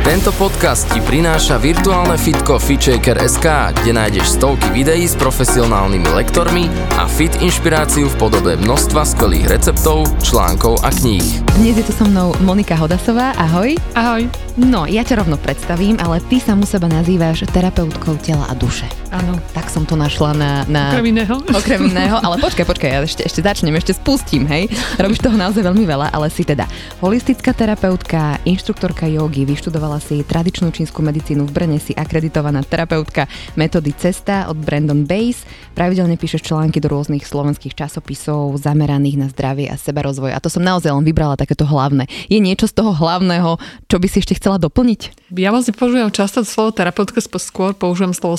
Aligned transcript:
Tento 0.00 0.32
podcast 0.40 0.88
ti 0.88 0.96
prináša 0.96 1.60
virtuálne 1.60 2.16
fitko 2.16 2.56
FitShaker.sk, 2.56 3.44
kde 3.84 3.92
nájdeš 3.92 4.40
stovky 4.40 4.72
videí 4.72 5.04
s 5.04 5.12
profesionálnymi 5.12 6.08
lektormi 6.16 6.72
a 6.96 7.04
fit 7.04 7.36
inšpiráciu 7.36 8.08
v 8.08 8.16
podobe 8.16 8.56
množstva 8.56 9.04
skvelých 9.04 9.52
receptov, 9.52 10.08
článkov 10.24 10.80
a 10.80 10.88
kníh. 10.88 11.44
Dnes 11.60 11.76
je 11.76 11.84
tu 11.84 11.92
so 11.92 12.08
mnou 12.08 12.32
Monika 12.40 12.80
Hodasová, 12.80 13.36
ahoj. 13.36 13.76
Ahoj. 13.92 14.24
No, 14.56 14.88
ja 14.88 15.04
ťa 15.04 15.20
rovno 15.20 15.36
predstavím, 15.36 16.00
ale 16.00 16.24
ty 16.32 16.40
sa 16.40 16.56
mu 16.56 16.64
seba 16.64 16.88
nazývaš 16.88 17.44
terapeutkou 17.52 18.16
tela 18.24 18.48
a 18.48 18.56
duše. 18.56 18.88
Áno. 19.10 19.42
Tak 19.50 19.66
som 19.66 19.82
to 19.82 19.98
našla 19.98 20.30
na... 20.38 20.50
na... 20.70 20.94
Okrem 20.94 21.10
iného. 21.10 21.34
Okrem 21.50 21.80
iného, 21.90 22.14
ale 22.22 22.38
počkaj, 22.38 22.62
počkaj, 22.62 22.90
ja 22.94 23.00
ešte, 23.02 23.22
ešte 23.26 23.42
začnem, 23.42 23.74
ešte 23.74 23.98
spustím, 23.98 24.46
hej. 24.46 24.70
Robíš 25.02 25.18
toho 25.18 25.34
naozaj 25.34 25.66
veľmi 25.66 25.82
veľa, 25.82 26.14
ale 26.14 26.30
si 26.30 26.46
teda 26.46 26.70
holistická 27.02 27.50
terapeutka, 27.50 28.38
inštruktorka 28.46 29.10
jogy, 29.10 29.42
vyštudovala 29.42 29.98
si 29.98 30.22
tradičnú 30.22 30.70
čínsku 30.70 31.02
medicínu 31.02 31.42
v 31.42 31.50
Brne, 31.50 31.78
si 31.82 31.90
akreditovaná 31.90 32.62
terapeutka 32.62 33.26
metódy 33.58 33.90
Cesta 33.98 34.46
od 34.46 34.62
Brandon 34.62 35.02
Base, 35.02 35.42
pravidelne 35.74 36.14
píšeš 36.14 36.46
články 36.46 36.78
do 36.78 36.86
rôznych 36.86 37.26
slovenských 37.26 37.74
časopisov 37.74 38.62
zameraných 38.62 39.16
na 39.18 39.26
zdravie 39.26 39.66
a 39.66 39.74
sebarozvoj. 39.74 40.30
A 40.30 40.38
to 40.38 40.46
som 40.46 40.62
naozaj 40.62 40.94
len 40.94 41.02
vybrala 41.02 41.34
takéto 41.34 41.66
hlavné. 41.66 42.06
Je 42.30 42.38
niečo 42.38 42.70
z 42.70 42.78
toho 42.78 42.94
hlavného, 42.94 43.58
čo 43.90 43.98
by 43.98 44.06
si 44.06 44.22
ešte 44.22 44.38
chcela 44.38 44.62
doplniť? 44.62 45.34
Ja 45.34 45.50
vlastne 45.50 45.74
používam 45.74 46.14
často 46.14 46.46
slovo 46.46 46.70
terapeutka, 46.70 47.18
skôr 47.22 47.74
používam 47.74 48.14
slovo 48.14 48.38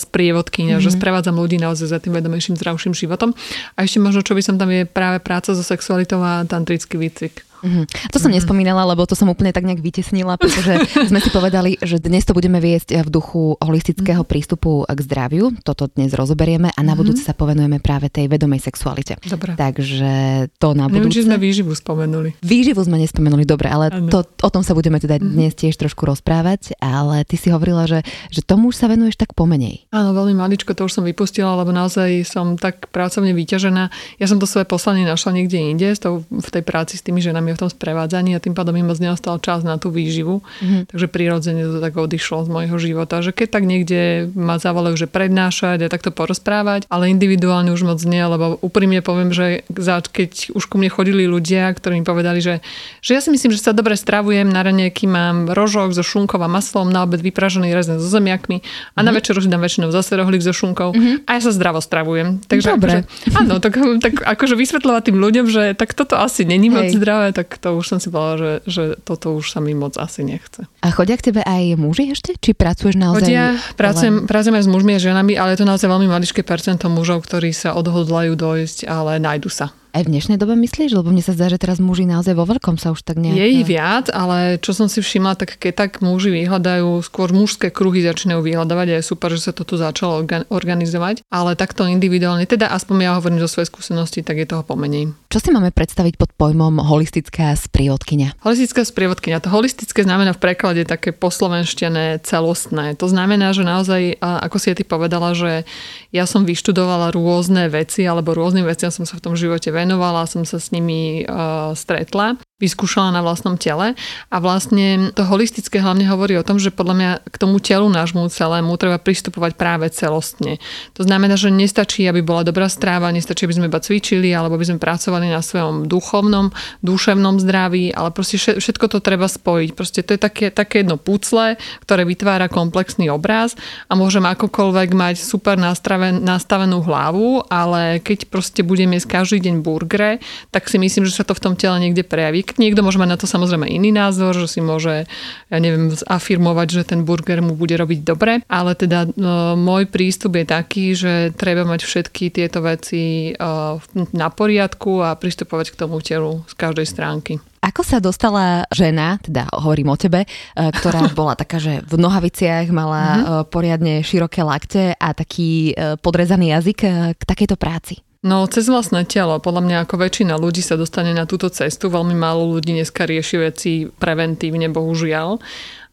sprievodkynia, 0.61 0.77
mm-hmm. 0.77 0.93
že 0.93 0.97
sprevádzam 0.97 1.35
ľudí 1.37 1.57
naozaj 1.57 1.87
za 1.89 1.99
tým 1.99 2.13
vedomejším, 2.13 2.55
zdravším 2.57 2.93
životom. 2.93 3.33
A 3.75 3.83
ešte 3.85 3.97
možno, 3.97 4.21
čo 4.21 4.37
by 4.37 4.41
som 4.45 4.55
tam 4.61 4.69
je 4.69 4.85
práve 4.85 5.17
práca 5.23 5.57
so 5.57 5.63
sexualitou 5.65 6.21
a 6.21 6.45
tantrický 6.45 7.01
výcvik. 7.01 7.50
Mm-hmm. 7.61 8.11
To 8.11 8.17
som 8.17 8.29
mm-hmm. 8.29 8.41
nespomínala, 8.41 8.83
lebo 8.89 9.05
to 9.05 9.13
som 9.13 9.29
úplne 9.29 9.53
tak 9.53 9.63
nejak 9.65 9.79
vytesnila, 9.79 10.35
pretože 10.35 10.81
sme 11.11 11.19
si 11.21 11.29
povedali, 11.29 11.77
že 11.81 12.01
dnes 12.01 12.25
to 12.25 12.33
budeme 12.33 12.57
viesť 12.57 13.05
v 13.05 13.09
duchu 13.09 13.55
holistického 13.61 14.25
mm-hmm. 14.25 14.33
prístupu 14.33 14.83
k 14.85 14.99
zdraviu. 15.05 15.53
Toto 15.61 15.87
dnes 15.87 16.11
rozoberieme 16.11 16.73
a 16.73 16.81
na 16.81 16.93
mhm. 16.93 16.99
budúce 16.99 17.21
sa 17.21 17.37
povenujeme 17.37 17.79
práve 17.79 18.09
tej 18.09 18.27
vedomej 18.27 18.61
sexualite. 18.61 19.17
Dobre. 19.23 19.55
Takže 19.55 20.11
to 20.57 20.73
na 20.73 20.89
budúce. 20.89 21.07
Neviem, 21.07 21.15
či 21.15 21.25
sme 21.25 21.37
výživu 21.37 21.71
spomenuli. 21.77 22.29
Výživu 22.41 22.81
sme 22.83 22.97
nespomenuli, 22.99 23.45
dobre, 23.45 23.69
ale 23.69 23.89
to, 24.09 24.25
o 24.25 24.49
tom 24.49 24.65
sa 24.65 24.73
budeme 24.75 24.97
teda 24.97 25.17
mm-hmm. 25.17 25.33
dnes 25.37 25.53
tiež 25.55 25.77
trošku 25.77 26.03
rozprávať, 26.03 26.75
ale 26.81 27.23
ty 27.23 27.37
si 27.37 27.53
hovorila, 27.53 27.85
že, 27.85 28.01
že 28.33 28.41
tomu 28.43 28.73
už 28.73 28.79
sa 28.81 28.89
venuješ 28.89 29.15
tak 29.17 29.37
pomenej. 29.37 29.87
Áno, 29.93 30.11
veľmi 30.11 30.35
maličko 30.35 30.73
to 30.73 30.87
už 30.87 30.97
som 30.97 31.03
vypustila, 31.05 31.55
lebo 31.59 31.69
naozaj 31.71 32.25
som 32.25 32.55
tak 32.57 32.89
pracovne 32.89 33.35
vyťažená. 33.35 33.83
Ja 34.17 34.25
som 34.27 34.41
to 34.41 34.49
svoje 34.49 34.65
poslanie 34.65 35.05
našla 35.05 35.35
niekde 35.35 35.57
inde, 35.59 35.93
v 36.31 36.49
tej 36.49 36.63
práci 36.63 36.97
s 36.97 37.05
tými 37.05 37.21
ženami 37.21 37.50
v 37.55 37.61
tom 37.61 37.69
sprevádzaní 37.69 38.35
a 38.35 38.43
tým 38.43 38.53
pádom 38.53 38.75
mi 38.75 38.83
moc 38.83 38.97
neostal 38.99 39.39
čas 39.39 39.61
na 39.61 39.79
tú 39.79 39.91
výživu. 39.93 40.41
Mm-hmm. 40.41 40.81
Takže 40.91 41.07
prirodzene 41.07 41.63
to 41.67 41.79
tak 41.79 41.93
odišlo 41.95 42.45
z 42.45 42.49
môjho 42.49 42.77
života. 42.79 43.23
Že 43.23 43.31
keď 43.35 43.47
tak 43.51 43.63
niekde 43.67 44.31
ma 44.33 44.59
zavolajú, 44.61 44.95
že 44.95 45.07
prednášať 45.07 45.85
a 45.85 45.91
takto 45.91 46.13
porozprávať, 46.13 46.85
ale 46.87 47.11
individuálne 47.11 47.73
už 47.73 47.83
moc 47.87 47.99
nie, 48.05 48.21
lebo 48.21 48.59
úprimne 48.61 49.01
poviem, 49.01 49.33
že 49.33 49.63
keď 50.11 50.53
už 50.53 50.63
ku 50.69 50.75
mne 50.77 50.91
chodili 50.91 51.25
ľudia, 51.25 51.71
ktorí 51.73 52.01
mi 52.01 52.05
povedali, 52.05 52.43
že, 52.43 52.59
že 53.01 53.17
ja 53.17 53.21
si 53.23 53.33
myslím, 53.33 53.51
že 53.55 53.61
sa 53.63 53.75
dobre 53.75 53.97
stravujem, 53.97 54.47
na 54.47 54.61
ranejky 54.61 55.09
mám 55.09 55.49
rožok 55.51 55.95
so 55.95 56.03
šunkou 56.05 56.37
a 56.41 56.49
maslom, 56.51 56.91
na 56.91 57.03
obed 57.03 57.19
vypražený 57.21 57.73
rezne 57.73 57.97
so 57.97 58.07
zemiakmi 58.07 58.61
a 58.61 58.65
mm-hmm. 58.65 59.01
na 59.01 59.11
mhm. 59.11 59.17
večer 59.17 59.33
už 59.37 59.47
dám 59.47 59.61
väčšinou 59.63 59.89
zase 59.89 60.13
rohlík 60.19 60.43
so 60.43 60.53
šunkou 60.53 60.93
mm-hmm. 60.93 61.25
a 61.25 61.29
ja 61.37 61.41
sa 61.41 61.51
zdravo 61.51 61.79
stravujem. 61.81 62.43
Takže 62.45 62.67
Dobre. 62.77 63.05
Akože, 63.05 63.37
áno, 63.37 63.53
tak, 63.57 63.73
tak 64.01 64.13
akože 64.21 64.55
vysvetľovať 64.57 65.01
tým 65.09 65.17
ľuďom, 65.17 65.45
že 65.49 65.63
tak 65.73 65.97
toto 65.97 66.19
asi 66.19 66.45
není 66.45 66.69
moc 66.69 66.91
zdravé, 66.93 67.33
tak 67.33 67.40
to 67.47 67.79
už 67.79 67.85
som 67.85 67.97
si 67.97 68.13
povedala, 68.13 68.37
že, 68.37 68.51
že 68.69 68.83
toto 69.01 69.33
už 69.33 69.51
sa 69.53 69.59
mi 69.59 69.73
moc 69.73 69.97
asi 69.97 70.21
nechce. 70.21 70.69
A 70.85 70.87
chodia 70.93 71.17
k 71.17 71.33
tebe 71.33 71.41
aj 71.41 71.75
muži 71.75 72.13
ešte? 72.13 72.37
Či 72.37 72.53
pracuješ 72.53 72.95
naozaj? 72.99 73.25
Chodia, 73.25 73.57
pracujem, 73.75 74.29
pracujem 74.29 74.55
aj 74.61 74.65
s 74.65 74.69
mužmi 74.69 74.91
a 74.95 74.99
ženami, 75.01 75.33
ale 75.39 75.55
je 75.55 75.65
to 75.65 75.69
naozaj 75.69 75.87
veľmi 75.89 76.07
maličké 76.07 76.45
percento 76.45 76.85
mužov, 76.91 77.25
ktorí 77.25 77.49
sa 77.55 77.73
odhodlajú 77.73 78.37
dojsť, 78.37 78.85
ale 78.85 79.17
nájdu 79.17 79.49
sa. 79.49 79.73
Aj 79.91 80.07
v 80.07 80.11
dnešnej 80.15 80.39
dobe 80.39 80.55
myslíš? 80.55 80.95
Lebo 80.95 81.11
mne 81.11 81.19
sa 81.19 81.35
zdá, 81.35 81.51
že 81.51 81.59
teraz 81.59 81.83
muži 81.83 82.07
naozaj 82.07 82.31
vo 82.31 82.47
veľkom 82.47 82.79
sa 82.79 82.95
už 82.95 83.03
tak 83.03 83.19
nejak... 83.19 83.35
Je 83.35 83.47
ich 83.59 83.67
viac, 83.67 84.07
ale 84.07 84.55
čo 84.63 84.71
som 84.71 84.87
si 84.87 85.03
všimla, 85.03 85.35
tak 85.35 85.59
keď 85.59 85.73
tak 85.75 85.91
muži 85.99 86.31
vyhľadajú, 86.31 87.03
skôr 87.03 87.35
mužské 87.35 87.75
kruhy 87.75 87.99
začínajú 87.99 88.39
vyhľadávať 88.39 88.87
a 88.87 88.95
je 88.97 89.03
super, 89.03 89.35
že 89.35 89.43
sa 89.43 89.51
to 89.51 89.67
tu 89.67 89.75
začalo 89.75 90.23
organizovať. 90.47 91.27
Ale 91.27 91.59
takto 91.59 91.83
individuálne, 91.83 92.47
teda 92.47 92.71
aspoň 92.71 92.95
ja 93.03 93.11
hovorím 93.19 93.43
zo 93.43 93.51
svojej 93.51 93.67
skúsenosti, 93.67 94.23
tak 94.23 94.39
je 94.39 94.47
toho 94.47 94.63
pomenej. 94.63 95.11
Čo 95.27 95.43
si 95.43 95.51
máme 95.51 95.75
predstaviť 95.75 96.15
pod 96.15 96.31
pojmom 96.39 96.79
holistická 96.79 97.51
sprievodkynia? 97.59 98.31
Holistická 98.47 98.87
sprievodkynia. 98.87 99.43
To 99.43 99.51
holistické 99.51 100.07
znamená 100.07 100.31
v 100.31 100.39
preklade 100.39 100.87
také 100.87 101.11
poslovenštené 101.11 102.23
celostné. 102.23 102.95
To 102.95 103.11
znamená, 103.11 103.51
že 103.51 103.67
naozaj, 103.67 104.23
ako 104.23 104.55
si 104.55 104.71
ty 104.71 104.87
povedala, 104.87 105.35
že 105.35 105.67
ja 106.15 106.23
som 106.23 106.47
vyštudovala 106.47 107.11
rôzne 107.11 107.67
veci 107.67 108.07
alebo 108.07 108.31
rôznym 108.31 108.63
veciam 108.63 108.87
som 108.87 109.03
sa 109.03 109.19
v 109.19 109.23
tom 109.27 109.35
živote 109.35 109.67
venovala, 109.81 110.29
som 110.29 110.45
sa 110.45 110.61
s 110.61 110.69
nimi 110.71 111.25
uh, 111.25 111.73
stretla 111.73 112.37
vyskúšala 112.61 113.09
na 113.09 113.25
vlastnom 113.25 113.57
tele. 113.57 113.97
A 114.29 114.37
vlastne 114.37 115.09
to 115.17 115.25
holistické 115.25 115.81
hlavne 115.81 116.05
hovorí 116.05 116.37
o 116.37 116.45
tom, 116.45 116.61
že 116.61 116.69
podľa 116.69 116.95
mňa 116.95 117.11
k 117.25 117.35
tomu 117.41 117.57
telu 117.57 117.89
nášmu 117.89 118.29
celému 118.29 118.77
treba 118.77 119.01
pristupovať 119.01 119.57
práve 119.57 119.89
celostne. 119.89 120.61
To 120.93 121.01
znamená, 121.01 121.33
že 121.33 121.49
nestačí, 121.49 122.05
aby 122.05 122.21
bola 122.21 122.45
dobrá 122.45 122.69
stráva, 122.69 123.09
nestačí, 123.09 123.49
aby 123.49 123.57
sme 123.57 123.67
iba 123.67 123.81
cvičili, 123.81 124.29
alebo 124.31 124.55
aby 124.55 124.69
sme 124.69 124.77
pracovali 124.77 125.33
na 125.33 125.41
svojom 125.41 125.89
duchovnom, 125.89 126.53
duševnom 126.85 127.41
zdraví, 127.41 127.89
ale 127.91 128.13
proste 128.13 128.37
všetko 128.37 128.85
to 128.87 128.99
treba 129.01 129.25
spojiť. 129.25 129.69
Proste 129.73 130.05
to 130.05 130.13
je 130.13 130.19
také, 130.21 130.53
také 130.53 130.85
jedno 130.85 131.01
pucle, 131.01 131.57
ktoré 131.81 132.05
vytvára 132.05 132.45
komplexný 132.45 133.09
obraz 133.09 133.57
a 133.89 133.97
môžem 133.97 134.23
akokoľvek 134.27 134.89
mať 134.93 135.15
super 135.17 135.57
nastaven, 135.57 136.21
nastavenú 136.21 136.85
hlavu, 136.85 137.47
ale 137.49 137.97
keď 138.03 138.29
proste 138.29 138.61
budem 138.61 138.93
jesť 138.93 139.23
každý 139.23 139.49
deň 139.49 139.55
burgere, 139.65 140.21
tak 140.53 140.67
si 140.67 140.77
myslím, 140.77 141.07
že 141.07 141.17
sa 141.17 141.25
to 141.25 141.33
v 141.33 141.43
tom 141.43 141.53
tele 141.57 141.79
niekde 141.81 142.05
prejaví 142.05 142.43
Niekto 142.57 142.83
môže 142.83 142.99
mať 142.99 143.09
na 143.09 143.17
to 143.19 143.27
samozrejme 143.29 143.67
iný 143.69 143.93
názor, 143.93 144.35
že 144.35 144.47
si 144.47 144.59
môže, 144.59 145.05
ja 145.47 145.57
neviem, 145.57 145.93
afirmovať, 145.93 146.67
že 146.71 146.81
ten 146.87 147.07
burger 147.07 147.39
mu 147.39 147.55
bude 147.55 147.75
robiť 147.77 147.99
dobre, 148.03 148.43
ale 148.49 148.75
teda 148.75 149.07
no, 149.15 149.55
môj 149.55 149.87
prístup 149.87 150.39
je 150.39 150.45
taký, 150.47 150.85
že 150.97 151.13
treba 151.37 151.63
mať 151.63 151.85
všetky 151.85 152.33
tieto 152.33 152.59
veci 152.65 153.31
uh, 153.35 153.77
na 154.11 154.27
poriadku 154.33 155.03
a 155.03 155.15
pristupovať 155.15 155.75
k 155.75 155.79
tomu 155.79 156.03
telu 156.03 156.43
z 156.49 156.53
každej 156.57 156.87
stránky. 156.87 157.33
Ako 157.61 157.85
sa 157.85 158.01
dostala 158.01 158.65
žena, 158.73 159.21
teda 159.21 159.45
hovorím 159.53 159.93
o 159.93 159.97
tebe, 159.99 160.25
uh, 160.25 160.73
ktorá 160.73 161.07
bola 161.19 161.37
taká, 161.37 161.61
že 161.61 161.85
v 161.85 161.95
nohaviciach 162.01 162.67
mala 162.73 163.03
mm-hmm. 163.03 163.43
poriadne 163.53 163.93
široké 164.01 164.41
lakte 164.41 164.97
a 164.97 165.13
taký 165.13 165.77
podrezaný 166.01 166.57
jazyk 166.57 166.79
k 167.15 167.21
takejto 167.21 167.55
práci? 167.55 168.01
No, 168.21 168.45
cez 168.45 168.69
vlastné 168.69 169.09
telo. 169.09 169.41
Podľa 169.41 169.65
mňa 169.65 169.77
ako 169.81 169.97
väčšina 169.97 170.37
ľudí 170.37 170.61
sa 170.61 170.77
dostane 170.77 171.09
na 171.09 171.25
túto 171.25 171.49
cestu. 171.49 171.89
Veľmi 171.89 172.13
málo 172.13 172.53
ľudí 172.53 172.69
dneska 172.77 173.09
rieši 173.09 173.35
veci 173.41 173.71
preventívne, 173.89 174.69
bohužiaľ. 174.69 175.41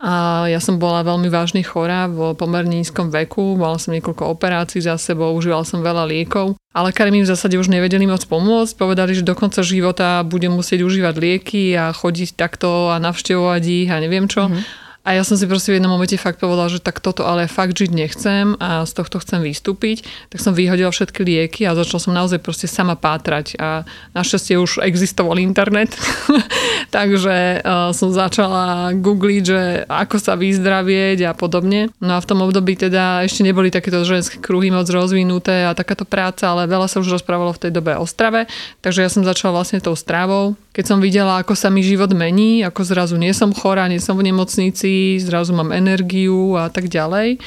A 0.04 0.44
ja 0.44 0.60
som 0.60 0.76
bola 0.76 1.00
veľmi 1.08 1.32
vážne 1.32 1.64
chorá 1.64 2.04
v 2.04 2.36
pomerne 2.36 2.84
nízkom 2.84 3.08
veku, 3.08 3.56
mala 3.56 3.80
som 3.80 3.96
niekoľko 3.96 4.30
operácií 4.30 4.78
za 4.78 4.94
sebou, 5.00 5.34
užívala 5.34 5.64
som 5.64 5.82
veľa 5.82 6.04
liekov. 6.06 6.54
Ale 6.70 6.92
lekári 6.94 7.10
mi 7.10 7.24
v 7.24 7.32
zásade 7.32 7.58
už 7.58 7.72
nevedeli 7.72 8.04
moc 8.06 8.22
pomôcť, 8.28 8.78
povedali, 8.78 9.16
že 9.16 9.26
do 9.26 9.34
konca 9.34 9.64
života 9.64 10.22
budem 10.22 10.52
musieť 10.54 10.86
užívať 10.86 11.14
lieky 11.18 11.74
a 11.74 11.90
chodiť 11.90 12.38
takto 12.38 12.92
a 12.92 13.00
navštevovať 13.02 13.62
ich 13.64 13.88
a 13.90 13.98
neviem 13.98 14.30
čo. 14.30 14.46
Mm-hmm. 14.46 14.87
A 15.08 15.16
ja 15.16 15.24
som 15.24 15.40
si 15.40 15.48
proste 15.48 15.72
v 15.72 15.80
jednom 15.80 15.88
momente 15.88 16.20
fakt 16.20 16.36
povedala, 16.36 16.68
že 16.68 16.84
tak 16.84 17.00
toto 17.00 17.24
ale 17.24 17.48
fakt 17.48 17.72
žiť 17.72 17.88
nechcem 17.96 18.60
a 18.60 18.84
z 18.84 18.92
tohto 18.92 19.16
chcem 19.24 19.40
vystúpiť. 19.40 20.04
Tak 20.28 20.44
som 20.44 20.52
vyhodila 20.52 20.92
všetky 20.92 21.24
lieky 21.24 21.64
a 21.64 21.72
začala 21.72 22.04
som 22.04 22.12
naozaj 22.12 22.44
proste 22.44 22.68
sama 22.68 22.92
pátrať. 22.92 23.56
A 23.56 23.88
našťastie 24.12 24.60
už 24.60 24.84
existoval 24.84 25.40
internet, 25.40 25.96
takže 26.96 27.64
uh, 27.64 27.96
som 27.96 28.12
začala 28.12 28.92
googliť, 28.92 29.42
že 29.48 29.60
ako 29.88 30.20
sa 30.20 30.36
vyzdravieť 30.36 31.24
a 31.24 31.32
podobne. 31.32 31.88
No 32.04 32.20
a 32.20 32.20
v 32.20 32.28
tom 32.28 32.44
období 32.44 32.76
teda 32.76 33.24
ešte 33.24 33.40
neboli 33.40 33.72
takéto 33.72 34.04
ženské 34.04 34.36
kruhy 34.36 34.68
moc 34.68 34.92
rozvinuté 34.92 35.64
a 35.64 35.72
takáto 35.72 36.04
práca, 36.04 36.52
ale 36.52 36.68
veľa 36.68 36.84
sa 36.84 37.00
už 37.00 37.16
rozprávalo 37.16 37.56
v 37.56 37.64
tej 37.64 37.72
dobe 37.72 37.96
o 37.96 38.04
strave. 38.04 38.44
Takže 38.84 39.00
ja 39.00 39.08
som 39.08 39.24
začala 39.24 39.56
vlastne 39.56 39.80
tou 39.80 39.96
stravou. 39.96 40.52
Keď 40.78 40.86
som 40.86 41.02
videla, 41.02 41.42
ako 41.42 41.58
sa 41.58 41.74
mi 41.74 41.82
život 41.82 42.14
mení, 42.14 42.62
ako 42.62 42.86
zrazu 42.86 43.18
nie 43.18 43.34
som 43.34 43.50
chorá, 43.50 43.90
nie 43.90 43.98
som 43.98 44.14
v 44.14 44.30
nemocnici, 44.30 45.18
zrazu 45.18 45.50
mám 45.50 45.74
energiu 45.74 46.54
a 46.54 46.70
tak 46.70 46.86
ďalej. 46.86 47.42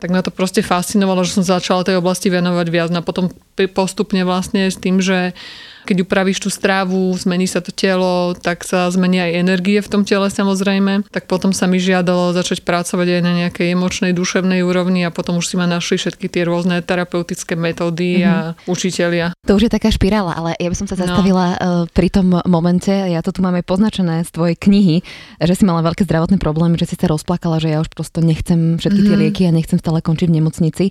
Tak 0.00 0.08
ma 0.08 0.24
to 0.24 0.32
proste 0.32 0.64
fascinovalo, 0.64 1.20
že 1.20 1.36
som 1.36 1.44
začala 1.44 1.84
tej 1.84 2.00
oblasti 2.00 2.32
venovať 2.32 2.66
viac. 2.72 2.88
No 2.88 3.04
a 3.04 3.06
potom 3.06 3.28
postupne 3.76 4.24
vlastne 4.24 4.72
s 4.72 4.80
tým, 4.80 4.96
že 4.96 5.36
keď 5.90 6.06
upravíš 6.06 6.46
tú 6.46 6.54
strávu, 6.54 7.10
zmení 7.18 7.50
sa 7.50 7.58
to 7.58 7.74
telo, 7.74 8.38
tak 8.38 8.62
sa 8.62 8.86
zmení 8.94 9.18
aj 9.18 9.42
energie 9.42 9.82
v 9.82 9.90
tom 9.90 10.06
tele 10.06 10.30
samozrejme. 10.30 11.10
Tak 11.10 11.26
potom 11.26 11.50
sa 11.50 11.66
mi 11.66 11.82
žiadalo 11.82 12.30
začať 12.30 12.62
pracovať 12.62 13.18
aj 13.18 13.22
na 13.26 13.32
nejakej 13.42 13.74
emočnej, 13.74 14.14
duševnej 14.14 14.62
úrovni 14.62 15.02
a 15.02 15.10
potom 15.10 15.42
už 15.42 15.50
si 15.50 15.58
ma 15.58 15.66
našli 15.66 15.98
všetky 15.98 16.30
tie 16.30 16.46
rôzne 16.46 16.78
terapeutické 16.86 17.58
metódy 17.58 18.22
mm-hmm. 18.22 18.30
a 18.30 18.34
mhm. 18.54 18.70
učitelia. 18.70 19.26
To 19.50 19.58
už 19.58 19.66
je 19.66 19.72
taká 19.74 19.90
špirála, 19.90 20.38
ale 20.38 20.54
ja 20.62 20.70
by 20.70 20.76
som 20.78 20.86
sa 20.86 20.94
no. 20.94 21.02
zastavila 21.02 21.58
no. 21.58 21.90
pri 21.90 22.06
tom 22.06 22.38
momente, 22.46 22.94
ja 22.94 23.18
to 23.18 23.34
tu 23.34 23.42
máme 23.42 23.66
poznačené 23.66 24.22
z 24.22 24.30
tvojej 24.30 24.54
knihy, 24.54 25.02
že 25.42 25.54
si 25.58 25.66
mala 25.66 25.82
veľké 25.82 26.06
zdravotné 26.06 26.38
problémy, 26.38 26.78
že 26.78 26.86
si 26.86 26.94
sa 26.94 27.10
rozplakala, 27.10 27.58
že 27.58 27.74
ja 27.74 27.82
už 27.82 27.90
prosto 27.90 28.22
nechcem 28.22 28.78
všetky 28.78 29.00
tie 29.02 29.08
mm-hmm. 29.10 29.22
lieky 29.26 29.42
a 29.48 29.50
nechcem 29.50 29.82
stále 29.82 29.98
končiť 29.98 30.30
v 30.30 30.36
nemocnici. 30.38 30.84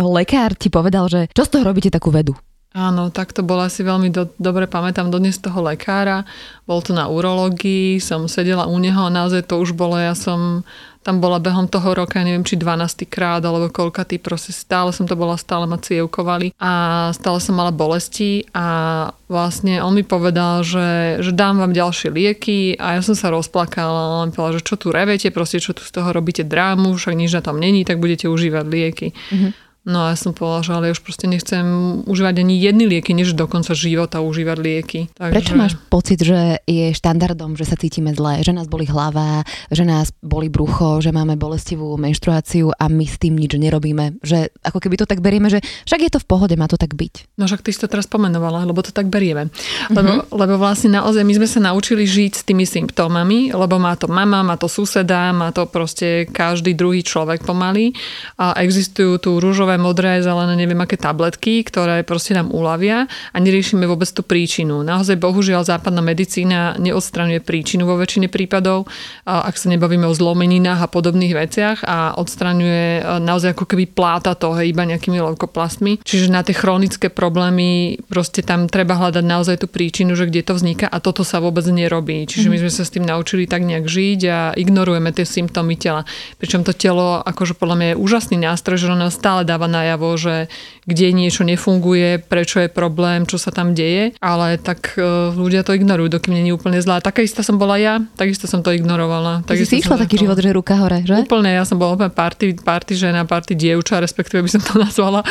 Lekár 0.00 0.56
ti 0.56 0.72
povedal, 0.72 1.04
že 1.12 1.20
čo 1.36 1.44
z 1.44 1.52
toho 1.52 1.68
robíte 1.68 1.92
takú 1.92 2.08
vedu? 2.08 2.32
Áno, 2.76 3.08
tak 3.08 3.32
to 3.32 3.40
bolo 3.40 3.64
asi 3.64 3.80
veľmi 3.80 4.12
do, 4.12 4.28
dobre 4.36 4.68
pamätám 4.68 5.08
dodnes 5.08 5.40
toho 5.40 5.64
lekára. 5.64 6.28
Bol 6.68 6.84
to 6.84 6.92
na 6.92 7.08
urológii, 7.08 7.96
som 7.96 8.28
sedela 8.28 8.68
u 8.68 8.76
neho 8.76 9.08
a 9.08 9.14
naozaj 9.14 9.48
to 9.48 9.56
už 9.56 9.72
bolo, 9.72 9.96
ja 9.96 10.12
som 10.12 10.68
tam 11.08 11.24
bola 11.24 11.40
behom 11.40 11.64
toho 11.64 11.96
roka, 11.96 12.20
neviem, 12.20 12.44
či 12.44 12.60
12 12.60 13.08
krát 13.08 13.40
alebo 13.40 13.72
tý 14.04 14.20
proste 14.20 14.52
stále 14.52 14.92
som 14.92 15.08
to 15.08 15.16
bola, 15.16 15.40
stále 15.40 15.64
ma 15.64 15.80
cievkovali 15.80 16.52
a 16.60 17.08
stále 17.16 17.40
som 17.40 17.56
mala 17.56 17.72
bolesti 17.72 18.44
a 18.52 19.08
vlastne 19.24 19.80
on 19.80 19.96
mi 19.96 20.04
povedal, 20.04 20.60
že, 20.60 21.24
že 21.24 21.32
dám 21.32 21.64
vám 21.64 21.72
ďalšie 21.72 22.12
lieky 22.12 22.76
a 22.76 22.98
ja 22.98 23.02
som 23.02 23.16
sa 23.16 23.32
rozplakala, 23.32 24.28
on 24.28 24.36
povedal, 24.36 24.60
že 24.60 24.68
čo 24.68 24.76
tu 24.76 24.92
revete, 24.92 25.32
proste 25.32 25.56
čo 25.56 25.72
tu 25.72 25.80
z 25.80 25.96
toho 25.96 26.12
robíte 26.12 26.44
drámu, 26.44 26.92
však 26.92 27.16
nič 27.16 27.32
na 27.32 27.40
tom 27.40 27.56
není, 27.56 27.88
tak 27.88 27.96
budete 27.96 28.28
užívať 28.28 28.64
lieky. 28.68 29.08
Mm-hmm. 29.16 29.67
No 29.88 30.04
a 30.04 30.12
ja 30.12 30.20
som 30.20 30.36
povedala, 30.36 30.60
že 30.60 30.72
ale 30.76 30.92
už 30.92 31.00
proste 31.00 31.24
nechcem 31.24 31.64
užívať 32.04 32.44
ani 32.44 32.60
jedny 32.60 32.84
lieky, 32.84 33.16
než 33.16 33.32
do 33.32 33.48
konca 33.48 33.72
života 33.72 34.20
užívať 34.20 34.58
lieky. 34.60 35.00
Takže... 35.16 35.32
Prečo 35.32 35.54
máš 35.56 35.80
pocit, 35.88 36.20
že 36.20 36.60
je 36.68 36.92
štandardom, 36.92 37.56
že 37.56 37.64
sa 37.64 37.72
cítime 37.80 38.12
zle, 38.12 38.44
že 38.44 38.52
nás 38.52 38.68
boli 38.68 38.84
hlava, 38.84 39.48
že 39.72 39.88
nás 39.88 40.12
boli 40.20 40.52
brucho, 40.52 41.00
že 41.00 41.08
máme 41.08 41.40
bolestivú 41.40 41.96
menštruáciu 41.96 42.68
a 42.76 42.92
my 42.92 43.08
s 43.08 43.16
tým 43.16 43.40
nič 43.40 43.56
nerobíme? 43.56 44.20
Že 44.20 44.52
ako 44.60 44.76
keby 44.76 45.00
to 45.00 45.08
tak 45.08 45.24
berieme, 45.24 45.48
že 45.48 45.64
však 45.88 46.04
je 46.04 46.10
to 46.12 46.20
v 46.20 46.28
pohode, 46.28 46.52
má 46.60 46.68
to 46.68 46.76
tak 46.76 46.92
byť. 46.92 47.40
No 47.40 47.48
však 47.48 47.64
ty 47.64 47.72
si 47.72 47.80
to 47.80 47.88
teraz 47.88 48.04
pomenovala, 48.04 48.68
lebo 48.68 48.84
to 48.84 48.92
tak 48.92 49.08
berieme. 49.08 49.48
Lebo, 49.88 50.28
mm-hmm. 50.28 50.36
lebo 50.36 50.54
vlastne 50.60 50.92
naozaj 51.00 51.24
my 51.24 51.32
sme 51.40 51.48
sa 51.48 51.64
naučili 51.64 52.04
žiť 52.04 52.32
s 52.36 52.42
tými 52.44 52.68
symptómami, 52.68 53.56
lebo 53.56 53.80
má 53.80 53.96
to 53.96 54.04
mama, 54.04 54.44
má 54.44 54.60
to 54.60 54.68
suseda, 54.68 55.32
má 55.32 55.48
to 55.48 55.64
proste 55.64 56.28
každý 56.28 56.76
druhý 56.76 57.00
človek 57.00 57.40
pomaly. 57.48 57.96
A 58.36 58.52
existujú 58.60 59.16
tu 59.16 59.40
rúžové 59.40 59.77
modré, 59.78 60.20
zelené, 60.20 60.58
neviem 60.58 60.78
aké 60.82 60.98
tabletky, 60.98 61.62
ktoré 61.64 62.02
proste 62.02 62.34
nám 62.34 62.50
uľavia 62.50 63.08
a 63.08 63.36
neriešime 63.38 63.86
vôbec 63.86 64.10
tú 64.10 64.26
príčinu. 64.26 64.82
Naozaj 64.84 65.16
bohužiaľ 65.16 65.64
západná 65.64 66.02
medicína 66.04 66.76
neodstraňuje 66.76 67.40
príčinu 67.40 67.88
vo 67.88 67.96
väčšine 67.96 68.28
prípadov, 68.28 68.90
ak 69.24 69.56
sa 69.56 69.72
nebavíme 69.72 70.04
o 70.04 70.14
zlomeninách 70.14 70.84
a 70.84 70.88
podobných 70.92 71.34
veciach 71.34 71.78
a 71.86 72.18
odstraňuje 72.18 73.18
naozaj 73.22 73.56
ako 73.56 73.64
keby 73.64 73.88
pláta 73.90 74.36
toho 74.36 74.60
iba 74.60 74.84
nejakými 74.84 75.18
leukoplastmi. 75.18 76.04
Čiže 76.04 76.30
na 76.30 76.46
tie 76.46 76.54
chronické 76.54 77.08
problémy 77.10 77.98
proste 78.06 78.44
tam 78.44 78.70
treba 78.70 78.94
hľadať 78.94 79.24
naozaj 79.24 79.56
tú 79.64 79.66
príčinu, 79.66 80.14
že 80.14 80.28
kde 80.28 80.46
to 80.46 80.54
vzniká 80.54 80.86
a 80.86 81.02
toto 81.02 81.26
sa 81.26 81.42
vôbec 81.42 81.64
nerobí. 81.66 82.28
Čiže 82.28 82.46
my 82.52 82.56
mhm. 82.58 82.62
sme 82.62 82.72
sa 82.72 82.82
s 82.86 82.94
tým 82.94 83.04
naučili 83.04 83.50
tak 83.50 83.66
nejak 83.66 83.86
žiť 83.88 84.20
a 84.28 84.38
ignorujeme 84.54 85.10
tie 85.10 85.26
symptómy 85.26 85.74
tela. 85.74 86.06
Pričom 86.38 86.62
to 86.62 86.70
telo, 86.70 87.18
akože 87.26 87.58
podľa 87.58 87.76
mňa 87.76 87.88
je 87.90 88.00
úžasný 88.00 88.36
nástroj, 88.38 88.76
že 88.78 88.94
ono 88.94 89.10
stále 89.10 89.42
dáva 89.42 89.57
najavo, 89.66 90.14
že 90.14 90.46
kde 90.86 91.10
niečo 91.10 91.42
nefunguje, 91.42 92.22
prečo 92.22 92.62
je 92.62 92.70
problém, 92.70 93.26
čo 93.26 93.40
sa 93.40 93.50
tam 93.50 93.74
deje, 93.74 94.14
ale 94.22 94.56
tak 94.60 94.94
uh, 94.96 95.34
ľudia 95.34 95.66
to 95.66 95.74
ignorujú, 95.74 96.14
dokým 96.14 96.38
nie 96.38 96.48
je 96.48 96.56
úplne 96.56 96.78
zlá. 96.78 97.02
Taká 97.02 97.26
istá 97.26 97.42
som 97.42 97.58
bola 97.58 97.80
ja, 97.80 97.98
takisto 98.14 98.46
som 98.46 98.62
to 98.62 98.70
ignorovala. 98.70 99.42
Ty 99.44 99.58
si 99.64 99.82
išla 99.82 99.98
taký 99.98 100.20
život, 100.22 100.38
že 100.38 100.54
ruka 100.54 100.78
hore, 100.78 101.02
že? 101.02 101.26
Úplne, 101.26 101.58
ja 101.58 101.66
som 101.66 101.76
bola 101.80 101.98
úplne 101.98 102.12
party, 102.14 102.62
party 102.62 102.92
žena, 102.94 103.26
party 103.26 103.58
dievča, 103.58 103.98
respektíve 103.98 104.46
by 104.46 104.50
som 104.52 104.62
to 104.62 104.78
nazvala. 104.86 105.26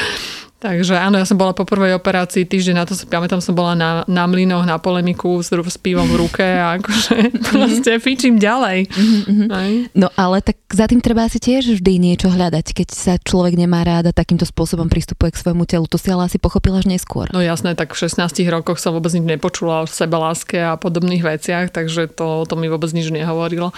Takže 0.58 0.98
áno, 0.98 1.22
ja 1.22 1.26
som 1.30 1.38
bola 1.38 1.54
po 1.54 1.70
prvej 1.70 1.94
operácii 2.02 2.50
týždeň 2.50 2.76
na 2.82 2.86
to, 2.90 2.98
pamätám, 3.06 3.38
som 3.46 3.54
bola 3.54 3.78
na, 3.78 4.02
na 4.10 4.26
mlynoch, 4.26 4.66
na 4.66 4.82
polemiku 4.82 5.38
s, 5.38 5.54
s 5.54 5.78
pivom 5.78 6.10
v 6.10 6.26
ruke 6.26 6.42
a 6.42 6.74
akože 6.82 7.14
mhm. 7.30 7.42
proste 7.54 7.92
fičím 8.02 8.42
ďalej. 8.42 8.90
Mm-hmm. 8.90 9.94
No 9.94 10.10
ale 10.18 10.42
tak 10.42 10.58
za 10.74 10.90
tým 10.90 10.98
treba 10.98 11.30
asi 11.30 11.38
tiež 11.38 11.78
vždy 11.78 12.02
niečo 12.02 12.34
hľadať, 12.34 12.74
keď 12.74 12.88
sa 12.90 13.14
človek 13.22 13.54
nemá 13.54 13.86
rád 13.86 14.10
a 14.10 14.18
takýmto 14.18 14.50
spôsobom 14.50 14.90
pristupuje 14.90 15.38
k 15.38 15.42
svojmu 15.46 15.70
telu. 15.70 15.86
To 15.86 16.02
si 16.02 16.10
ale 16.10 16.26
asi 16.26 16.42
pochopila 16.42 16.82
až 16.82 16.90
neskôr. 16.90 17.30
No 17.30 17.38
jasné, 17.38 17.78
tak 17.78 17.94
v 17.94 18.10
16 18.10 18.26
rokoch 18.50 18.82
som 18.82 18.98
vôbec 18.98 19.14
nič 19.14 19.30
nepočula 19.30 19.86
o 19.86 19.90
sebaláske 19.90 20.58
a 20.58 20.74
podobných 20.74 21.22
veciach, 21.22 21.70
takže 21.70 22.10
to, 22.10 22.50
to 22.50 22.58
mi 22.58 22.66
vôbec 22.66 22.90
nič 22.98 23.14
nehovorilo. 23.14 23.78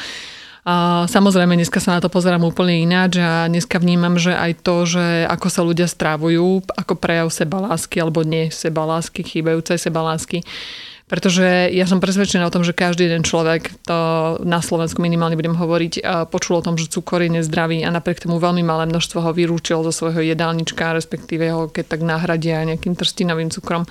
A 0.70 1.10
samozrejme, 1.10 1.58
dneska 1.58 1.82
sa 1.82 1.98
na 1.98 2.02
to 2.04 2.14
pozerám 2.14 2.46
úplne 2.46 2.86
ináč 2.86 3.18
a 3.18 3.50
dneska 3.50 3.82
vnímam, 3.82 4.22
že 4.22 4.38
aj 4.38 4.62
to, 4.62 4.86
že 4.86 5.26
ako 5.26 5.48
sa 5.50 5.66
ľudia 5.66 5.90
strávujú, 5.90 6.62
ako 6.78 6.94
prejav 6.94 7.34
sebalásky 7.34 7.98
alebo 7.98 8.22
nie 8.22 8.54
sebalásky, 8.54 9.26
chýbajúcej 9.26 9.82
sebalásky, 9.82 10.46
pretože 11.10 11.74
ja 11.74 11.90
som 11.90 11.98
presvedčená 11.98 12.46
o 12.46 12.54
tom, 12.54 12.62
že 12.62 12.78
každý 12.78 13.10
jeden 13.10 13.26
človek, 13.26 13.82
to 13.82 13.98
na 14.46 14.62
Slovensku 14.62 15.02
minimálne 15.02 15.34
budem 15.34 15.58
hovoriť, 15.58 16.06
počul 16.30 16.62
o 16.62 16.66
tom, 16.66 16.78
že 16.78 16.86
cukor 16.86 17.26
je 17.26 17.34
nezdravý 17.34 17.82
a 17.82 17.90
napriek 17.90 18.22
tomu 18.22 18.38
veľmi 18.38 18.62
malé 18.62 18.86
množstvo 18.86 19.26
ho 19.26 19.34
vyrúčil 19.34 19.82
zo 19.82 19.90
svojho 19.90 20.22
jedálnička, 20.22 20.94
respektíve 20.94 21.50
ho 21.50 21.66
keď 21.66 21.98
tak 21.98 22.06
nahradia 22.06 22.62
nejakým 22.62 22.94
trstinovým 22.94 23.50
cukrom. 23.50 23.90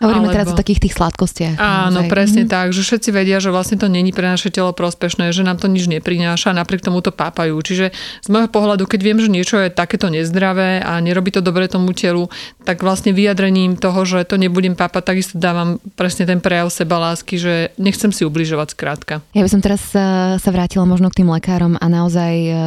Hovoríme 0.00 0.28
Alebo... 0.28 0.36
teraz 0.36 0.48
o 0.52 0.56
takých 0.56 0.88
tých 0.88 0.94
sladkostiach. 0.96 1.56
Áno, 1.56 2.04
naozaj. 2.04 2.12
presne 2.12 2.42
mm. 2.44 2.50
tak, 2.50 2.66
že 2.76 2.84
všetci 2.84 3.10
vedia, 3.12 3.40
že 3.40 3.48
vlastne 3.48 3.80
to 3.80 3.88
není 3.88 4.12
pre 4.12 4.28
naše 4.28 4.52
telo 4.52 4.76
prospešné, 4.76 5.32
že 5.32 5.46
nám 5.46 5.56
to 5.56 5.70
nič 5.70 5.88
neprináša, 5.88 6.52
napriek 6.52 6.84
tomu 6.84 7.00
to 7.00 7.14
pápajú. 7.14 7.56
Čiže 7.60 7.96
z 7.96 8.28
môjho 8.28 8.50
pohľadu, 8.52 8.84
keď 8.84 9.00
viem, 9.00 9.18
že 9.18 9.32
niečo 9.32 9.56
je 9.60 9.72
takéto 9.72 10.12
nezdravé 10.12 10.84
a 10.84 11.00
nerobí 11.00 11.32
to 11.32 11.40
dobre 11.40 11.64
tomu 11.70 11.96
telu, 11.96 12.28
tak 12.68 12.84
vlastne 12.84 13.16
vyjadrením 13.16 13.78
toho, 13.80 14.04
že 14.04 14.28
to 14.28 14.36
nebudem 14.36 14.76
pápať, 14.76 15.16
takisto 15.16 15.40
dávam 15.40 15.80
presne 15.96 16.28
ten 16.28 16.42
prejav 16.44 16.68
seba 16.68 17.00
lásky, 17.00 17.40
že 17.40 17.54
nechcem 17.80 18.12
si 18.12 18.26
ubližovať 18.26 18.76
skrátka. 18.76 19.14
Ja 19.32 19.42
by 19.44 19.50
som 19.50 19.62
teraz 19.64 19.82
eh, 19.96 20.36
sa 20.36 20.50
vrátila 20.52 20.84
možno 20.84 21.08
k 21.08 21.24
tým 21.24 21.32
lekárom 21.32 21.80
a 21.80 21.86
naozaj 21.88 22.34
eh, 22.46 22.58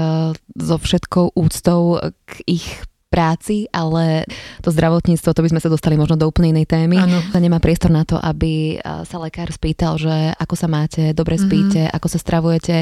so 0.58 0.76
všetkou 0.80 1.38
úctou 1.38 2.02
k 2.26 2.32
ich 2.48 2.68
práci, 3.10 3.66
ale 3.74 4.30
to 4.62 4.70
zdravotníctvo, 4.70 5.34
to 5.34 5.42
by 5.42 5.50
sme 5.50 5.62
sa 5.62 5.68
dostali 5.68 5.98
možno 5.98 6.16
do 6.16 6.30
úplne 6.30 6.54
inej 6.54 6.70
témy. 6.70 7.02
Ano. 7.02 7.20
Nemá 7.34 7.58
priestor 7.58 7.90
na 7.90 8.06
to, 8.06 8.22
aby 8.22 8.78
sa 8.86 9.18
lekár 9.18 9.50
spýtal, 9.50 9.98
že 9.98 10.32
ako 10.38 10.56
sa 10.56 10.70
máte, 10.70 11.12
dobre 11.18 11.36
mhm. 11.36 11.42
spíte, 11.42 11.82
mm-hmm. 11.90 11.98
ako 11.98 12.08
sa 12.08 12.20
stravujete, 12.22 12.76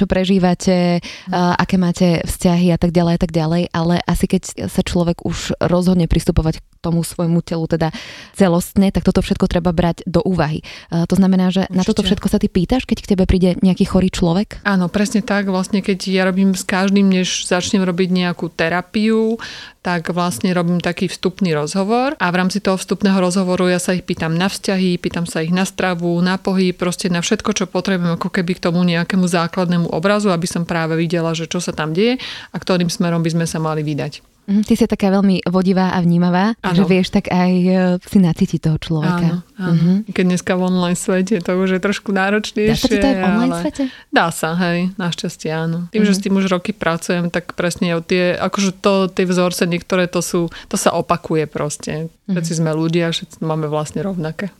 čo 0.00 0.04
prežívate, 0.08 1.04
mm-hmm. 1.04 1.54
aké 1.60 1.76
máte 1.76 2.08
vzťahy 2.24 2.72
a 2.72 2.78
tak 2.80 2.96
ďalej 2.96 3.12
a 3.12 3.20
tak 3.20 3.32
ďalej, 3.36 3.62
ale 3.70 3.94
asi 4.08 4.24
keď 4.24 4.66
sa 4.72 4.80
človek 4.80 5.22
už 5.22 5.60
rozhodne 5.60 6.08
pristupovať 6.08 6.64
tomu 6.84 7.00
svojmu 7.00 7.40
telu 7.40 7.64
teda 7.64 7.88
celostne, 8.36 8.92
tak 8.92 9.08
toto 9.08 9.24
všetko 9.24 9.48
treba 9.48 9.72
brať 9.72 10.04
do 10.04 10.20
úvahy. 10.20 10.60
To 10.92 11.14
znamená, 11.16 11.48
že 11.48 11.64
Určite. 11.64 11.78
na 11.80 11.82
toto 11.88 12.02
všetko 12.04 12.26
sa 12.28 12.36
ty 12.36 12.52
pýtaš, 12.52 12.84
keď 12.84 12.98
k 13.00 13.10
tebe 13.16 13.24
príde 13.24 13.56
nejaký 13.64 13.88
chorý 13.88 14.12
človek? 14.12 14.60
Áno, 14.68 14.92
presne 14.92 15.24
tak. 15.24 15.48
Vlastne 15.48 15.80
keď 15.80 15.98
ja 16.12 16.28
robím 16.28 16.52
s 16.52 16.68
každým, 16.68 17.08
než 17.08 17.48
začnem 17.48 17.80
robiť 17.80 18.08
nejakú 18.12 18.52
terapiu, 18.52 19.40
tak 19.84 20.08
vlastne 20.16 20.48
robím 20.56 20.80
taký 20.80 21.12
vstupný 21.12 21.52
rozhovor 21.52 22.16
a 22.16 22.26
v 22.32 22.38
rámci 22.40 22.64
toho 22.64 22.80
vstupného 22.80 23.20
rozhovoru 23.20 23.68
ja 23.68 23.76
sa 23.76 23.92
ich 23.92 24.00
pýtam 24.00 24.32
na 24.32 24.48
vzťahy, 24.48 24.96
pýtam 24.96 25.28
sa 25.28 25.44
ich 25.44 25.52
na 25.52 25.68
stravu, 25.68 26.16
na 26.24 26.40
pohyb, 26.40 26.72
proste 26.72 27.12
na 27.12 27.20
všetko, 27.20 27.52
čo 27.52 27.64
potrebujem 27.68 28.16
ako 28.16 28.32
keby 28.32 28.56
k 28.56 28.64
tomu 28.64 28.80
nejakému 28.80 29.28
základnému 29.28 29.92
obrazu, 29.92 30.32
aby 30.32 30.48
som 30.48 30.64
práve 30.64 30.96
videla, 30.96 31.36
že 31.36 31.44
čo 31.44 31.60
sa 31.60 31.76
tam 31.76 31.92
deje 31.92 32.16
a 32.52 32.56
ktorým 32.56 32.88
smerom 32.88 33.20
by 33.20 33.36
sme 33.36 33.44
sa 33.44 33.60
mali 33.60 33.84
vydať. 33.84 34.33
Mhm, 34.44 34.62
ty 34.68 34.76
si 34.76 34.84
taká 34.84 35.08
veľmi 35.08 35.48
vodivá 35.48 35.96
a 35.96 35.98
vnímavá, 36.04 36.52
ano. 36.60 36.76
že 36.76 36.84
vieš 36.84 37.08
tak 37.16 37.32
aj 37.32 37.52
e, 37.64 37.72
si 38.04 38.18
nacítiť 38.20 38.60
toho 38.60 38.76
človeka. 38.76 39.40
Áno, 39.40 39.56
áno. 39.56 39.72
Uh-huh. 39.72 39.96
Keď 40.12 40.24
dneska 40.24 40.52
v 40.52 40.62
online 40.68 40.98
svete 40.98 41.40
to 41.40 41.50
už 41.56 41.76
je 41.76 41.80
trošku 41.80 42.12
náročnejšie. 42.12 42.76
Dá 42.76 42.76
sa 42.76 42.88
to 43.00 43.08
aj 43.08 43.16
v 43.16 43.24
online 43.24 43.52
ale... 43.52 43.62
svete? 43.64 43.82
Dá 44.12 44.26
sa, 44.28 44.50
hej, 44.68 44.92
našťastie 45.00 45.48
áno. 45.48 45.88
Tým, 45.88 46.04
uh-huh. 46.04 46.12
že 46.12 46.18
s 46.20 46.22
tým 46.22 46.36
už 46.36 46.52
roky 46.52 46.76
pracujem, 46.76 47.32
tak 47.32 47.56
presne 47.56 47.96
tie, 48.04 48.36
akože 48.36 48.76
to, 48.84 49.08
tie 49.08 49.24
vzorce 49.24 49.64
niektoré 49.64 50.04
to 50.12 50.20
sú, 50.20 50.52
to 50.68 50.76
sa 50.76 50.92
opakuje 50.92 51.48
proste. 51.48 52.12
Všetci 52.28 52.52
uh-huh. 52.52 52.60
sme 52.60 52.70
ľudia, 52.76 53.12
všetci 53.16 53.40
máme 53.40 53.72
vlastne 53.72 54.04
rovnaké. 54.04 54.52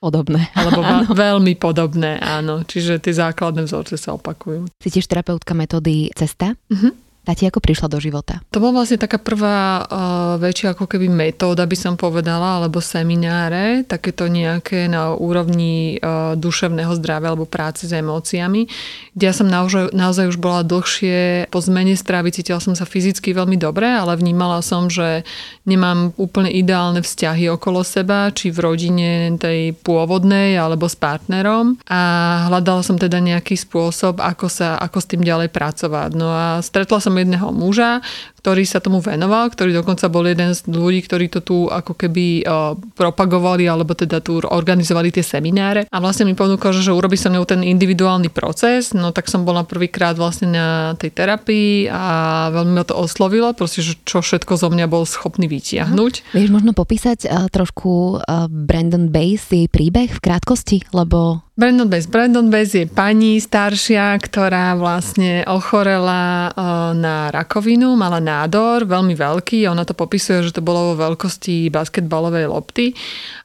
Podobné. 0.00 0.48
Alebo 0.58 0.80
áno. 0.86 1.12
veľmi 1.12 1.60
podobné, 1.60 2.16
áno. 2.20 2.64
Čiže 2.64 3.04
tie 3.04 3.12
základné 3.12 3.68
vzorce 3.68 4.00
sa 4.00 4.16
opakujú. 4.16 4.68
Si 4.80 4.88
tiež 4.88 5.04
terapeutka 5.08 5.52
metódy 5.52 6.08
Cesta? 6.16 6.56
Uh-huh. 6.72 6.92
Tá 7.26 7.34
ti 7.34 7.42
ako 7.42 7.58
prišla 7.58 7.90
do 7.90 7.98
života? 7.98 8.38
To 8.54 8.62
bola 8.62 8.86
vlastne 8.86 9.02
taká 9.02 9.18
prvá 9.18 9.82
uh, 9.82 10.38
väčšia 10.38 10.78
ako 10.78 10.86
keby 10.86 11.10
metóda, 11.10 11.66
by 11.66 11.74
som 11.74 11.98
povedala, 11.98 12.62
alebo 12.62 12.78
semináre, 12.78 13.82
takéto 13.82 14.30
nejaké 14.30 14.86
na 14.86 15.10
úrovni 15.10 15.98
uh, 15.98 16.38
duševného 16.38 16.94
zdravia 16.94 17.34
alebo 17.34 17.42
práce 17.42 17.90
s 17.90 17.90
emóciami, 17.90 18.70
kde 19.18 19.24
ja 19.26 19.34
som 19.34 19.50
naozaj, 19.50 19.90
naozaj 19.90 20.30
už 20.30 20.38
bola 20.38 20.62
dlhšie 20.62 21.50
po 21.50 21.58
zmene 21.58 21.98
stravy, 21.98 22.30
cítila 22.30 22.62
som 22.62 22.78
sa 22.78 22.86
fyzicky 22.86 23.34
veľmi 23.34 23.58
dobre, 23.58 23.90
ale 23.90 24.14
vnímala 24.14 24.62
som, 24.62 24.86
že 24.86 25.26
nemám 25.66 26.14
úplne 26.14 26.54
ideálne 26.54 27.02
vzťahy 27.02 27.50
okolo 27.50 27.82
seba, 27.82 28.30
či 28.30 28.54
v 28.54 28.62
rodine 28.62 29.34
tej 29.34 29.74
pôvodnej, 29.82 30.54
alebo 30.54 30.86
s 30.86 30.94
partnerom 30.94 31.74
a 31.90 32.00
hľadala 32.46 32.86
som 32.86 32.94
teda 32.94 33.18
nejaký 33.18 33.58
spôsob, 33.58 34.22
ako, 34.22 34.46
sa, 34.46 34.78
ako 34.78 35.02
s 35.02 35.10
tým 35.10 35.26
ďalej 35.26 35.50
pracovať. 35.50 36.14
No 36.14 36.30
a 36.30 36.62
stretla 36.62 37.02
som 37.02 37.15
jedného 37.18 37.52
muža, 37.52 38.00
ktorý 38.46 38.62
sa 38.62 38.78
tomu 38.78 39.02
venoval, 39.02 39.50
ktorý 39.50 39.74
dokonca 39.74 40.06
bol 40.06 40.22
jeden 40.22 40.54
z 40.54 40.70
ľudí, 40.70 41.02
ktorí 41.02 41.26
to 41.26 41.42
tu 41.42 41.66
ako 41.66 41.98
keby 41.98 42.46
uh, 42.46 42.78
propagovali 42.94 43.66
alebo 43.66 43.90
teda 43.98 44.22
tu 44.22 44.38
organizovali 44.38 45.10
tie 45.10 45.26
semináre 45.26 45.90
a 45.90 45.96
vlastne 45.98 46.30
mi 46.30 46.38
ponúkol, 46.38 46.70
že, 46.70 46.86
že 46.86 46.94
urobí 46.94 47.18
sa 47.18 47.26
mnou 47.26 47.42
ten 47.42 47.66
individuálny 47.66 48.30
proces, 48.30 48.94
no 48.94 49.10
tak 49.10 49.26
som 49.26 49.42
bola 49.42 49.66
prvýkrát 49.66 50.14
vlastne 50.14 50.54
na 50.54 50.94
tej 50.94 51.10
terapii 51.10 51.90
a 51.90 52.46
veľmi 52.54 52.78
ma 52.78 52.86
to 52.86 52.94
oslovilo, 52.94 53.50
proste, 53.50 53.82
že 53.82 53.98
čo 54.06 54.22
všetko 54.22 54.54
zo 54.54 54.70
mňa 54.70 54.86
bol 54.86 55.02
schopný 55.02 55.50
vytiahnuť. 55.50 56.30
Hm. 56.30 56.38
Vieš 56.38 56.50
možno 56.54 56.70
popísať 56.70 57.26
uh, 57.26 57.50
trošku 57.50 58.22
uh, 58.22 58.46
Brandon 58.46 59.10
Bass, 59.10 59.50
jej 59.50 59.66
príbeh 59.66 60.14
v 60.14 60.22
krátkosti, 60.22 60.86
lebo 60.94 61.42
Brandon 61.56 61.88
Bass. 61.88 62.04
Brandon 62.04 62.52
Bass 62.52 62.76
je 62.76 62.84
pani 62.84 63.40
staršia, 63.40 64.12
ktorá 64.20 64.76
vlastne 64.76 65.40
ochorela 65.48 66.52
na 66.92 67.32
rakovinu, 67.32 67.96
mala 67.96 68.20
nádor, 68.36 68.84
veľmi 68.84 69.16
veľký. 69.16 69.64
Ona 69.72 69.88
to 69.88 69.96
popisuje, 69.96 70.44
že 70.44 70.52
to 70.52 70.60
bolo 70.60 70.92
vo 70.92 71.08
veľkosti 71.08 71.72
basketbalovej 71.72 72.46
lopty 72.52 72.92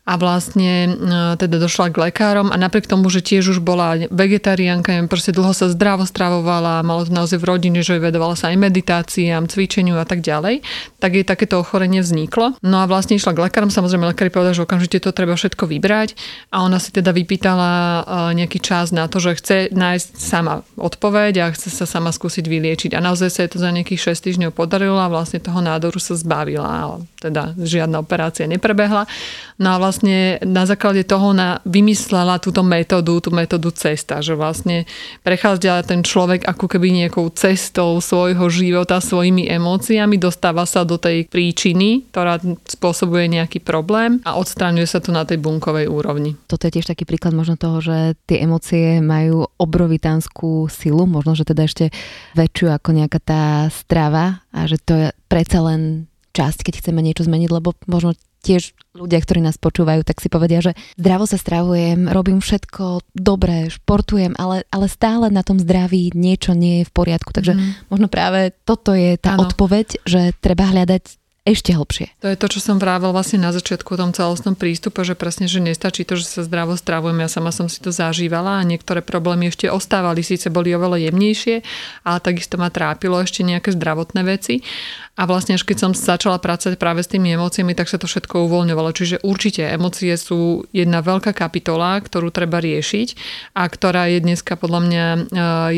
a 0.02 0.18
vlastne 0.18 0.98
teda 1.38 1.62
došla 1.62 1.94
k 1.94 2.10
lekárom 2.10 2.50
a 2.50 2.58
napriek 2.58 2.90
tomu, 2.90 3.14
že 3.14 3.22
tiež 3.22 3.54
už 3.54 3.60
bola 3.62 4.02
vegetariánka, 4.10 5.06
proste 5.06 5.30
dlho 5.30 5.54
sa 5.54 5.70
zdravo 5.70 6.10
stravovala, 6.10 6.82
malo 6.82 7.06
to 7.06 7.14
naozaj 7.14 7.38
v 7.38 7.46
rodine, 7.46 7.86
že 7.86 7.96
jej 7.98 8.04
vedovala 8.04 8.34
sa 8.34 8.50
aj 8.50 8.58
meditáciám, 8.58 9.46
cvičeniu 9.46 10.02
a 10.02 10.06
tak 10.10 10.26
ďalej, 10.26 10.66
tak 10.98 11.12
jej 11.14 11.26
takéto 11.26 11.62
ochorenie 11.62 12.02
vzniklo. 12.02 12.58
No 12.66 12.82
a 12.82 12.90
vlastne 12.90 13.14
išla 13.14 13.38
k 13.38 13.46
lekárom, 13.46 13.70
samozrejme 13.70 14.10
lekári 14.10 14.34
povedali, 14.34 14.58
že 14.58 14.66
okamžite 14.66 15.06
to 15.06 15.14
treba 15.14 15.38
všetko 15.38 15.70
vybrať 15.70 16.18
a 16.50 16.66
ona 16.66 16.82
si 16.82 16.90
teda 16.90 17.14
vypýtala 17.14 17.70
nejaký 18.34 18.58
čas 18.58 18.90
na 18.90 19.06
to, 19.06 19.22
že 19.22 19.38
chce 19.38 19.58
nájsť 19.70 20.10
sama 20.18 20.66
odpoveď 20.82 21.46
a 21.46 21.54
chce 21.54 21.70
sa 21.70 21.86
sama 21.86 22.10
skúsiť 22.10 22.50
vyliečiť. 22.50 22.98
A 22.98 23.04
naozaj 23.06 23.30
sa 23.30 23.46
je 23.46 23.54
to 23.54 23.62
za 23.62 23.70
nejakých 23.70 24.18
6 24.18 24.26
týždňov 24.26 24.52
podarilo 24.58 24.98
a 24.98 25.14
vlastne 25.14 25.38
toho 25.38 25.62
nádoru 25.62 26.02
sa 26.02 26.18
zbavila. 26.18 26.98
Teda 27.22 27.54
žiadna 27.54 28.02
operácia 28.02 28.50
neprebehla. 28.50 29.06
No 29.62 29.68
a 29.70 29.78
vlastne 29.78 30.42
na 30.42 30.66
základe 30.66 31.06
toho 31.06 31.38
ona 31.38 31.62
vymyslela 31.70 32.42
túto 32.42 32.66
metódu, 32.66 33.22
tú 33.22 33.30
metódu 33.30 33.70
cesta, 33.70 34.26
že 34.26 34.34
vlastne 34.34 34.90
prechádza 35.22 35.86
ten 35.86 36.02
človek 36.02 36.50
ako 36.50 36.66
keby 36.66 37.06
nejakou 37.06 37.30
cestou 37.38 38.02
svojho 38.02 38.50
života, 38.50 38.98
svojimi 38.98 39.46
emóciami, 39.46 40.18
dostáva 40.18 40.66
sa 40.66 40.82
do 40.82 40.98
tej 40.98 41.30
príčiny, 41.30 42.10
ktorá 42.10 42.42
spôsobuje 42.66 43.30
nejaký 43.30 43.62
problém 43.62 44.18
a 44.26 44.42
odstraňuje 44.42 44.90
sa 44.90 44.98
to 44.98 45.14
na 45.14 45.22
tej 45.22 45.38
bunkovej 45.38 45.86
úrovni. 45.86 46.34
Toto 46.50 46.66
je 46.66 46.82
tiež 46.82 46.90
taký 46.90 47.06
príklad 47.06 47.38
možno 47.38 47.54
toho, 47.54 47.86
že 47.86 48.18
tie 48.26 48.42
emócie 48.42 48.98
majú 48.98 49.46
obrovitánskú 49.62 50.66
silu, 50.74 51.06
možno, 51.06 51.38
že 51.38 51.46
teda 51.46 51.70
ešte 51.70 51.94
väčšiu 52.34 52.74
ako 52.74 52.90
nejaká 52.98 53.20
tá 53.22 53.44
strava 53.70 54.42
a 54.50 54.66
že 54.66 54.82
to 54.82 54.94
je 54.98 55.08
predsa 55.30 55.62
len 55.62 56.11
časť, 56.32 56.68
keď 56.68 56.74
chceme 56.84 57.00
niečo 57.04 57.28
zmeniť, 57.28 57.50
lebo 57.52 57.76
možno 57.88 58.16
tiež 58.42 58.74
ľudia, 58.98 59.22
ktorí 59.22 59.40
nás 59.40 59.62
počúvajú, 59.62 60.02
tak 60.02 60.18
si 60.18 60.28
povedia, 60.28 60.60
že 60.66 60.74
zdravo 60.98 61.30
sa 61.30 61.38
stravujem, 61.38 62.10
robím 62.10 62.42
všetko 62.42 63.06
dobre, 63.14 63.70
športujem, 63.70 64.34
ale, 64.36 64.66
ale 64.74 64.90
stále 64.90 65.30
na 65.30 65.46
tom 65.46 65.62
zdraví 65.62 66.10
niečo 66.18 66.58
nie 66.58 66.82
je 66.82 66.90
v 66.90 66.92
poriadku. 66.92 67.32
Takže 67.32 67.54
mm. 67.54 67.94
možno 67.94 68.10
práve 68.10 68.52
toto 68.66 68.98
je 68.98 69.16
tá 69.22 69.38
ano. 69.38 69.46
odpoveď, 69.46 70.02
že 70.04 70.34
treba 70.42 70.68
hľadať 70.74 71.21
ešte 71.42 71.74
hlbšie. 71.74 72.22
To 72.22 72.30
je 72.30 72.38
to, 72.38 72.48
čo 72.54 72.60
som 72.62 72.78
vrával 72.78 73.18
vlastne 73.18 73.42
na 73.42 73.50
začiatku 73.50 73.98
o 73.98 74.02
tom 74.02 74.14
celostnom 74.14 74.54
prístupe, 74.54 75.02
že 75.02 75.18
presne, 75.18 75.50
že 75.50 75.58
nestačí 75.58 76.06
to, 76.06 76.14
že 76.14 76.30
sa 76.30 76.42
zdravo 76.46 76.78
stravujem. 76.78 77.18
Ja 77.18 77.34
sama 77.34 77.50
som 77.50 77.66
si 77.66 77.82
to 77.82 77.90
zažívala 77.90 78.62
a 78.62 78.68
niektoré 78.68 79.02
problémy 79.02 79.50
ešte 79.50 79.66
ostávali, 79.66 80.22
síce 80.22 80.54
boli 80.54 80.70
oveľa 80.78 81.10
jemnejšie, 81.10 81.66
ale 82.06 82.18
takisto 82.22 82.62
ma 82.62 82.70
trápilo 82.70 83.18
ešte 83.18 83.42
nejaké 83.42 83.74
zdravotné 83.74 84.22
veci. 84.22 84.62
A 85.18 85.26
vlastne 85.26 85.58
až 85.58 85.66
keď 85.66 85.78
som 85.82 85.92
začala 85.98 86.38
pracovať 86.38 86.78
práve 86.78 87.02
s 87.02 87.10
tými 87.10 87.34
emóciami, 87.34 87.74
tak 87.74 87.90
sa 87.90 87.98
to 87.98 88.06
všetko 88.06 88.46
uvoľňovalo. 88.46 88.94
Čiže 88.94 89.26
určite 89.26 89.66
emócie 89.66 90.14
sú 90.22 90.70
jedna 90.70 91.02
veľká 91.02 91.34
kapitola, 91.34 91.98
ktorú 91.98 92.30
treba 92.30 92.62
riešiť 92.62 93.08
a 93.58 93.66
ktorá 93.66 94.14
je 94.14 94.22
dneska 94.22 94.62
podľa 94.62 94.82
mňa 94.86 95.06
eh, 95.10 95.22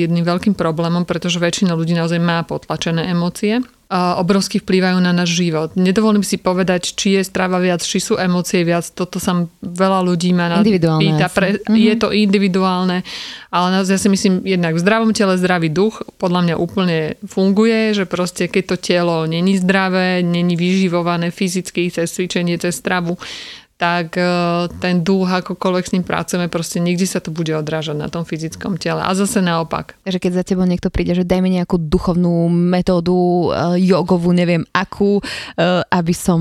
jedným 0.03 0.27
veľkým 0.27 0.59
problémom, 0.59 1.07
pretože 1.07 1.39
väčšina 1.39 1.71
ľudí 1.71 1.95
naozaj 1.95 2.19
má 2.19 2.43
potlačené 2.43 3.07
emócie 3.07 3.63
obrovsky 3.93 4.57
vplývajú 4.57 4.97
na 4.97 5.13
náš 5.13 5.37
život. 5.37 5.77
Nedovolím 5.77 6.25
si 6.25 6.41
povedať, 6.41 6.97
či 6.97 7.13
je 7.13 7.21
strava 7.21 7.61
viac, 7.61 7.85
či 7.85 8.01
sú 8.01 8.17
emócie 8.17 8.65
viac. 8.65 8.89
Toto 8.89 9.21
sa 9.21 9.45
veľa 9.61 10.01
ľudí 10.01 10.33
ma 10.33 10.65
pýta. 10.65 11.29
Pre, 11.29 11.61
mm-hmm. 11.61 11.77
Je 11.77 11.93
to 12.01 12.09
individuálne, 12.09 13.05
ale 13.53 13.67
ja 13.85 13.85
si 13.85 14.09
myslím, 14.09 14.41
jednak 14.41 14.73
v 14.73 14.81
zdravom 14.81 15.13
tele 15.13 15.37
zdravý 15.37 15.69
duch 15.69 16.01
podľa 16.17 16.41
mňa 16.41 16.55
úplne 16.57 17.21
funguje, 17.21 17.93
že 17.93 18.09
proste 18.09 18.49
keď 18.49 18.63
to 18.73 18.77
telo 18.81 19.29
není 19.29 19.61
zdravé, 19.61 20.25
není 20.25 20.57
vyživované 20.57 21.29
fyzicky 21.29 21.93
cez 21.93 22.09
cvičenie, 22.09 22.57
cez 22.57 22.73
stravu, 22.73 23.21
tak 23.83 24.15
e, 24.15 24.23
ten 24.79 25.03
duch, 25.03 25.27
akokoľvek 25.27 25.83
s 25.83 25.91
ním 25.91 26.07
pracujeme, 26.07 26.47
proste 26.47 26.79
nikdy 26.79 27.03
sa 27.03 27.19
to 27.19 27.35
bude 27.35 27.51
odrážať 27.51 27.99
na 27.99 28.07
tom 28.07 28.23
fyzickom 28.23 28.79
tele. 28.79 29.03
A 29.03 29.11
zase 29.11 29.43
naopak. 29.43 29.99
Takže 30.07 30.23
keď 30.23 30.31
za 30.39 30.43
tebou 30.47 30.63
niekto 30.63 30.87
príde, 30.87 31.11
že 31.11 31.27
daj 31.27 31.43
mi 31.43 31.51
nejakú 31.51 31.75
duchovnú 31.75 32.47
metódu, 32.47 33.11
uh, 33.51 33.75
jogovú, 33.75 34.31
neviem 34.31 34.63
akú, 34.71 35.19
uh, 35.19 35.83
aby 35.91 36.15
som, 36.15 36.39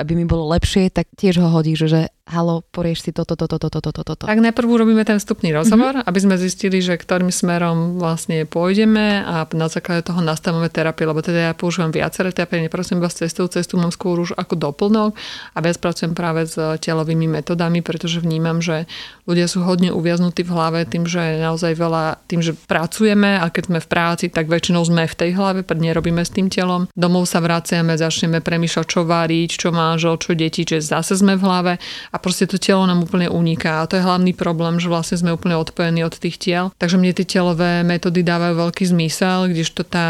aby 0.00 0.12
mi 0.16 0.24
bolo 0.24 0.48
lepšie, 0.56 0.88
tak 0.88 1.12
tiež 1.12 1.44
ho 1.44 1.52
hodí, 1.52 1.76
že, 1.76 1.92
že 1.92 2.00
halo, 2.30 2.62
porieš 2.70 3.02
si 3.02 3.10
toto, 3.10 3.34
toto, 3.34 3.58
toto, 3.58 3.82
toto, 3.82 4.02
toto. 4.06 4.24
Tak 4.24 4.38
najprv 4.38 4.66
urobíme 4.70 5.02
ten 5.02 5.18
vstupný 5.18 5.50
rozhovor, 5.50 5.98
mm-hmm. 5.98 6.08
aby 6.08 6.18
sme 6.22 6.34
zistili, 6.38 6.78
že 6.78 6.94
ktorým 6.94 7.34
smerom 7.34 7.98
vlastne 7.98 8.46
pôjdeme 8.46 9.26
a 9.26 9.44
na 9.50 9.66
základe 9.66 10.06
toho 10.06 10.22
nastavíme 10.22 10.70
terapiu, 10.70 11.10
lebo 11.10 11.20
teda 11.20 11.50
ja 11.50 11.52
používam 11.58 11.90
viaceré 11.90 12.30
terapie, 12.30 12.62
nepracujem 12.62 13.02
iba 13.02 13.10
s 13.10 13.18
cestou, 13.18 13.50
cestu 13.50 13.74
mám 13.76 13.90
skôr 13.90 14.22
už 14.22 14.38
ako 14.38 14.54
doplnok 14.54 15.18
a 15.52 15.58
viac 15.58 15.82
pracujem 15.82 16.14
práve 16.14 16.46
s 16.46 16.54
telovými 16.56 17.26
metodami, 17.26 17.82
pretože 17.82 18.22
vnímam, 18.22 18.62
že 18.62 18.86
ľudia 19.26 19.50
sú 19.50 19.66
hodne 19.66 19.90
uviaznutí 19.90 20.46
v 20.46 20.54
hlave 20.54 20.78
tým, 20.86 21.10
že 21.10 21.42
naozaj 21.42 21.74
veľa, 21.74 22.22
tým, 22.30 22.40
že 22.40 22.54
pracujeme 22.54 23.42
a 23.42 23.50
keď 23.50 23.74
sme 23.74 23.78
v 23.82 23.88
práci, 23.90 24.24
tak 24.30 24.46
väčšinou 24.46 24.86
sme 24.86 25.10
v 25.10 25.18
tej 25.18 25.34
hlave, 25.34 25.66
nerobíme 25.66 26.20
s 26.20 26.30
tým 26.30 26.52
telom. 26.52 26.92
Domov 26.92 27.24
sa 27.24 27.40
vraciame, 27.40 27.96
začneme 27.96 28.44
premýšľať, 28.44 28.86
čo 28.86 29.00
váriť, 29.08 29.50
čo 29.56 29.68
manžel, 29.72 30.20
čo 30.20 30.36
deti, 30.36 30.68
čiže 30.68 30.92
zase 30.92 31.16
sme 31.16 31.40
v 31.40 31.42
hlave 31.42 31.72
a 32.12 32.16
proste 32.20 32.46
to 32.46 32.60
telo 32.60 32.84
nám 32.84 33.02
úplne 33.02 33.26
uniká. 33.26 33.82
A 33.82 33.88
to 33.88 33.96
je 33.96 34.04
hlavný 34.04 34.36
problém, 34.36 34.76
že 34.78 34.92
vlastne 34.92 35.18
sme 35.18 35.34
úplne 35.34 35.56
odpojení 35.56 36.04
od 36.04 36.14
tých 36.14 36.36
tiel. 36.36 36.70
Takže 36.76 37.00
mne 37.00 37.16
tie 37.16 37.26
telové 37.26 37.82
metódy 37.82 38.20
dávajú 38.20 38.54
veľký 38.56 38.84
zmysel, 38.92 39.50
kdežto 39.50 39.82
tá, 39.88 40.08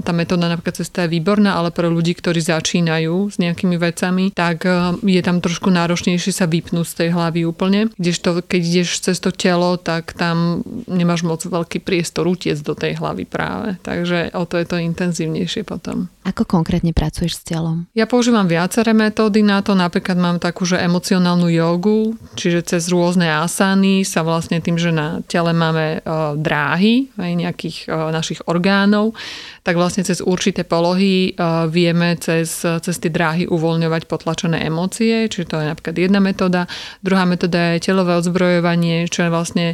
tá 0.00 0.12
metóda 0.16 0.48
napríklad 0.48 0.82
cesta 0.82 1.06
je 1.06 1.12
výborná, 1.14 1.54
ale 1.54 1.70
pre 1.70 1.86
ľudí, 1.86 2.16
ktorí 2.16 2.40
začínajú 2.40 3.30
s 3.30 3.36
nejakými 3.36 3.76
vecami, 3.76 4.32
tak 4.32 4.64
je 5.04 5.22
tam 5.22 5.44
trošku 5.44 5.68
náročnejšie 5.68 6.32
sa 6.32 6.48
vypnúť 6.48 6.86
z 6.88 6.94
tej 7.04 7.08
hlavy 7.12 7.40
úplne. 7.44 7.92
Kdežto 7.94 8.40
keď 8.40 8.60
ideš 8.62 9.04
cez 9.04 9.20
to 9.20 9.28
telo, 9.28 9.76
tak 9.76 10.16
tam 10.16 10.64
nemáš 10.88 11.26
moc 11.26 11.44
veľký 11.44 11.84
priestor 11.84 12.24
utiec 12.24 12.56
do 12.62 12.72
tej 12.72 12.96
hlavy 12.96 13.28
práve. 13.28 13.76
Takže 13.82 14.32
o 14.32 14.44
to 14.46 14.56
je 14.56 14.66
to 14.66 14.76
intenzívnejšie 14.80 15.66
potom. 15.66 16.08
Ako 16.22 16.46
konkrétne 16.46 16.94
pracuješ 16.94 17.42
s 17.42 17.42
telom? 17.42 17.90
Ja 17.98 18.06
používam 18.06 18.46
viaceré 18.46 18.94
metódy 18.94 19.42
na 19.42 19.58
to. 19.58 19.74
Napríklad 19.74 20.14
mám 20.14 20.38
takú, 20.38 20.62
že 20.62 20.78
emocionálnu 20.78 21.41
mentálnu 21.42 21.48
jogu, 21.50 22.14
čiže 22.38 22.62
cez 22.62 22.86
rôzne 22.86 23.26
asany 23.26 24.06
sa 24.06 24.22
vlastne 24.22 24.62
tým, 24.62 24.78
že 24.78 24.94
na 24.94 25.20
tele 25.26 25.50
máme 25.50 26.00
uh, 26.02 26.38
dráhy 26.38 27.10
aj 27.18 27.30
nejakých 27.34 27.76
uh, 27.90 28.14
našich 28.14 28.40
orgánov, 28.46 29.14
tak 29.62 29.78
vlastne 29.78 30.02
cez 30.02 30.18
určité 30.18 30.66
polohy 30.66 31.38
uh, 31.38 31.70
vieme 31.70 32.18
cez, 32.18 32.66
cez 32.66 32.96
tie 32.98 33.10
dráhy 33.10 33.46
uvoľňovať 33.46 34.10
potlačené 34.10 34.66
emócie, 34.66 35.30
čiže 35.30 35.54
to 35.54 35.56
je 35.62 35.70
napríklad 35.70 35.96
jedna 35.96 36.18
metóda. 36.18 36.66
Druhá 37.00 37.22
metóda 37.22 37.78
je 37.78 37.86
telové 37.86 38.18
odzbrojovanie, 38.18 39.06
čo 39.06 39.26
je 39.26 39.30
vlastne 39.30 39.66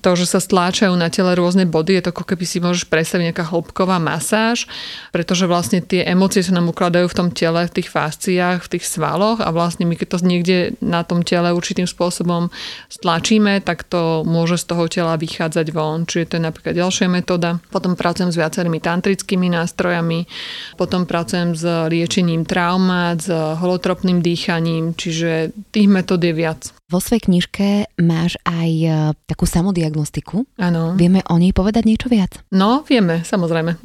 to, 0.00 0.16
že 0.16 0.28
sa 0.28 0.40
stláčajú 0.40 0.96
na 0.96 1.12
tele 1.12 1.36
rôzne 1.36 1.68
body, 1.68 2.00
je 2.00 2.08
to 2.08 2.12
ako 2.16 2.24
keby 2.32 2.44
si 2.48 2.56
môžeš 2.60 2.88
predstaviť 2.88 3.32
nejaká 3.32 3.44
hĺbková 3.52 4.00
masáž, 4.00 4.64
pretože 5.12 5.44
vlastne 5.44 5.84
tie 5.84 6.04
emócie 6.08 6.40
sa 6.40 6.56
nám 6.56 6.72
ukladajú 6.72 7.08
v 7.08 7.16
tom 7.16 7.28
tele, 7.28 7.68
v 7.68 7.74
tých 7.80 7.92
fasciách, 7.92 8.64
v 8.64 8.70
tých 8.76 8.84
svaloch 8.88 9.44
a 9.44 9.52
vlastne 9.52 9.84
my 9.84 9.96
keď 9.96 10.08
to 10.16 10.18
niekde 10.24 10.58
na 10.80 11.04
tom 11.04 11.20
tele 11.20 11.52
určitým 11.52 11.84
spôsobom 11.84 12.48
stlačíme, 12.88 13.60
tak 13.60 13.84
to 13.84 14.24
môže 14.24 14.64
z 14.64 14.72
toho 14.72 14.84
tela 14.88 15.20
vychádzať 15.20 15.66
von. 15.72 16.08
Čiže 16.08 16.32
to 16.32 16.36
je 16.40 16.48
napríklad 16.48 16.74
ďalšia 16.80 17.06
metóda. 17.12 17.60
Potom 17.68 17.92
pracujem 17.92 18.32
s 18.32 18.40
viacerými 18.40 18.80
tantrickými 18.80 19.29
energetickými 19.30 19.48
nástrojami. 19.50 20.26
Potom 20.74 21.06
pracujem 21.06 21.54
s 21.54 21.62
liečením 21.86 22.42
traumát, 22.42 23.22
s 23.22 23.30
holotropným 23.30 24.18
dýchaním, 24.22 24.94
čiže 24.98 25.54
tých 25.70 25.86
metód 25.86 26.18
je 26.22 26.34
viac. 26.34 26.60
Vo 26.90 26.98
svojej 26.98 27.22
knižke 27.22 27.86
máš 28.02 28.34
aj 28.42 28.70
e, 28.82 28.90
takú 29.30 29.46
samodiagnostiku. 29.46 30.42
Áno. 30.58 30.98
Vieme 30.98 31.22
o 31.30 31.38
nej 31.38 31.54
povedať 31.54 31.86
niečo 31.86 32.10
viac? 32.10 32.42
No, 32.50 32.82
vieme, 32.82 33.22
samozrejme. 33.22 33.78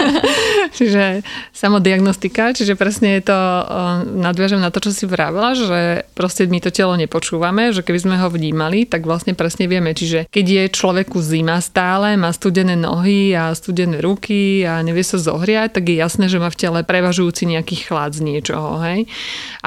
čiže 0.78 1.20
samodiagnostika, 1.58 2.54
čiže 2.54 2.78
presne 2.78 3.18
je 3.18 3.34
to, 3.34 3.40
nadviažem 4.14 4.62
na 4.62 4.70
to, 4.70 4.78
čo 4.78 4.94
si 4.94 5.10
vravila, 5.10 5.58
že 5.58 6.06
proste 6.14 6.46
my 6.46 6.62
to 6.62 6.70
telo 6.70 6.94
nepočúvame, 6.94 7.74
že 7.74 7.82
keby 7.82 7.98
sme 7.98 8.14
ho 8.22 8.30
vnímali, 8.30 8.86
tak 8.86 9.02
vlastne 9.02 9.34
presne 9.34 9.66
vieme. 9.66 9.90
Čiže 9.90 10.30
keď 10.30 10.46
je 10.46 10.64
človeku 10.70 11.18
zima 11.18 11.58
stále, 11.58 12.14
má 12.14 12.30
studené 12.30 12.78
nohy 12.78 13.34
a 13.34 13.50
studené 13.58 13.98
ruky 13.98 14.62
a 14.62 14.86
nevie 14.86 15.02
sa 15.02 15.18
zohriať, 15.18 15.82
tak 15.82 15.90
je 15.90 15.98
jasné, 15.98 16.30
že 16.30 16.38
má 16.38 16.46
v 16.46 16.60
tele 16.62 16.80
prevažujúci 16.86 17.50
nejaký 17.50 17.90
chlad 17.90 18.14
z 18.14 18.22
niečoho. 18.22 18.78
Hej? 18.86 19.10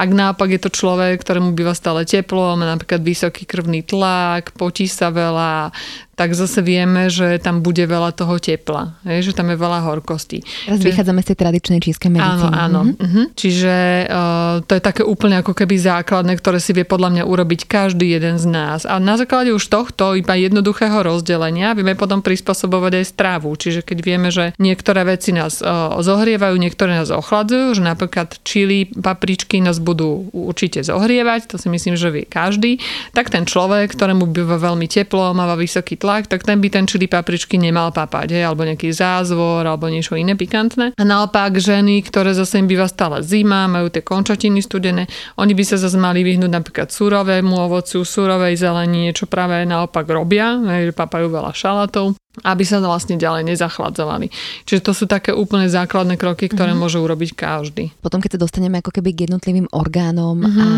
Ak 0.00 0.08
naopak 0.08 0.48
je 0.48 0.60
to 0.64 0.72
človek, 0.72 1.20
ktorému 1.20 1.52
býva 1.52 1.76
stále 1.76 2.08
teplo, 2.08 2.56
má 2.56 2.64
napríklad 2.64 3.04
vysoký 3.04 3.44
krvný 3.44 3.84
tlak, 3.84 4.56
potí 4.56 4.88
sa 4.88 5.12
veľa, 5.12 5.68
tak 6.12 6.36
zase 6.36 6.60
vieme, 6.60 7.08
že 7.08 7.40
tam 7.40 7.64
bude 7.64 7.88
veľa 7.88 8.12
toho 8.12 8.36
tepla, 8.36 9.00
je, 9.00 9.24
že 9.24 9.32
tam 9.32 9.48
je 9.48 9.56
veľa 9.56 9.80
horkosti. 9.88 10.44
Teraz 10.44 10.84
Čiže... 10.84 10.88
vychádzame 10.92 11.20
z 11.24 11.26
tej 11.32 11.38
tradičnej 11.40 11.80
čínskej 11.80 12.10
medicíny. 12.12 12.52
Áno, 12.52 12.68
áno. 12.68 12.80
Mm-hmm. 12.92 13.00
Uh-huh. 13.00 13.24
Čiže 13.32 13.74
uh, 14.12 14.56
to 14.60 14.72
je 14.76 14.82
také 14.84 15.02
úplne 15.08 15.40
ako 15.40 15.56
keby 15.56 15.80
základné, 15.80 16.36
ktoré 16.36 16.60
si 16.60 16.76
vie 16.76 16.84
podľa 16.84 17.16
mňa 17.16 17.24
urobiť 17.24 17.64
každý 17.64 18.12
jeden 18.12 18.36
z 18.36 18.44
nás. 18.44 18.84
A 18.84 19.00
na 19.00 19.16
základe 19.16 19.56
už 19.56 19.64
tohto 19.72 20.12
iba 20.12 20.36
jednoduchého 20.36 21.00
rozdelenia 21.00 21.72
vieme 21.72 21.96
potom 21.96 22.20
prispôsobovať 22.20 22.92
aj 23.00 23.04
strávu. 23.08 23.48
Čiže 23.56 23.80
keď 23.80 23.98
vieme, 24.04 24.28
že 24.28 24.52
niektoré 24.60 25.08
veci 25.08 25.32
nás 25.32 25.64
uh, 25.64 25.96
zohrievajú, 25.96 26.60
niektoré 26.60 26.92
nás 26.92 27.08
ochladzujú, 27.08 27.80
že 27.80 27.82
napríklad 27.88 28.36
čili, 28.44 28.92
papričky 28.92 29.64
nás 29.64 29.80
budú 29.80 30.28
určite 30.36 30.84
zohrievať, 30.84 31.48
to 31.48 31.56
si 31.56 31.72
myslím, 31.72 31.96
že 31.96 32.12
vie 32.12 32.28
každý, 32.28 32.76
tak 33.16 33.32
ten 33.32 33.48
človek, 33.48 33.96
ktorému 33.96 34.28
býva 34.28 34.60
veľmi 34.60 34.84
teplo, 34.92 35.32
má 35.32 35.48
vysoký 35.56 36.01
tlak, 36.02 36.26
tak 36.26 36.42
ten 36.42 36.58
by 36.58 36.66
ten 36.66 36.90
čili 36.90 37.06
papričky 37.06 37.62
nemal 37.62 37.94
papať, 37.94 38.34
hej, 38.34 38.44
alebo 38.50 38.66
nejaký 38.66 38.90
zázvor, 38.90 39.62
alebo 39.62 39.86
niečo 39.86 40.18
iné 40.18 40.34
pikantné. 40.34 40.98
A 40.98 41.02
naopak 41.06 41.54
ženy, 41.62 42.02
ktoré 42.02 42.34
zase 42.34 42.58
im 42.58 42.66
býva 42.66 42.90
stále 42.90 43.22
zima, 43.22 43.70
majú 43.70 43.86
tie 43.94 44.02
končatiny 44.02 44.58
studené, 44.58 45.06
oni 45.38 45.54
by 45.54 45.62
sa 45.62 45.78
zase 45.78 45.94
mali 45.94 46.26
vyhnúť 46.26 46.50
napríklad 46.50 46.90
surovému 46.90 47.54
ovociu, 47.54 48.02
surovej 48.02 48.58
zelení, 48.58 49.14
čo 49.14 49.30
práve 49.30 49.62
naopak 49.62 50.10
robia, 50.10 50.58
hej, 50.74 50.90
že 50.90 50.98
papajú 50.98 51.30
veľa 51.30 51.54
šalatov 51.54 52.18
aby 52.40 52.64
sa 52.64 52.80
vlastne 52.80 53.20
ďalej 53.20 53.44
nezachladzovali. 53.44 54.32
Čiže 54.64 54.80
to 54.80 54.92
sú 54.96 55.04
také 55.04 55.36
úplne 55.36 55.68
základné 55.68 56.16
kroky, 56.16 56.48
ktoré 56.48 56.72
mm-hmm. 56.72 56.80
môže 56.80 56.96
urobiť 56.96 57.36
každý. 57.36 57.92
Potom, 58.00 58.24
keď 58.24 58.40
sa 58.40 58.48
dostaneme 58.48 58.80
ako 58.80 58.88
keby 58.88 59.12
k 59.12 59.28
jednotlivým 59.28 59.68
orgánom 59.68 60.40
mm-hmm. 60.40 60.64
a 60.64 60.72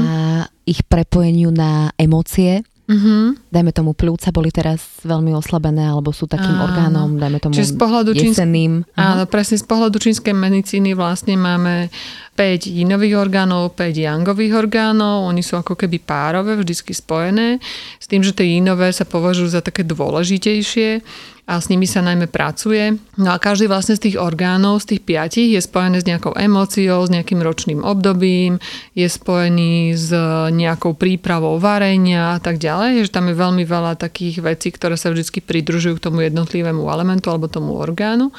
ich 0.67 0.83
prepojeniu 0.83 1.55
na 1.55 1.95
emócie, 1.95 2.67
Mm-hmm. 2.85 3.49
Dajme 3.49 3.73
tomu 3.73 3.97
pľúca 3.97 4.29
boli 4.29 4.53
teraz 4.53 5.01
veľmi 5.09 5.33
oslabené, 5.33 5.89
alebo 5.89 6.13
sú 6.13 6.29
takým 6.29 6.53
áno. 6.61 6.69
orgánom, 6.69 7.09
dajme 7.17 7.39
tomu 7.41 7.57
Čiže 7.57 7.73
z 7.73 7.77
pohľadu 7.81 8.11
jesenným. 8.13 8.85
Čínsk... 8.85 9.01
Áno, 9.01 9.25
presne 9.25 9.57
z 9.57 9.65
pohľadu 9.65 9.97
čínskej 9.97 10.37
medicíny 10.37 10.93
vlastne 10.93 11.41
máme 11.41 11.89
5 12.37 12.69
jinových 12.69 13.17
orgánov, 13.17 13.73
5 13.73 13.89
yangových 13.89 14.53
orgánov, 14.69 15.25
oni 15.25 15.41
sú 15.41 15.57
ako 15.57 15.81
keby 15.81 15.97
párové, 15.97 16.61
vždycky 16.61 16.93
spojené, 16.93 17.57
s 17.97 18.05
tým, 18.05 18.21
že 18.21 18.37
tie 18.37 18.61
jinové 18.61 18.93
sa 18.93 19.09
považujú 19.09 19.49
za 19.49 19.65
také 19.65 19.81
dôležitejšie 19.89 21.01
a 21.45 21.61
s 21.61 21.69
nimi 21.69 21.85
sa 21.85 22.01
najmä 22.01 22.25
pracuje. 22.33 22.97
No 23.21 23.29
a 23.29 23.37
každý 23.37 23.69
vlastne 23.69 24.01
z 24.01 24.09
tých 24.09 24.17
orgánov, 24.17 24.81
z 24.81 24.97
tých 24.97 25.03
piatich 25.05 25.53
je 25.53 25.61
spojený 25.61 26.01
s 26.01 26.09
nejakou 26.09 26.33
emóciou, 26.33 27.05
s 27.05 27.13
nejakým 27.13 27.45
ročným 27.45 27.85
obdobím, 27.85 28.57
je 28.97 29.05
spojený 29.05 29.93
s 29.93 30.09
nejakou 30.57 30.97
prípravou 30.97 31.61
varenia 31.61 32.37
a 32.37 32.41
tak 32.41 32.57
ďalej, 32.57 33.07
že 33.07 33.15
tam 33.15 33.29
je 33.29 33.37
veľmi 33.37 33.65
veľa 33.69 34.01
takých 34.01 34.41
vecí, 34.41 34.73
ktoré 34.73 34.97
sa 34.97 35.13
vždy 35.13 35.45
pridružujú 35.45 36.01
k 36.01 36.05
tomu 36.09 36.25
jednotlivému 36.25 36.81
elementu 36.89 37.29
alebo 37.29 37.53
tomu 37.53 37.77
orgánu. 37.77 38.33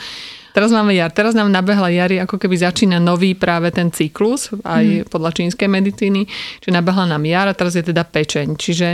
Teraz 0.56 0.72
máme 0.72 0.96
jar. 0.96 1.12
Teraz 1.12 1.36
nám 1.36 1.52
nabehla 1.52 1.92
jary, 1.92 2.16
ako 2.24 2.40
keby 2.40 2.56
začína 2.56 2.96
nový 2.96 3.36
práve 3.36 3.76
ten 3.76 3.92
cyklus, 3.92 4.56
aj 4.64 5.04
mm. 5.04 5.12
podľa 5.12 5.36
čínskej 5.36 5.68
medicíny. 5.68 6.32
Čiže 6.64 6.72
nabehla 6.72 7.12
nám 7.12 7.28
jar 7.28 7.52
a 7.52 7.58
teraz 7.58 7.76
je 7.76 7.84
teda 7.84 8.08
pečeň. 8.08 8.56
Čiže 8.56 8.88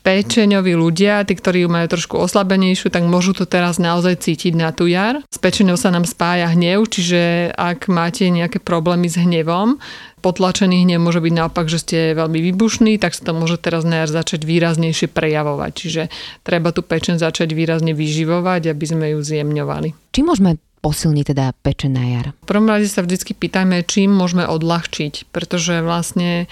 pečeňoví 0.00 0.72
ľudia, 0.74 1.22
tí, 1.28 1.36
ktorí 1.36 1.64
ju 1.64 1.68
majú 1.68 1.86
trošku 1.86 2.16
oslabenejšiu, 2.16 2.88
tak 2.88 3.04
môžu 3.06 3.36
to 3.36 3.44
teraz 3.44 3.76
naozaj 3.76 4.20
cítiť 4.20 4.56
na 4.56 4.72
tú 4.72 4.88
jar. 4.88 5.20
S 5.28 5.38
pečeňou 5.38 5.76
sa 5.76 5.92
nám 5.92 6.08
spája 6.08 6.50
hnev, 6.52 6.88
čiže 6.88 7.52
ak 7.54 7.92
máte 7.92 8.26
nejaké 8.32 8.58
problémy 8.58 9.06
s 9.06 9.20
hnevom, 9.20 9.78
potlačený 10.20 10.84
hnev 10.84 11.00
môže 11.00 11.20
byť 11.20 11.34
naopak, 11.36 11.66
že 11.68 11.80
ste 11.80 11.98
veľmi 12.16 12.40
vybušní, 12.52 13.00
tak 13.00 13.16
sa 13.16 13.28
to 13.28 13.32
môže 13.32 13.60
teraz 13.60 13.84
na 13.84 14.04
jar 14.04 14.10
začať 14.10 14.44
výraznejšie 14.44 15.08
prejavovať. 15.12 15.72
Čiže 15.76 16.02
treba 16.44 16.72
tú 16.72 16.84
pečeň 16.84 17.20
začať 17.20 17.52
výrazne 17.56 17.96
vyživovať, 17.96 18.72
aby 18.72 18.84
sme 18.84 19.06
ju 19.16 19.20
zjemňovali. 19.20 20.12
Či 20.12 20.20
môžeme 20.24 20.60
posilniť 20.80 21.24
teda 21.36 21.52
pečeň 21.60 21.90
na 21.92 22.04
jar? 22.08 22.26
V 22.40 22.48
prvom 22.48 22.68
rade 22.68 22.88
sa 22.88 23.04
vždy 23.04 23.36
pýtajme, 23.36 23.84
čím 23.84 24.16
môžeme 24.16 24.48
odľahčiť, 24.48 25.28
pretože 25.28 25.84
vlastne 25.84 26.48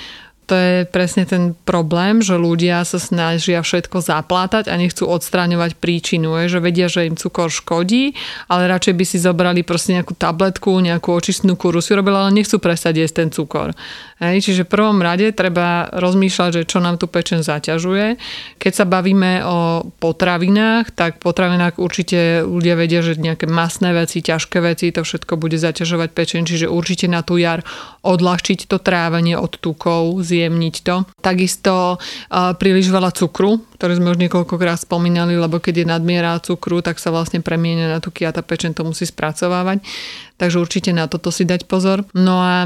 to 0.49 0.57
je 0.57 0.77
presne 0.89 1.29
ten 1.29 1.53
problém, 1.69 2.25
že 2.25 2.41
ľudia 2.41 2.81
sa 2.89 2.97
snažia 2.97 3.61
všetko 3.61 4.01
zaplátať 4.01 4.73
a 4.73 4.81
nechcú 4.81 5.05
odstráňovať 5.05 5.77
príčinu, 5.77 6.41
je, 6.41 6.57
že 6.57 6.65
vedia, 6.65 6.89
že 6.89 7.05
im 7.05 7.21
cukor 7.21 7.53
škodí, 7.53 8.17
ale 8.49 8.65
radšej 8.73 8.95
by 8.97 9.05
si 9.05 9.21
zobrali 9.21 9.61
proste 9.61 10.01
nejakú 10.01 10.17
tabletku, 10.17 10.73
nejakú 10.81 11.13
očistnú 11.13 11.53
kuru 11.61 11.85
si 11.85 11.93
robila, 11.93 12.25
ale 12.25 12.33
nechcú 12.33 12.57
prestať 12.57 13.05
jesť 13.05 13.15
ten 13.21 13.29
cukor. 13.29 13.77
Hej, 14.19 14.51
čiže 14.51 14.67
v 14.67 14.73
prvom 14.75 14.99
rade 14.99 15.31
treba 15.31 15.87
rozmýšľať, 15.95 16.51
že 16.51 16.63
čo 16.67 16.83
nám 16.83 16.99
tu 16.99 17.07
pečen 17.07 17.47
zaťažuje. 17.47 18.19
Keď 18.59 18.73
sa 18.75 18.83
bavíme 18.83 19.47
o 19.47 19.87
potravinách, 20.03 20.91
tak 20.91 21.23
potravinách 21.23 21.79
určite 21.79 22.43
ľudia 22.43 22.75
vedia, 22.75 22.99
že 22.99 23.15
nejaké 23.15 23.47
masné 23.47 23.95
veci, 23.95 24.19
ťažké 24.19 24.59
veci, 24.59 24.91
to 24.91 25.07
všetko 25.07 25.39
bude 25.39 25.55
zaťažovať 25.55 26.11
pečen, 26.11 26.43
čiže 26.43 26.67
určite 26.67 27.07
na 27.07 27.23
tú 27.23 27.39
jar 27.39 27.63
odľahčiť 28.03 28.67
to 28.67 28.83
trávenie 28.83 29.39
od 29.39 29.55
tukov, 29.55 30.19
zjemniť 30.39 30.75
to. 30.87 31.03
Takisto 31.19 31.99
príliš 32.63 32.95
veľa 32.95 33.11
cukru, 33.11 33.59
ktoré 33.75 33.99
sme 33.99 34.15
už 34.15 34.23
niekoľkokrát 34.23 34.87
spomínali, 34.87 35.35
lebo 35.35 35.59
keď 35.59 35.83
je 35.83 35.91
nadmiera 35.91 36.39
cukru, 36.39 36.79
tak 36.79 37.03
sa 37.03 37.11
vlastne 37.11 37.43
premienia 37.43 37.91
na 37.91 37.99
tuky 37.99 38.23
a 38.23 38.31
tá 38.31 38.47
pečen 38.47 38.71
to 38.71 38.87
musí 38.87 39.03
spracovávať 39.03 39.83
takže 40.39 40.63
určite 40.63 40.95
na 40.95 41.11
toto 41.11 41.35
si 41.35 41.43
dať 41.45 41.67
pozor. 41.67 42.07
No 42.15 42.39
a, 42.41 42.65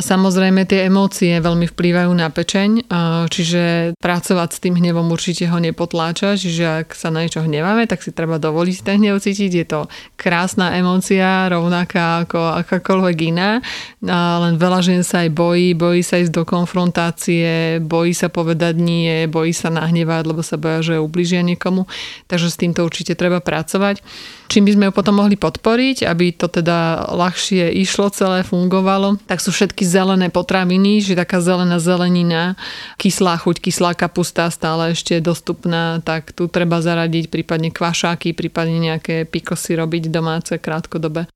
samozrejme 0.00 0.64
tie 0.64 0.86
emócie 0.86 1.36
veľmi 1.42 1.66
vplývajú 1.68 2.10
na 2.14 2.30
pečeň, 2.30 2.88
čiže 3.28 3.92
pracovať 3.98 4.48
s 4.54 4.62
tým 4.62 4.78
hnevom 4.78 5.10
určite 5.10 5.50
ho 5.50 5.58
nepotláča, 5.58 6.38
čiže 6.38 6.86
ak 6.86 6.94
sa 6.94 7.10
na 7.10 7.26
niečo 7.26 7.42
hneváme, 7.42 7.90
tak 7.90 8.06
si 8.06 8.14
treba 8.14 8.38
dovoliť 8.38 8.76
ten 8.86 9.02
hnev 9.02 9.18
cítiť. 9.18 9.50
Je 9.50 9.66
to 9.66 9.80
krásna 10.14 10.78
emócia, 10.78 11.50
rovnaká 11.50 12.22
ako 12.22 12.62
akákoľvek 12.62 13.16
iná, 13.34 13.58
len 14.06 14.54
veľa 14.54 14.80
žien 14.80 15.02
sa 15.02 15.26
aj 15.26 15.34
bojí, 15.34 15.74
bojí 15.74 16.06
sa 16.06 16.22
ísť 16.22 16.30
do 16.30 16.46
konfrontácie, 16.46 17.82
bojí 17.82 18.14
sa 18.14 18.30
povedať 18.30 18.78
nie, 18.78 19.26
bojí 19.26 19.50
sa 19.50 19.74
nahnevať, 19.74 20.22
lebo 20.22 20.46
sa 20.46 20.54
boja, 20.54 20.94
že 20.94 21.02
ubližia 21.02 21.42
niekomu, 21.42 21.90
takže 22.30 22.48
s 22.48 22.60
týmto 22.60 22.86
určite 22.86 23.18
treba 23.18 23.42
pracovať. 23.42 24.00
Čím 24.48 24.64
by 24.64 24.72
sme 24.72 24.84
ju 24.88 24.92
potom 24.96 25.20
mohli 25.20 25.36
podporiť, 25.36 26.08
aby 26.08 26.32
to 26.32 26.48
teda 26.48 27.07
ľahšie 27.12 27.72
išlo 27.82 28.12
celé, 28.12 28.44
fungovalo, 28.44 29.20
tak 29.24 29.40
sú 29.40 29.52
všetky 29.52 29.84
zelené 29.84 30.28
potraviny, 30.28 31.00
že 31.04 31.18
taká 31.18 31.40
zelená 31.42 31.80
zelenina, 31.80 32.54
kyslá 33.00 33.36
chuť, 33.40 33.60
kyslá 33.62 33.92
kapusta 33.96 34.48
stále 34.48 34.92
ešte 34.92 35.20
dostupná, 35.20 36.00
tak 36.04 36.32
tu 36.32 36.48
treba 36.48 36.80
zaradiť 36.80 37.28
prípadne 37.28 37.70
kvašáky, 37.72 38.32
prípadne 38.32 38.78
nejaké 38.78 39.28
pikosy 39.28 39.76
robiť 39.76 40.08
domáce 40.08 40.54
krátkodobé. 40.56 41.28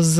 Z 0.00 0.16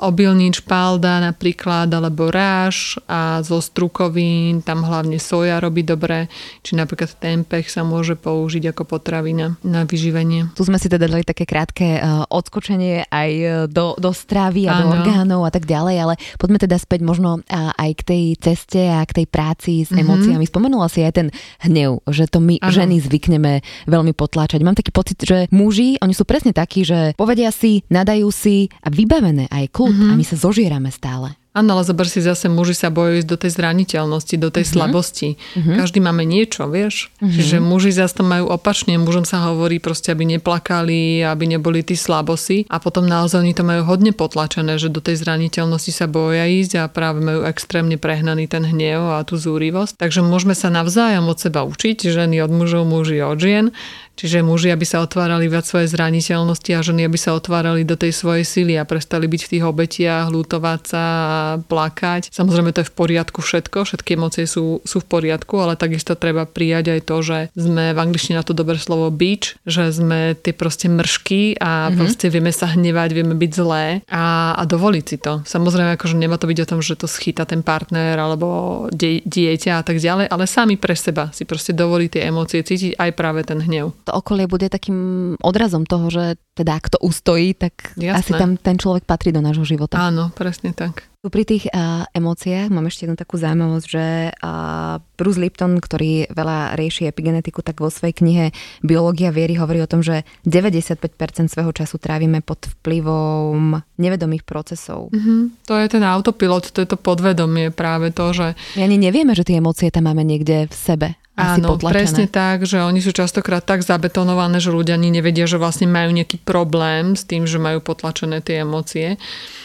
obilníč 0.00 0.60
špalda 0.60 1.18
napríklad, 1.24 1.88
alebo 1.90 2.28
ráž 2.28 3.00
a 3.08 3.40
zo 3.40 3.58
strukovín, 3.58 4.60
tam 4.60 4.84
hlavne 4.84 5.16
soja 5.16 5.58
robí 5.58 5.82
dobre, 5.82 6.28
či 6.60 6.76
napríklad 6.76 7.16
tempeh 7.16 7.64
sa 7.66 7.82
môže 7.82 8.14
použiť 8.14 8.70
ako 8.70 8.82
potravina 8.84 9.56
na 9.64 9.88
vyživenie. 9.88 10.52
Tu 10.54 10.62
sme 10.68 10.76
si 10.76 10.92
teda 10.92 11.08
dali 11.08 11.24
také 11.24 11.48
krátke 11.48 11.98
uh, 11.98 12.28
odskočenie 12.28 13.08
aj 13.08 13.30
e, 13.30 13.48
do, 13.66 13.96
do 13.96 14.10
stravy 14.40 14.64
a 14.64 14.80
do 14.80 14.86
orgánov 14.88 15.44
a 15.44 15.52
tak 15.52 15.68
ďalej, 15.68 15.96
ale 16.00 16.14
poďme 16.40 16.58
teda 16.64 16.80
späť 16.80 17.04
možno 17.04 17.44
aj 17.52 17.90
k 18.00 18.02
tej 18.08 18.24
ceste 18.40 18.80
a 18.88 19.04
k 19.04 19.22
tej 19.22 19.26
práci 19.28 19.84
s 19.84 19.92
mm-hmm. 19.92 20.00
emóciami. 20.00 20.44
Spomenula 20.48 20.88
si 20.88 21.04
aj 21.04 21.12
ten 21.12 21.28
hnev, 21.68 22.00
že 22.08 22.24
to 22.24 22.40
my 22.40 22.56
ano. 22.64 22.72
ženy 22.72 22.96
zvykneme 23.04 23.60
veľmi 23.84 24.16
potláčať. 24.16 24.64
Mám 24.64 24.80
taký 24.80 24.92
pocit, 24.96 25.20
že 25.20 25.44
muži, 25.52 26.00
oni 26.00 26.16
sú 26.16 26.24
presne 26.24 26.56
takí, 26.56 26.88
že 26.88 27.12
povedia 27.20 27.52
si, 27.52 27.84
nadajú 27.92 28.32
si 28.32 28.72
a 28.80 28.88
vybavené 28.88 29.52
aj 29.52 29.68
kľud 29.76 29.92
mm-hmm. 29.92 30.10
a 30.10 30.14
my 30.16 30.24
sa 30.24 30.36
zožierame 30.40 30.88
stále. 30.88 31.39
Áno, 31.50 31.74
ale 31.74 31.82
zober 31.82 32.06
si 32.06 32.22
zase, 32.22 32.46
muži 32.46 32.78
sa 32.78 32.94
bojujú 32.94 33.26
do 33.26 33.34
tej 33.34 33.58
zraniteľnosti, 33.58 34.38
do 34.38 34.54
tej 34.54 34.62
uh-huh. 34.62 34.74
slabosti. 34.86 35.34
Uh-huh. 35.34 35.82
Každý 35.82 35.98
máme 35.98 36.22
niečo, 36.22 36.70
vieš. 36.70 37.10
Uh-huh. 37.18 37.26
Čiže 37.26 37.58
muži 37.58 37.90
zase 37.90 38.22
to 38.22 38.24
majú 38.24 38.46
opačne. 38.54 38.94
Mužom 39.02 39.26
sa 39.26 39.50
hovorí 39.50 39.82
proste, 39.82 40.14
aby 40.14 40.38
neplakali, 40.38 41.26
aby 41.26 41.44
neboli 41.50 41.82
tí 41.82 41.98
slabosi. 41.98 42.70
A 42.70 42.78
potom 42.78 43.02
naozaj 43.02 43.42
oni 43.42 43.50
to 43.50 43.66
majú 43.66 43.82
hodne 43.82 44.14
potlačené, 44.14 44.78
že 44.78 44.94
do 44.94 45.02
tej 45.02 45.18
zraniteľnosti 45.18 45.90
sa 45.90 46.06
boja 46.06 46.46
ísť 46.46 46.72
a 46.78 46.82
práve 46.86 47.18
majú 47.18 47.42
extrémne 47.42 47.98
prehnaný 47.98 48.46
ten 48.46 48.62
hnev 48.62 49.18
a 49.18 49.26
tú 49.26 49.34
zúrivosť. 49.34 49.98
Takže 49.98 50.22
môžeme 50.22 50.54
sa 50.54 50.70
navzájom 50.70 51.26
od 51.26 51.38
seba 51.42 51.66
učiť, 51.66 52.06
ženy 52.14 52.46
od 52.46 52.50
mužov, 52.54 52.86
muži 52.86 53.26
od 53.26 53.42
žien. 53.42 53.74
Čiže 54.20 54.44
muži, 54.44 54.68
aby 54.68 54.84
sa 54.84 55.00
otvárali 55.00 55.48
viac 55.48 55.64
svoje 55.64 55.88
zraniteľnosti 55.88 56.68
a 56.76 56.84
ženy, 56.84 57.08
aby 57.08 57.16
sa 57.16 57.32
otvárali 57.32 57.88
do 57.88 57.96
tej 57.96 58.12
svojej 58.12 58.44
sily 58.44 58.76
a 58.76 58.84
prestali 58.84 59.24
byť 59.24 59.40
v 59.40 59.50
tých 59.56 59.64
obetiach, 59.64 60.28
lutovať 60.28 60.80
sa 60.84 61.00
a 61.00 61.32
plakať. 61.64 62.28
Samozrejme 62.28 62.76
to 62.76 62.84
je 62.84 62.90
v 62.92 62.96
poriadku 63.00 63.40
všetko, 63.40 63.88
všetky 63.88 64.20
emócie 64.20 64.44
sú, 64.44 64.84
sú 64.84 65.00
v 65.00 65.06
poriadku, 65.08 65.56
ale 65.56 65.80
takisto 65.80 66.12
treba 66.20 66.44
prijať 66.44 66.92
aj 66.92 67.00
to, 67.08 67.16
že 67.24 67.38
sme 67.56 67.96
v 67.96 68.02
angličtine 68.04 68.36
na 68.36 68.44
to 68.44 68.52
dobré 68.52 68.76
slovo 68.76 69.08
beach, 69.08 69.56
že 69.64 69.88
sme 69.88 70.36
tie 70.36 70.52
proste 70.52 70.92
mršky 70.92 71.56
a 71.56 71.88
mm-hmm. 71.88 71.96
proste 71.96 72.26
vieme 72.28 72.52
sa 72.52 72.68
hnevať, 72.68 73.08
vieme 73.16 73.32
byť 73.32 73.50
zlé 73.56 74.04
a, 74.12 74.52
a 74.52 74.62
dovoliť 74.68 75.04
si 75.08 75.16
to. 75.16 75.40
Samozrejme, 75.48 75.96
akože 75.96 76.20
nemá 76.20 76.36
to 76.36 76.44
byť 76.44 76.58
o 76.60 76.68
tom, 76.76 76.84
že 76.84 77.00
to 77.00 77.08
schyta 77.08 77.48
ten 77.48 77.64
partner 77.64 78.20
alebo 78.20 78.84
die, 78.92 79.24
dieťa 79.24 79.80
a 79.80 79.82
tak 79.82 79.96
ďalej, 79.96 80.28
ale 80.28 80.44
sami 80.44 80.76
pre 80.76 80.92
seba 80.92 81.32
si 81.32 81.48
proste 81.48 81.72
dovolí 81.72 82.12
tie 82.12 82.28
emócie 82.28 82.60
cítiť 82.60 83.00
aj 83.00 83.10
práve 83.16 83.48
ten 83.48 83.64
hnev 83.64 83.96
to 84.10 84.18
okolie 84.18 84.50
bude 84.50 84.66
takým 84.66 84.98
odrazom 85.38 85.86
toho, 85.86 86.10
že 86.10 86.34
teda 86.58 86.74
ak 86.74 86.90
to 86.90 86.98
ustojí, 86.98 87.54
tak 87.54 87.94
Jasné. 87.94 88.18
asi 88.18 88.30
tam 88.34 88.58
ten 88.58 88.74
človek 88.74 89.06
patrí 89.06 89.30
do 89.30 89.38
nášho 89.38 89.62
života. 89.62 90.02
Áno, 90.02 90.34
presne 90.34 90.74
tak. 90.74 91.06
Tu 91.20 91.28
pri 91.28 91.44
tých 91.44 91.68
uh, 91.68 92.08
emóciách 92.16 92.72
mám 92.72 92.88
ešte 92.88 93.04
jednu 93.04 93.14
takú 93.14 93.36
zaujímavosť, 93.36 93.86
že 93.86 94.32
uh, 94.32 95.04
Bruce 95.20 95.36
Lipton, 95.36 95.76
ktorý 95.76 96.32
veľa 96.32 96.80
rieši 96.80 97.12
epigenetiku, 97.12 97.60
tak 97.60 97.78
vo 97.78 97.92
svojej 97.92 98.16
knihe 98.16 98.44
Biológia 98.80 99.28
viery 99.28 99.54
hovorí 99.60 99.84
o 99.84 99.88
tom, 99.88 100.00
že 100.00 100.24
95% 100.48 101.52
svojho 101.52 101.76
času 101.76 102.00
trávime 102.00 102.40
pod 102.40 102.72
vplyvom 102.80 103.84
nevedomých 104.00 104.48
procesov. 104.48 105.12
Mm-hmm. 105.12 105.68
To 105.68 105.74
je 105.76 105.86
ten 105.92 106.02
autopilot, 106.02 106.72
to 106.72 106.82
je 106.82 106.88
to 106.88 106.96
podvedomie 106.96 107.68
práve 107.68 108.10
to, 108.16 108.32
že... 108.32 108.56
My 108.80 108.88
ani 108.88 108.96
nevieme, 108.96 109.36
že 109.36 109.44
tie 109.44 109.60
emócie 109.60 109.92
tam 109.92 110.08
máme 110.08 110.24
niekde 110.24 110.72
v 110.72 110.74
sebe. 110.74 111.20
Áno, 111.40 111.74
potlačené. 111.74 111.96
presne 111.96 112.26
tak, 112.28 112.68
že 112.68 112.84
oni 112.84 113.00
sú 113.00 113.16
častokrát 113.16 113.64
tak 113.64 113.80
zabetonované, 113.80 114.60
že 114.60 114.68
ľudia 114.68 115.00
ani 115.00 115.08
nevedia, 115.08 115.48
že 115.48 115.56
vlastne 115.56 115.88
majú 115.88 116.12
nejaký 116.12 116.38
problém 116.44 117.16
s 117.16 117.24
tým, 117.24 117.48
že 117.48 117.56
majú 117.56 117.80
potlačené 117.80 118.44
tie 118.44 118.62
emócie. 118.62 119.16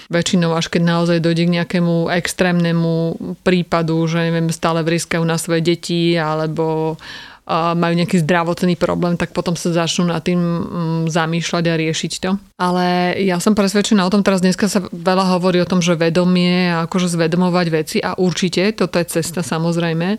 Väčšinou 0.07 0.53
až 0.53 0.71
keď 0.71 0.81
naozaj 0.85 1.17
dojde 1.19 1.43
k 1.49 1.55
nejakému 1.61 2.13
extrémnemu 2.13 3.17
prípadu, 3.43 4.05
že 4.07 4.23
neviem, 4.31 4.47
stále 4.53 4.85
vriskajú 4.85 5.25
na 5.25 5.35
svoje 5.35 5.65
deti 5.65 6.15
alebo 6.15 6.95
majú 7.53 7.93
nejaký 7.93 8.25
zdravotný 8.25 8.73
problém, 8.73 9.13
tak 9.21 9.29
potom 9.29 9.53
sa 9.53 9.69
začnú 9.69 10.09
nad 10.09 10.25
tým 10.25 10.41
mm, 10.41 11.13
zamýšľať 11.13 11.63
a 11.69 11.77
riešiť 11.77 12.13
to. 12.17 12.41
Ale 12.57 13.13
ja 13.21 13.37
som 13.37 13.53
presvedčená 13.53 14.01
o 14.01 14.09
tom, 14.09 14.25
teraz 14.25 14.41
dneska 14.41 14.65
sa 14.65 14.81
veľa 14.89 15.37
hovorí 15.37 15.61
o 15.61 15.69
tom, 15.69 15.77
že 15.77 15.93
vedomie 15.93 16.73
a 16.73 16.89
akože 16.89 17.05
zvedomovať 17.05 17.67
veci 17.69 17.97
a 18.01 18.17
určite, 18.17 18.73
toto 18.73 18.97
je 18.97 19.05
cesta 19.21 19.45
samozrejme, 19.45 20.17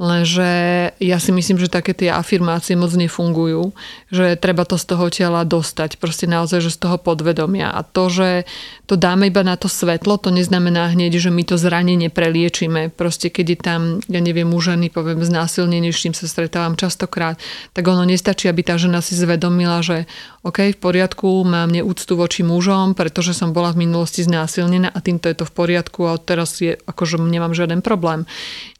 Lenže 0.00 0.48
ja 0.96 1.20
si 1.20 1.28
myslím, 1.28 1.60
že 1.60 1.68
také 1.68 1.92
tie 1.92 2.08
afirmácie 2.08 2.72
moc 2.72 2.88
nefungujú, 2.96 3.76
že 4.08 4.32
treba 4.40 4.64
to 4.64 4.80
z 4.80 4.84
toho 4.88 5.12
tela 5.12 5.44
dostať, 5.44 6.00
proste 6.00 6.24
naozaj, 6.24 6.64
že 6.64 6.72
z 6.72 6.88
toho 6.88 6.96
podvedomia. 6.96 7.68
A 7.68 7.84
to, 7.84 8.08
že 8.08 8.48
to 8.88 8.96
dáme 8.96 9.28
iba 9.28 9.44
na 9.44 9.60
to 9.60 9.68
svetlo, 9.68 10.16
to 10.16 10.32
neznamená 10.32 10.88
hneď, 10.96 11.20
že 11.20 11.28
my 11.28 11.44
to 11.44 11.60
zranenie 11.60 12.08
preliečíme. 12.08 12.88
Proste 12.96 13.28
keď 13.28 13.46
je 13.52 13.58
tam, 13.60 13.80
ja 14.08 14.24
neviem, 14.24 14.48
u 14.48 14.56
ženy, 14.56 14.88
poviem, 14.88 15.20
znásilnenie, 15.20 15.92
s 15.92 16.00
čím 16.00 16.16
sa 16.16 16.24
stretávam 16.24 16.80
častokrát, 16.80 17.36
tak 17.76 17.84
ono 17.84 18.08
nestačí, 18.08 18.48
aby 18.48 18.64
tá 18.64 18.80
žena 18.80 19.04
si 19.04 19.12
zvedomila, 19.12 19.84
že 19.84 20.08
OK, 20.40 20.72
v 20.72 20.80
poriadku, 20.80 21.44
mám 21.44 21.68
neúctu 21.68 22.16
voči 22.16 22.40
mužom, 22.40 22.96
pretože 22.96 23.36
som 23.36 23.52
bola 23.52 23.76
v 23.76 23.84
minulosti 23.84 24.24
znásilnená 24.24 24.88
a 24.88 24.98
týmto 25.04 25.28
je 25.28 25.36
to 25.36 25.44
v 25.44 25.52
poriadku 25.52 26.08
a 26.08 26.16
teraz 26.16 26.56
je, 26.64 26.80
akože 26.88 27.20
nemám 27.20 27.52
žiaden 27.52 27.84
problém. 27.84 28.24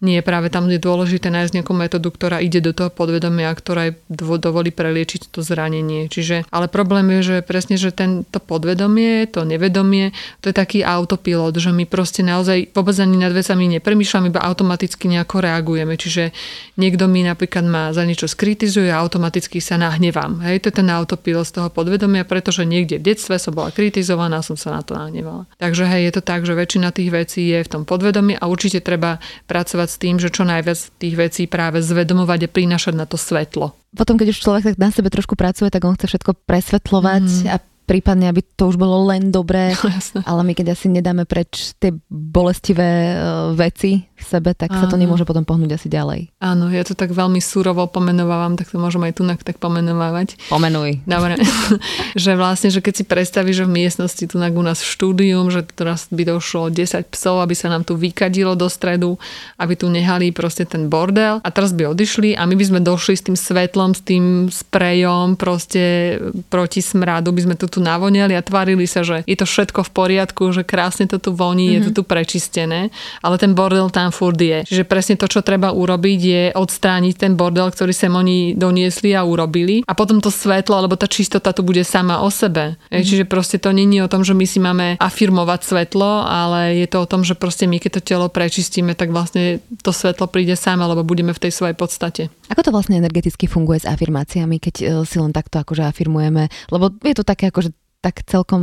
Nie, 0.00 0.24
práve 0.24 0.48
tam 0.48 0.64
je 0.72 0.80
dôležité 0.80 1.09
nájsť 1.18 1.52
nejakú 1.58 1.72
metódu, 1.74 2.12
ktorá 2.14 2.38
ide 2.38 2.62
do 2.62 2.70
toho 2.70 2.92
podvedomia, 2.92 3.50
ktorá 3.50 3.90
dovolí 4.06 4.70
preliečiť 4.70 5.34
to 5.34 5.42
zranenie. 5.42 6.06
Čiže, 6.06 6.46
ale 6.54 6.70
problém 6.70 7.10
je, 7.18 7.20
že 7.26 7.36
presne, 7.42 7.74
že 7.74 7.90
tento 7.90 8.38
podvedomie, 8.38 9.26
to 9.26 9.42
nevedomie, 9.42 10.14
to 10.44 10.52
je 10.52 10.54
taký 10.54 10.86
autopilot, 10.86 11.56
že 11.56 11.74
my 11.74 11.88
proste 11.88 12.20
naozaj 12.22 12.70
vôbec 12.76 12.94
ani 13.00 13.16
nad 13.18 13.34
vecami 13.34 13.80
nepremýšľame, 13.80 14.30
iba 14.30 14.44
automaticky 14.44 15.08
nejako 15.08 15.42
reagujeme. 15.42 15.96
Čiže 15.96 16.30
niekto 16.76 17.08
mi 17.08 17.24
napríklad 17.24 17.64
ma 17.64 17.90
za 17.90 18.04
niečo 18.04 18.28
skritizuje 18.28 18.92
a 18.92 19.00
automaticky 19.00 19.58
sa 19.58 19.80
nahnevám. 19.80 20.44
Hej, 20.44 20.62
to 20.62 20.66
je 20.68 20.78
ten 20.84 20.88
autopilot 20.92 21.48
z 21.48 21.56
toho 21.56 21.68
podvedomia, 21.72 22.28
pretože 22.28 22.68
niekde 22.68 23.00
v 23.00 23.16
detstve 23.16 23.40
som 23.40 23.56
bola 23.56 23.72
kritizovaná 23.72 24.44
a 24.44 24.46
som 24.46 24.60
sa 24.60 24.76
na 24.76 24.84
to 24.84 24.92
nahnevala. 24.92 25.48
Takže 25.56 25.88
hej, 25.88 26.10
je 26.10 26.12
to 26.20 26.22
tak, 26.22 26.44
že 26.44 26.52
väčšina 26.52 26.92
tých 26.92 27.10
vecí 27.10 27.48
je 27.48 27.64
v 27.64 27.70
tom 27.70 27.82
podvedomí 27.88 28.36
a 28.36 28.44
určite 28.50 28.84
treba 28.84 29.22
pracovať 29.48 29.88
s 29.88 29.96
tým, 29.96 30.16
že 30.20 30.28
čo 30.28 30.44
najviac 30.44 30.78
tých 31.00 31.16
vecí 31.16 31.42
práve 31.48 31.80
zvedomovať 31.80 32.44
a 32.44 32.52
prinašať 32.52 32.94
na 32.94 33.08
to 33.08 33.16
svetlo. 33.16 33.72
Potom, 33.96 34.20
keď 34.20 34.36
už 34.36 34.42
človek 34.44 34.64
tak 34.70 34.76
na 34.76 34.92
sebe 34.92 35.08
trošku 35.08 35.34
pracuje, 35.34 35.72
tak 35.72 35.82
on 35.88 35.96
chce 35.96 36.12
všetko 36.12 36.44
presvetľovať 36.44 37.26
mm. 37.26 37.48
a 37.48 37.56
prípadne, 37.90 38.30
aby 38.30 38.44
to 38.54 38.70
už 38.70 38.78
bolo 38.78 39.08
len 39.10 39.34
dobré, 39.34 39.74
no, 40.14 40.22
ale 40.22 40.46
my 40.46 40.52
keď 40.54 40.78
asi 40.78 40.86
nedáme 40.86 41.26
preč 41.26 41.74
tie 41.80 41.90
bolestivé 42.06 43.16
uh, 43.16 43.50
veci 43.56 44.06
v 44.20 44.28
sebe, 44.28 44.50
tak 44.52 44.70
Áno. 44.70 44.84
sa 44.84 44.86
to 44.86 45.00
nemôže 45.00 45.24
potom 45.24 45.42
pohnúť 45.42 45.80
asi 45.80 45.88
ďalej. 45.88 46.30
Áno, 46.38 46.68
ja 46.68 46.84
to 46.84 46.92
tak 46.92 47.10
veľmi 47.10 47.40
surovo 47.40 47.88
pomenovávam, 47.88 48.54
tak 48.54 48.68
to 48.68 48.76
môžem 48.76 49.08
aj 49.08 49.16
tu 49.16 49.22
tak 49.24 49.56
pomenovávať. 49.56 50.36
Pomenuj. 50.52 51.00
Dobre. 51.08 51.40
že 52.22 52.36
vlastne, 52.36 52.68
že 52.68 52.84
keď 52.84 52.94
si 53.00 53.04
predstavíš, 53.08 53.64
že 53.64 53.66
v 53.66 53.76
miestnosti 53.84 54.24
tu 54.26 54.36
u 54.36 54.62
nás 54.62 54.82
v 54.82 54.88
štúdium, 54.88 55.48
že 55.48 55.64
teraz 55.64 56.10
by 56.10 56.26
došlo 56.26 56.68
10 56.68 57.08
psov, 57.12 57.40
aby 57.40 57.54
sa 57.54 57.70
nám 57.70 57.86
tu 57.86 57.94
vykadilo 57.96 58.58
do 58.58 58.66
stredu, 58.66 59.16
aby 59.56 59.74
tu 59.78 59.86
nehali 59.88 60.34
proste 60.34 60.66
ten 60.66 60.90
bordel 60.90 61.40
a 61.40 61.48
teraz 61.48 61.72
by 61.72 61.94
odišli 61.94 62.34
a 62.34 62.44
my 62.44 62.54
by 62.58 62.64
sme 62.66 62.80
došli 62.82 63.14
s 63.14 63.22
tým 63.24 63.36
svetlom, 63.38 63.94
s 63.94 64.02
tým 64.02 64.24
sprejom 64.50 65.38
proste 65.38 66.16
proti 66.52 66.82
smradu, 66.82 67.30
by 67.30 67.42
sme 67.46 67.54
to 67.56 67.70
tu 67.70 67.78
navoniali 67.78 68.34
a 68.34 68.42
tvárili 68.42 68.84
sa, 68.84 69.06
že 69.06 69.22
je 69.24 69.36
to 69.38 69.46
všetko 69.46 69.86
v 69.86 69.90
poriadku, 69.94 70.42
že 70.50 70.66
krásne 70.66 71.06
to 71.06 71.22
tu 71.22 71.30
voní, 71.32 71.70
mm-hmm. 71.70 71.76
je 71.76 71.80
to 71.86 71.90
mhm. 71.94 71.96
tu 71.96 72.02
prečistené, 72.02 72.80
ale 73.22 73.38
ten 73.38 73.54
bordel 73.54 73.88
tam 73.88 74.09
furt 74.14 74.38
je. 74.38 74.62
Čiže 74.66 74.84
presne 74.86 75.14
to, 75.18 75.26
čo 75.26 75.42
treba 75.42 75.74
urobiť, 75.74 76.20
je 76.20 76.42
odstrániť 76.54 77.14
ten 77.16 77.32
bordel, 77.34 77.70
ktorý 77.70 77.90
sem 77.90 78.12
oni 78.12 78.54
doniesli 78.54 79.14
a 79.14 79.26
urobili 79.26 79.82
a 79.86 79.92
potom 79.96 80.22
to 80.22 80.30
svetlo, 80.30 80.78
alebo 80.78 80.94
tá 80.94 81.10
čistota 81.10 81.50
tu 81.50 81.66
bude 81.66 81.82
sama 81.82 82.22
o 82.22 82.28
sebe. 82.30 82.76
Mm-hmm. 82.76 83.06
Čiže 83.06 83.24
proste 83.26 83.56
to 83.58 83.74
není 83.74 83.98
o 84.02 84.10
tom, 84.10 84.22
že 84.22 84.36
my 84.36 84.46
si 84.46 84.58
máme 84.62 85.00
afirmovať 85.00 85.60
svetlo, 85.66 86.26
ale 86.26 86.78
je 86.78 86.86
to 86.86 87.02
o 87.02 87.10
tom, 87.10 87.22
že 87.26 87.34
proste 87.34 87.66
my 87.66 87.80
keď 87.80 87.98
to 87.98 88.14
telo 88.14 88.26
prečistíme, 88.28 88.92
tak 88.94 89.10
vlastne 89.10 89.64
to 89.80 89.90
svetlo 89.90 90.28
príde 90.28 90.54
sama, 90.54 90.90
lebo 90.90 91.02
budeme 91.02 91.32
v 91.32 91.42
tej 91.48 91.52
svojej 91.54 91.76
podstate. 91.78 92.22
Ako 92.52 92.66
to 92.66 92.74
vlastne 92.74 93.00
energeticky 93.00 93.48
funguje 93.48 93.82
s 93.82 93.88
afirmáciami, 93.88 94.58
keď 94.58 94.74
e, 94.80 94.84
si 95.08 95.16
len 95.16 95.32
takto 95.32 95.62
akože 95.62 95.86
afirmujeme? 95.86 96.50
Lebo 96.68 96.92
je 97.00 97.14
to 97.16 97.24
také 97.24 97.48
akože 97.48 97.72
tak 98.00 98.24
celkom 98.24 98.62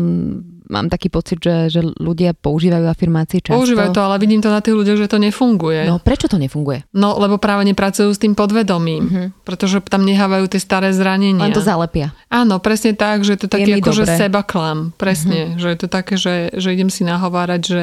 mám 0.68 0.88
taký 0.92 1.08
pocit, 1.08 1.40
že, 1.40 1.72
že 1.72 1.82
ľudia 1.84 2.36
používajú 2.36 2.86
afirmácie 2.88 3.40
často. 3.44 3.58
Používajú 3.58 3.92
to, 3.96 4.04
ale 4.04 4.16
vidím 4.20 4.44
to 4.44 4.52
na 4.52 4.60
tých 4.60 4.76
ľuďoch, 4.76 4.98
že 5.00 5.08
to 5.08 5.18
nefunguje. 5.20 5.88
No 5.88 6.00
prečo 6.00 6.28
to 6.28 6.38
nefunguje? 6.40 6.88
No 6.94 7.16
lebo 7.18 7.40
práve 7.40 7.66
nepracujú 7.68 8.12
s 8.12 8.20
tým 8.20 8.36
podvedomím, 8.36 9.04
uh-huh. 9.08 9.28
pretože 9.48 9.80
tam 9.88 10.04
nehávajú 10.04 10.52
tie 10.52 10.62
staré 10.62 10.92
zranenia. 10.92 11.40
Len 11.40 11.56
to 11.56 11.64
zalepia. 11.64 12.14
Áno, 12.28 12.60
presne 12.60 12.94
tak, 12.94 13.24
že 13.24 13.36
je 13.36 13.48
to 13.48 13.50
taký 13.50 13.80
ako, 13.80 13.92
že 13.92 14.06
seba 14.06 14.44
klam. 14.44 14.92
Presne, 14.96 15.56
uh-huh. 15.56 15.60
že 15.60 15.68
je 15.74 15.78
to 15.80 15.88
také, 15.88 16.16
že, 16.20 16.52
že 16.54 16.70
idem 16.76 16.92
si 16.92 17.08
nahovárať, 17.08 17.62
že 17.64 17.82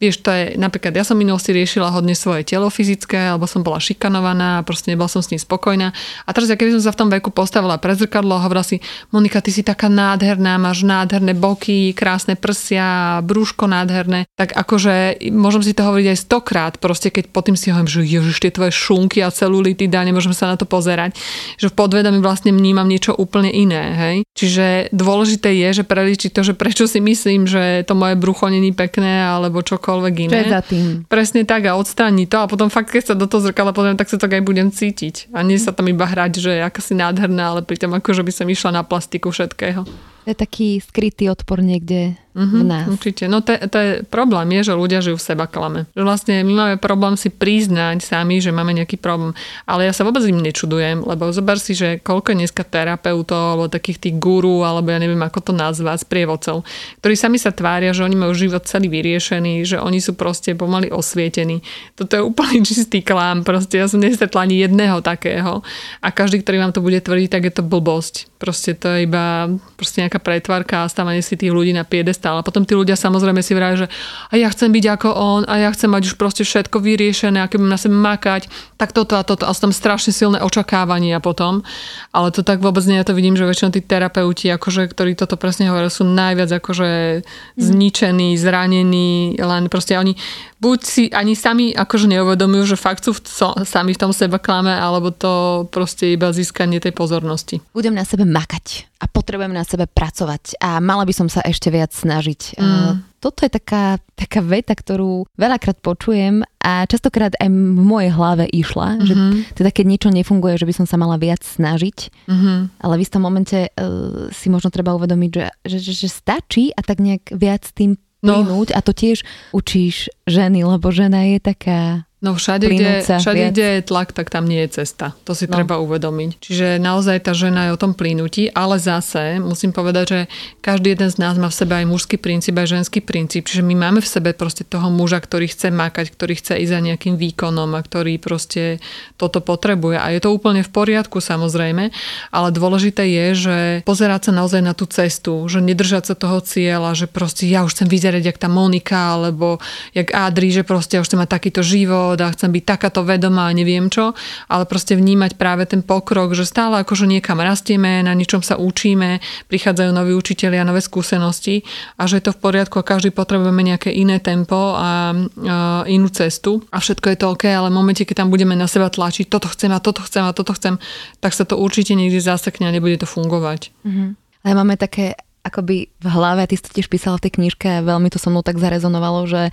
vieš, 0.00 0.24
to 0.24 0.32
je, 0.32 0.56
napríklad 0.56 0.96
ja 0.96 1.04
som 1.04 1.20
minulosti 1.20 1.52
riešila 1.52 1.92
hodne 1.92 2.16
svoje 2.16 2.48
telo 2.48 2.72
fyzické, 2.72 3.36
alebo 3.36 3.44
som 3.44 3.60
bola 3.60 3.76
šikanovaná 3.76 4.64
proste 4.64 4.88
nebola 4.88 5.12
som 5.12 5.20
s 5.20 5.28
ním 5.28 5.38
spokojná. 5.38 5.92
A 6.24 6.30
teraz, 6.32 6.48
keby 6.48 6.80
som 6.80 6.88
sa 6.88 6.96
v 6.96 7.00
tom 7.04 7.08
veku 7.12 7.28
postavila 7.28 7.76
pre 7.76 7.92
zrkadlo 7.92 8.40
a 8.40 8.44
hovorila 8.48 8.64
si, 8.64 8.80
Monika, 9.12 9.44
ty 9.44 9.52
si 9.52 9.60
taká 9.60 9.92
nádherná, 9.92 10.56
máš 10.56 10.88
nádherné 10.88 11.36
boky, 11.36 11.92
krásne 11.92 12.34
prsia, 12.34 13.20
brúško 13.20 13.68
nádherné, 13.68 14.24
tak 14.40 14.56
akože 14.56 15.20
môžem 15.36 15.68
si 15.68 15.76
to 15.76 15.84
hovoriť 15.84 16.06
aj 16.16 16.18
stokrát, 16.18 16.72
proste 16.80 17.12
keď 17.12 17.28
potom 17.28 17.52
si 17.52 17.68
hovorím, 17.68 17.92
že 17.92 18.00
ježiš, 18.08 18.40
tie 18.40 18.52
tvoje 18.56 18.72
šunky 18.72 19.20
a 19.20 19.28
celulity, 19.28 19.84
dá, 19.84 20.00
nemôžem 20.00 20.32
sa 20.32 20.48
na 20.48 20.56
to 20.56 20.64
pozerať, 20.64 21.12
že 21.60 21.68
v 21.68 21.76
podvedomí 21.76 22.24
vlastne 22.24 22.56
vnímam 22.56 22.88
niečo 22.88 23.12
úplne 23.12 23.52
iné, 23.52 23.84
hej. 23.92 24.16
Čiže 24.32 24.96
dôležité 24.96 25.52
je, 25.52 25.82
že 25.82 25.84
prelíčiť 25.84 26.32
to, 26.32 26.40
že 26.40 26.56
prečo 26.56 26.88
si 26.88 27.04
myslím, 27.04 27.44
že 27.44 27.84
to 27.84 27.92
moje 27.92 28.16
brucho 28.16 28.48
není 28.48 28.72
pekné 28.72 29.20
alebo 29.20 29.60
čokoľvek 29.60 29.89
iné. 29.98 30.30
Čo 30.30 30.38
je 30.38 30.52
za 30.52 30.62
tým? 30.62 30.86
Presne 31.10 31.42
tak 31.42 31.66
a 31.66 31.74
odstrániť 31.74 32.26
to 32.30 32.38
a 32.42 32.46
potom 32.46 32.68
fakt, 32.70 32.94
keď 32.94 33.12
sa 33.12 33.14
do 33.18 33.26
toho 33.26 33.42
zrkadla 33.50 33.74
pozriem, 33.74 33.98
tak 33.98 34.06
sa 34.06 34.20
to 34.20 34.30
aj 34.30 34.44
budem 34.46 34.70
cítiť. 34.70 35.34
A 35.34 35.42
nie 35.42 35.58
sa 35.58 35.74
tam 35.74 35.90
iba 35.90 36.06
hrať, 36.06 36.38
že 36.38 36.52
aká 36.62 36.78
si 36.78 36.94
nádherná, 36.94 37.56
ale 37.56 37.66
pritom 37.66 37.90
akože 37.96 38.22
by 38.22 38.32
som 38.32 38.46
išla 38.46 38.70
na 38.76 38.82
plastiku 38.86 39.34
všetkého. 39.34 39.82
To 40.30 40.38
je 40.38 40.46
taký 40.46 40.78
skrytý 40.78 41.26
odpor 41.26 41.58
niekde 41.58 42.14
mm-hmm, 42.34 42.60
v 42.62 42.64
nás. 42.66 42.86
Určite. 42.86 43.26
No 43.26 43.42
to, 43.42 43.58
to 43.58 43.78
je 43.78 43.90
problém, 44.06 44.46
je, 44.60 44.70
že 44.70 44.78
ľudia 44.78 45.02
žijú 45.02 45.18
v 45.18 45.26
seba 45.26 45.50
klame. 45.50 45.90
Že 45.98 46.02
vlastne 46.06 46.34
my 46.46 46.52
máme 46.54 46.76
problém 46.78 47.18
si 47.18 47.28
priznať 47.30 48.06
sami, 48.06 48.38
že 48.38 48.54
máme 48.54 48.70
nejaký 48.74 48.94
problém. 48.98 49.34
Ale 49.66 49.90
ja 49.90 49.92
sa 49.94 50.06
vôbec 50.06 50.22
im 50.26 50.38
nečudujem, 50.38 51.02
lebo 51.02 51.34
zober 51.34 51.58
si, 51.58 51.74
že 51.74 51.98
koľko 51.98 52.30
je 52.30 52.38
dneska 52.46 52.62
terapeutov, 52.62 53.58
alebo 53.58 53.72
takých 53.72 53.98
tých 53.98 54.16
guru, 54.22 54.62
alebo 54.62 54.94
ja 54.94 55.02
neviem, 55.02 55.20
ako 55.20 55.50
to 55.50 55.52
nazvať, 55.52 56.06
sprievodcov, 56.06 56.62
ktorí 57.02 57.14
sami 57.18 57.38
sa 57.42 57.50
tvária, 57.50 57.90
že 57.90 58.06
oni 58.06 58.14
majú 58.14 58.32
život 58.36 58.62
celý 58.62 58.86
vyriešený, 58.86 59.66
že 59.66 59.76
oni 59.82 59.98
sú 59.98 60.14
proste 60.14 60.54
pomaly 60.54 60.94
osvietení. 60.94 61.66
Toto 61.98 62.14
je 62.14 62.22
úplne 62.22 62.62
čistý 62.68 63.02
klám. 63.02 63.42
Proste 63.42 63.82
ja 63.82 63.90
som 63.90 63.98
nestretla 63.98 64.46
ani 64.46 64.62
jedného 64.62 65.02
takého. 65.02 65.66
A 65.98 66.14
každý, 66.14 66.38
ktorý 66.38 66.62
vám 66.62 66.72
to 66.72 66.84
bude 66.84 67.02
tvrdiť, 67.02 67.28
tak 67.28 67.42
je 67.50 67.52
to 67.58 67.66
blbosť. 67.66 68.30
Proste 68.40 68.72
to 68.72 68.88
je 68.96 69.04
iba 69.04 69.52
proste 69.76 70.00
nejaká 70.00 70.19
pretvarka 70.20 70.84
a 70.84 70.90
stávanie 70.92 71.24
si 71.24 71.34
tých 71.34 71.50
ľudí 71.50 71.72
na 71.72 71.82
piedestál. 71.82 72.36
A 72.38 72.46
potom 72.46 72.62
tí 72.62 72.76
ľudia 72.76 72.94
samozrejme 72.94 73.40
si 73.40 73.56
vrajú, 73.56 73.84
že 73.84 73.86
a 74.28 74.36
ja 74.36 74.52
chcem 74.52 74.70
byť 74.70 74.84
ako 75.00 75.08
on 75.10 75.42
a 75.48 75.58
ja 75.58 75.68
chcem 75.72 75.88
mať 75.88 76.12
už 76.12 76.14
proste 76.20 76.44
všetko 76.44 76.78
vyriešené 76.78 77.40
a 77.40 77.48
keď 77.48 77.58
na 77.64 77.80
sebe 77.80 77.96
makať, 77.96 78.52
tak 78.76 78.92
toto 78.92 79.16
a 79.16 79.24
toto. 79.24 79.48
A 79.48 79.56
sú 79.56 79.68
tam 79.68 79.74
strašne 79.74 80.12
silné 80.12 80.38
očakávania 80.44 81.18
potom. 81.18 81.64
Ale 82.12 82.30
to 82.30 82.44
tak 82.44 82.60
vôbec 82.60 82.84
nie. 82.86 83.00
Ja 83.00 83.08
to 83.08 83.16
vidím, 83.16 83.34
že 83.34 83.48
väčšinou 83.48 83.72
tí 83.72 83.80
terapeuti, 83.80 84.52
akože, 84.52 84.92
ktorí 84.92 85.16
toto 85.16 85.40
presne 85.40 85.72
hovoria, 85.72 85.88
sú 85.88 86.04
najviac 86.04 86.60
akože 86.60 87.24
zničení, 87.56 88.36
zranení, 88.36 89.40
len 89.40 89.72
proste 89.72 89.96
oni 89.96 90.14
buď 90.60 90.78
si 90.84 91.04
ani 91.10 91.32
sami 91.32 91.72
akože 91.72 92.06
neuvedomujú, 92.06 92.76
že 92.76 92.76
fakt 92.76 93.02
sú 93.08 93.16
v, 93.16 93.20
so, 93.24 93.56
sami 93.64 93.96
v 93.96 94.00
tom 94.00 94.12
seba 94.12 94.36
klame, 94.36 94.70
alebo 94.70 95.08
to 95.10 95.64
proste 95.72 96.12
iba 96.12 96.30
získanie 96.30 96.78
tej 96.78 96.92
pozornosti. 96.92 97.64
Budem 97.72 97.96
na 97.96 98.04
sebe 98.04 98.28
makať 98.28 98.90
a 99.00 99.08
potrebujem 99.08 99.56
na 99.56 99.64
sebe 99.64 99.88
pracovať 100.00 100.56
a 100.64 100.80
mala 100.80 101.04
by 101.04 101.12
som 101.12 101.28
sa 101.28 101.44
ešte 101.44 101.68
viac 101.68 101.92
snažiť. 101.92 102.56
Mm. 102.56 103.04
Toto 103.20 103.44
je 103.44 103.52
taká, 103.52 104.00
taká 104.16 104.40
veta, 104.40 104.72
ktorú 104.72 105.28
veľakrát 105.36 105.84
počujem 105.84 106.40
a 106.64 106.88
častokrát 106.88 107.36
aj 107.36 107.52
v 107.52 107.84
mojej 107.84 108.08
hlave 108.16 108.48
išla, 108.48 108.96
mm-hmm. 108.96 109.04
že 109.04 109.14
teda 109.60 109.68
keď 109.76 109.84
niečo 109.84 110.08
nefunguje, 110.08 110.56
že 110.56 110.64
by 110.64 110.74
som 110.80 110.86
sa 110.88 110.96
mala 110.96 111.20
viac 111.20 111.44
snažiť, 111.44 112.08
mm-hmm. 112.24 112.80
ale 112.80 112.94
v 112.96 113.04
istom 113.04 113.20
momente 113.20 113.68
uh, 113.68 114.32
si 114.32 114.48
možno 114.48 114.72
treba 114.72 114.96
uvedomiť, 114.96 115.30
že, 115.36 115.44
že, 115.68 115.78
že, 115.84 115.92
že 116.00 116.08
stačí 116.08 116.72
a 116.72 116.80
tak 116.80 117.04
nejak 117.04 117.36
viac 117.36 117.68
tým 117.76 118.00
no. 118.24 118.40
plynúť 118.40 118.72
a 118.72 118.80
to 118.80 118.96
tiež 118.96 119.20
učíš 119.52 120.08
ženy, 120.24 120.64
lebo 120.64 120.88
žena 120.88 121.28
je 121.28 121.44
taká 121.44 122.08
No 122.20 122.36
všade, 122.36 122.68
kde, 122.68 123.00
všade 123.00 123.48
kde 123.48 123.66
je 123.80 123.88
tlak, 123.88 124.12
tak 124.12 124.28
tam 124.28 124.44
nie 124.44 124.60
je 124.68 124.84
cesta. 124.84 125.16
To 125.24 125.32
si 125.32 125.48
no. 125.48 125.56
treba 125.56 125.80
uvedomiť. 125.80 126.30
Čiže 126.36 126.68
naozaj 126.76 127.24
tá 127.24 127.32
žena 127.32 127.64
je 127.64 127.70
o 127.72 127.80
tom 127.80 127.96
plynutí, 127.96 128.52
ale 128.52 128.76
zase 128.76 129.40
musím 129.40 129.72
povedať, 129.72 130.04
že 130.04 130.20
každý 130.60 130.92
jeden 130.92 131.08
z 131.08 131.16
nás 131.16 131.40
má 131.40 131.48
v 131.48 131.56
sebe 131.56 131.80
aj 131.80 131.88
mužský 131.88 132.20
princíp, 132.20 132.60
aj 132.60 132.76
ženský 132.76 133.00
princíp. 133.00 133.48
Čiže 133.48 133.64
my 133.64 133.72
máme 133.72 134.04
v 134.04 134.12
sebe 134.12 134.36
proste 134.36 134.68
toho 134.68 134.92
muža, 134.92 135.16
ktorý 135.16 135.48
chce 135.48 135.72
makať, 135.72 136.12
ktorý 136.12 136.36
chce 136.36 136.60
ísť 136.60 136.72
za 136.76 136.80
nejakým 136.84 137.16
výkonom 137.16 137.72
a 137.72 137.80
ktorý 137.80 138.20
proste 138.20 138.84
toto 139.16 139.40
potrebuje. 139.40 139.96
A 139.96 140.12
je 140.12 140.20
to 140.20 140.28
úplne 140.28 140.60
v 140.60 140.68
poriadku 140.68 141.24
samozrejme, 141.24 141.88
ale 142.36 142.48
dôležité 142.52 143.08
je, 143.08 143.26
že 143.32 143.56
pozerať 143.88 144.28
sa 144.28 144.32
naozaj 144.36 144.60
na 144.60 144.76
tú 144.76 144.84
cestu, 144.84 145.48
že 145.48 145.64
nedržať 145.64 146.12
sa 146.12 146.14
toho 146.20 146.44
cieľa, 146.44 146.92
že 146.92 147.08
proste 147.08 147.48
ja 147.48 147.64
už 147.64 147.72
chcem 147.72 147.88
vyzerať 147.88 148.28
jak 148.28 148.36
tá 148.36 148.52
Monika 148.52 149.16
alebo 149.16 149.56
jak 149.96 150.12
Adri, 150.12 150.52
že 150.52 150.68
proste 150.68 151.00
ja 151.00 151.00
už 151.00 151.08
chcem 151.08 151.24
mať 151.24 151.32
takýto 151.32 151.64
život 151.64 152.09
život 152.10 152.26
a 152.26 152.34
chcem 152.34 152.50
byť 152.50 152.64
takáto 152.66 153.06
vedomá 153.06 153.46
a 153.46 153.54
neviem 153.54 153.86
čo, 153.86 154.18
ale 154.50 154.66
proste 154.66 154.98
vnímať 154.98 155.38
práve 155.38 155.62
ten 155.70 155.86
pokrok, 155.86 156.34
že 156.34 156.42
stále 156.42 156.82
akože 156.82 157.06
niekam 157.06 157.38
rastieme, 157.38 158.02
na 158.02 158.10
niečom 158.18 158.42
sa 158.42 158.58
učíme, 158.58 159.22
prichádzajú 159.46 159.90
noví 159.94 160.12
učitelia, 160.18 160.66
nové 160.66 160.82
skúsenosti 160.82 161.62
a 161.94 162.10
že 162.10 162.18
je 162.18 162.24
to 162.26 162.32
v 162.34 162.42
poriadku 162.42 162.82
a 162.82 162.84
každý 162.86 163.14
potrebujeme 163.14 163.62
nejaké 163.62 163.94
iné 163.94 164.18
tempo 164.18 164.74
a, 164.74 165.14
a 165.14 165.86
inú 165.86 166.10
cestu 166.10 166.66
a 166.74 166.82
všetko 166.82 167.06
je 167.14 167.16
to 167.22 167.26
OK, 167.30 167.44
ale 167.46 167.70
v 167.70 167.78
momente, 167.78 168.02
keď 168.02 168.26
tam 168.26 168.28
budeme 168.34 168.58
na 168.58 168.66
seba 168.66 168.90
tlačiť, 168.90 169.30
toto 169.30 169.46
chcem 169.46 169.70
a 169.70 169.78
toto 169.78 170.02
chcem 170.02 170.26
a 170.26 170.34
toto 170.34 170.50
chcem, 170.58 170.82
tak 171.22 171.30
sa 171.30 171.46
to 171.46 171.54
určite 171.54 171.94
niekde 171.94 172.18
zasekne 172.18 172.66
a 172.66 172.74
nebude 172.74 172.98
to 172.98 173.06
fungovať. 173.06 173.70
Mm-hmm. 173.86 174.08
Ale 174.40 174.54
máme 174.56 174.74
také 174.74 175.14
akoby 175.40 175.88
v 175.88 176.06
hlave, 176.08 176.44
ty 176.48 176.56
si 176.56 176.64
tiež 176.68 176.92
písala 176.92 177.16
v 177.16 177.28
tej 177.28 177.40
knižke 177.40 177.80
veľmi 177.80 178.12
to 178.12 178.20
so 178.20 178.28
mnou 178.28 178.44
tak 178.44 178.60
zarezonovalo, 178.60 179.24
že 179.24 179.48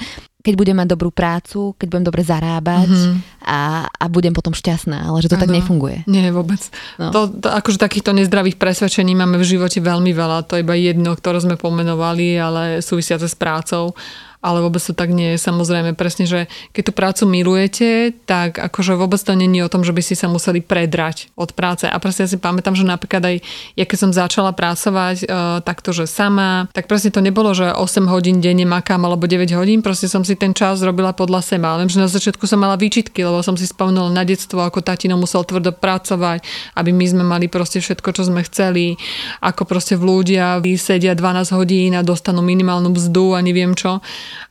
keď 0.47 0.55
budem 0.55 0.79
mať 0.79 0.95
dobrú 0.95 1.11
prácu, 1.11 1.75
keď 1.75 1.87
budem 1.91 2.05
dobre 2.07 2.23
zarábať 2.23 2.87
mm-hmm. 2.87 3.43
a, 3.43 3.83
a 3.83 4.05
budem 4.07 4.31
potom 4.31 4.55
šťastná, 4.55 5.11
ale 5.11 5.19
že 5.19 5.27
to 5.27 5.35
ano. 5.35 5.43
tak 5.43 5.51
nefunguje. 5.51 6.07
Nie, 6.07 6.31
vôbec. 6.31 6.63
No. 6.95 7.11
To, 7.11 7.27
to, 7.27 7.51
akože 7.51 7.75
takýchto 7.75 8.15
nezdravých 8.15 8.55
presvedčení 8.55 9.11
máme 9.11 9.35
v 9.35 9.43
živote 9.43 9.83
veľmi 9.83 10.15
veľa, 10.15 10.47
to 10.47 10.55
je 10.55 10.63
iba 10.63 10.71
jedno, 10.79 11.11
ktoré 11.19 11.43
sme 11.43 11.59
pomenovali, 11.59 12.39
ale 12.39 12.79
súvisiace 12.79 13.27
s 13.27 13.35
prácou 13.35 13.91
ale 14.47 14.63
vôbec 14.63 14.79
to 14.79 14.95
tak 14.95 15.11
nie 15.11 15.35
je. 15.35 15.43
Samozrejme, 15.43 15.91
presne, 15.99 16.23
že 16.23 16.47
keď 16.71 16.83
tú 16.87 16.93
prácu 16.95 17.23
milujete, 17.27 18.15
tak 18.23 18.55
akože 18.55 18.95
vôbec 18.95 19.19
to 19.19 19.35
není 19.35 19.59
o 19.59 19.67
tom, 19.67 19.83
že 19.83 19.91
by 19.91 19.99
si 19.99 20.15
sa 20.15 20.31
museli 20.31 20.63
predrať 20.63 21.35
od 21.35 21.51
práce. 21.51 21.83
A 21.83 21.99
presne 21.99 22.23
ja 22.23 22.31
si 22.31 22.39
pamätám, 22.39 22.71
že 22.71 22.87
napríklad 22.87 23.19
aj 23.27 23.35
ja 23.75 23.83
keď 23.83 23.97
som 23.99 24.11
začala 24.15 24.55
pracovať 24.55 25.17
e, 25.21 25.25
takto, 25.67 25.91
že 25.91 26.07
sama, 26.07 26.71
tak 26.71 26.87
presne 26.87 27.11
to 27.11 27.19
nebolo, 27.19 27.51
že 27.51 27.75
8 27.75 28.07
hodín 28.07 28.39
denne 28.39 28.63
makám 28.63 29.03
alebo 29.03 29.27
9 29.27 29.51
hodín, 29.59 29.83
proste 29.83 30.07
som 30.07 30.23
si 30.23 30.39
ten 30.39 30.55
čas 30.55 30.79
robila 30.79 31.11
podľa 31.11 31.43
seba. 31.43 31.75
Viem, 31.75 31.91
že 31.91 31.99
na 31.99 32.07
začiatku 32.07 32.47
som 32.47 32.63
mala 32.63 32.79
výčitky, 32.79 33.27
lebo 33.27 33.43
som 33.43 33.59
si 33.59 33.67
spomenula 33.67 34.15
na 34.15 34.23
detstvo, 34.23 34.63
ako 34.63 34.79
tatino 34.79 35.19
musel 35.19 35.43
tvrdo 35.43 35.75
pracovať, 35.75 36.47
aby 36.79 36.95
my 36.95 37.05
sme 37.05 37.23
mali 37.27 37.51
proste 37.51 37.83
všetko, 37.83 38.15
čo 38.15 38.23
sme 38.23 38.47
chceli, 38.47 38.95
ako 39.43 39.67
proste 39.67 39.99
v 39.99 40.07
ľudia 40.07 40.63
vysedia 40.63 41.11
12 41.11 41.51
hodín 41.51 41.91
a 41.99 42.05
dostanú 42.05 42.39
minimálnu 42.39 42.95
mzdu 42.95 43.35
a 43.35 43.43
neviem 43.43 43.75
čo 43.75 43.99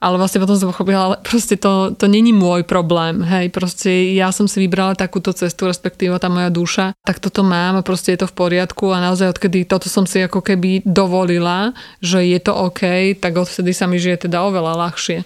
ale 0.02 0.16
vlastne 0.20 0.42
potom 0.42 0.56
som 0.56 0.70
pochopila, 0.70 1.12
ale 1.12 1.16
proste 1.22 1.56
to, 1.56 1.92
to 1.96 2.06
není 2.06 2.30
môj 2.30 2.62
problém, 2.66 3.22
hej, 3.22 3.48
proste 3.50 4.14
ja 4.14 4.30
som 4.30 4.46
si 4.46 4.62
vybrala 4.62 4.98
takúto 4.98 5.32
cestu, 5.32 5.68
respektíve 5.68 6.16
tá 6.16 6.30
moja 6.32 6.50
duša, 6.50 6.96
tak 7.04 7.22
toto 7.22 7.44
mám 7.46 7.80
a 7.80 7.86
proste 7.86 8.14
je 8.14 8.24
to 8.24 8.30
v 8.30 8.36
poriadku 8.36 8.90
a 8.92 9.02
naozaj 9.02 9.36
odkedy 9.36 9.68
toto 9.68 9.90
som 9.90 10.04
si 10.04 10.22
ako 10.22 10.40
keby 10.42 10.84
dovolila, 10.86 11.76
že 12.00 12.24
je 12.24 12.38
to 12.42 12.52
OK, 12.52 13.14
tak 13.18 13.36
odvtedy 13.36 13.72
sa 13.72 13.84
mi 13.88 14.00
žije 14.00 14.28
teda 14.28 14.42
oveľa 14.44 14.72
ľahšie. 14.86 15.24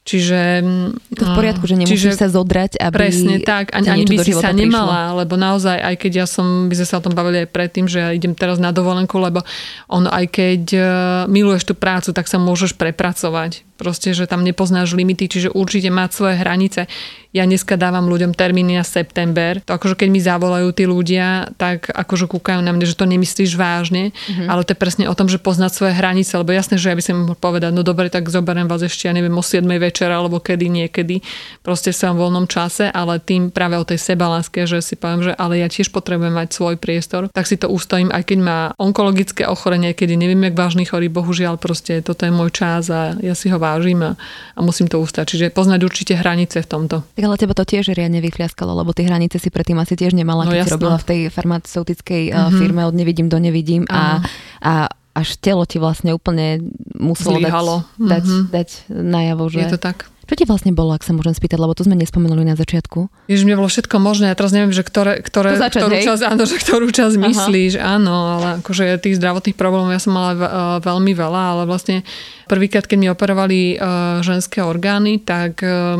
Čiže... 0.00 0.64
To 1.12 1.24
v 1.28 1.32
poriadku, 1.36 1.64
že 1.68 1.76
nemusíš 1.76 2.16
čiže, 2.16 2.18
sa 2.18 2.32
zodrať, 2.32 2.80
aby 2.80 2.96
Presne 2.98 3.36
tak, 3.44 3.76
ani, 3.76 3.94
ani 3.94 4.04
by 4.08 4.16
si 4.24 4.32
sa 4.32 4.50
nemala, 4.50 5.12
prišlo. 5.12 5.18
lebo 5.22 5.34
naozaj, 5.36 5.76
aj 5.76 5.94
keď 6.00 6.12
ja 6.24 6.26
som, 6.26 6.66
by 6.66 6.74
sme 6.80 6.86
sa 6.88 6.98
o 6.98 7.04
tom 7.04 7.14
bavili 7.14 7.44
aj 7.44 7.48
predtým, 7.52 7.86
že 7.86 7.98
ja 8.00 8.10
idem 8.10 8.32
teraz 8.32 8.56
na 8.56 8.72
dovolenku, 8.72 9.20
lebo 9.20 9.44
on 9.92 10.08
aj 10.08 10.24
keď 10.32 10.62
uh, 10.74 10.86
miluješ 11.28 11.68
tú 11.68 11.74
prácu, 11.76 12.16
tak 12.16 12.26
sa 12.26 12.40
môžeš 12.40 12.74
prepracovať. 12.80 13.62
Proste, 13.80 14.12
že 14.12 14.28
tam 14.28 14.44
nepoznáš 14.44 14.92
limity, 14.92 15.24
čiže 15.24 15.48
určite 15.56 15.88
mať 15.88 16.10
svoje 16.12 16.36
hranice. 16.36 16.84
Ja 17.32 17.48
dneska 17.48 17.80
dávam 17.80 18.10
ľuďom 18.12 18.36
termíny 18.36 18.76
na 18.76 18.84
september. 18.84 19.64
To 19.64 19.80
akože 19.80 19.96
keď 19.96 20.08
mi 20.12 20.20
zavolajú 20.20 20.68
tí 20.76 20.84
ľudia, 20.84 21.48
tak 21.56 21.88
akože 21.88 22.28
kúkajú 22.28 22.60
na 22.60 22.76
mňa, 22.76 22.84
že 22.90 22.98
to 22.98 23.08
nemyslíš 23.08 23.56
vážne, 23.56 24.12
mm-hmm. 24.12 24.50
ale 24.52 24.66
to 24.68 24.76
je 24.76 24.82
presne 24.82 25.04
o 25.08 25.14
tom, 25.16 25.32
že 25.32 25.40
poznať 25.40 25.72
svoje 25.72 25.94
hranice, 25.96 26.34
lebo 26.36 26.52
jasné, 26.52 26.76
že 26.76 26.92
ja 26.92 26.98
by 26.98 27.04
som 27.06 27.24
mohol 27.24 27.38
povedať, 27.38 27.72
no 27.72 27.80
dobre, 27.86 28.12
tak 28.12 28.28
zoberiem 28.28 28.66
vás 28.66 28.82
ešte, 28.82 29.06
ja 29.06 29.14
neviem, 29.14 29.32
o 29.32 29.46
7 29.46 29.62
večera, 29.78 30.18
alebo 30.20 30.42
kedy, 30.42 30.66
niekedy, 30.68 31.22
proste 31.62 31.94
v 31.94 32.02
svojom 32.02 32.18
voľnom 32.18 32.46
čase, 32.50 32.90
ale 32.90 33.22
tým 33.22 33.54
práve 33.54 33.78
o 33.78 33.86
tej 33.86 34.02
sebaláske, 34.02 34.66
že 34.66 34.82
si 34.82 34.98
poviem, 34.98 35.30
že 35.30 35.32
ale 35.38 35.62
ja 35.62 35.70
tiež 35.70 35.94
potrebujem 35.94 36.34
mať 36.34 36.50
svoj 36.50 36.82
priestor, 36.82 37.30
tak 37.30 37.46
si 37.46 37.54
to 37.54 37.70
ustojím, 37.70 38.10
aj 38.10 38.26
keď 38.26 38.38
má 38.42 38.58
onkologické 38.74 39.46
ochorenie, 39.46 39.94
kedy 39.94 40.18
neviem, 40.18 40.50
jak 40.50 40.58
vážny 40.58 40.82
chorý, 40.82 41.06
bohužiaľ 41.06 41.62
proste 41.62 42.02
toto 42.02 42.26
je 42.26 42.34
môj 42.34 42.50
čas 42.50 42.90
a 42.90 43.14
ja 43.22 43.38
si 43.38 43.46
ho 43.46 43.56
vážim 43.56 43.69
a, 43.76 44.10
a 44.56 44.60
musím 44.64 44.90
to 44.90 44.98
ustať. 44.98 45.36
Čiže 45.36 45.44
poznať 45.54 45.80
určite 45.86 46.12
hranice 46.16 46.64
v 46.64 46.68
tomto. 46.68 47.06
Tak 47.14 47.24
ale 47.24 47.36
teba 47.38 47.54
to 47.54 47.62
tiež 47.62 47.92
riadne 47.92 48.18
vyfliaskalo, 48.24 48.74
lebo 48.74 48.90
tie 48.96 49.06
hranice 49.06 49.38
si 49.38 49.52
predtým 49.52 49.78
asi 49.78 49.94
tiež 49.94 50.16
nemala, 50.16 50.48
no, 50.48 50.50
keď 50.50 50.66
si 50.66 50.74
robila 50.74 50.96
v 50.98 51.06
tej 51.06 51.20
farmaceutickej 51.30 52.22
uh-huh. 52.32 52.58
firme 52.58 52.82
od 52.86 52.94
nevidím 52.96 53.28
do 53.30 53.38
nevidím 53.38 53.86
a, 53.86 54.24
a 54.64 54.72
až 55.14 55.36
telo 55.42 55.66
ti 55.66 55.82
vlastne 55.82 56.14
úplne 56.14 56.62
muselo 56.96 57.42
Zlíhalo. 57.42 57.76
dať, 57.98 58.06
dať, 58.08 58.24
uh-huh. 58.24 58.42
dať 58.50 58.68
najavo, 58.88 59.44
že... 59.50 59.60
Je 59.66 59.74
to 59.74 59.80
tak. 59.82 60.06
Čo 60.30 60.38
ti 60.38 60.46
vlastne 60.46 60.70
bolo, 60.70 60.94
ak 60.94 61.02
sa 61.02 61.10
môžem 61.10 61.34
spýtať, 61.34 61.58
lebo 61.58 61.74
to 61.74 61.82
sme 61.82 61.98
nespomenuli 61.98 62.46
na 62.46 62.54
začiatku? 62.54 63.10
Ježiš, 63.26 63.42
mne 63.42 63.58
bolo 63.58 63.66
všetko 63.66 63.98
možné, 63.98 64.30
ja 64.30 64.38
teraz 64.38 64.54
neviem, 64.54 64.70
že 64.70 64.86
ktoré, 64.86 65.26
ktoré, 65.26 65.58
začať, 65.58 65.82
ktorú, 65.82 65.94
časť, 66.06 66.22
áno, 66.22 66.42
že 66.46 66.56
ktorú 66.62 66.86
časť 66.94 67.16
Aha. 67.18 67.24
myslíš, 67.26 67.72
áno, 67.82 68.38
ale 68.38 68.46
akože 68.62 69.02
tých 69.02 69.18
zdravotných 69.18 69.58
problémov 69.58 69.90
ja 69.90 69.98
som 69.98 70.14
mala 70.14 70.38
veľmi 70.78 71.18
veľa, 71.18 71.42
ale 71.58 71.62
vlastne 71.66 72.06
prvýkrát, 72.46 72.86
keď 72.86 72.98
mi 73.02 73.10
operovali 73.10 73.74
uh, 73.74 74.22
ženské 74.22 74.62
orgány, 74.62 75.18
tak 75.18 75.66
uh, 75.66 75.98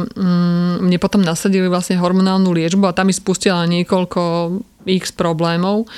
mne 0.78 0.98
potom 1.02 1.26
nasadili 1.26 1.66
vlastne 1.66 1.98
hormonálnu 1.98 2.54
liečbu 2.54 2.86
a 2.86 2.94
tam 2.94 3.10
mi 3.10 3.14
spustila 3.18 3.66
niekoľko 3.66 4.22
x 4.86 5.10
problémov 5.10 5.90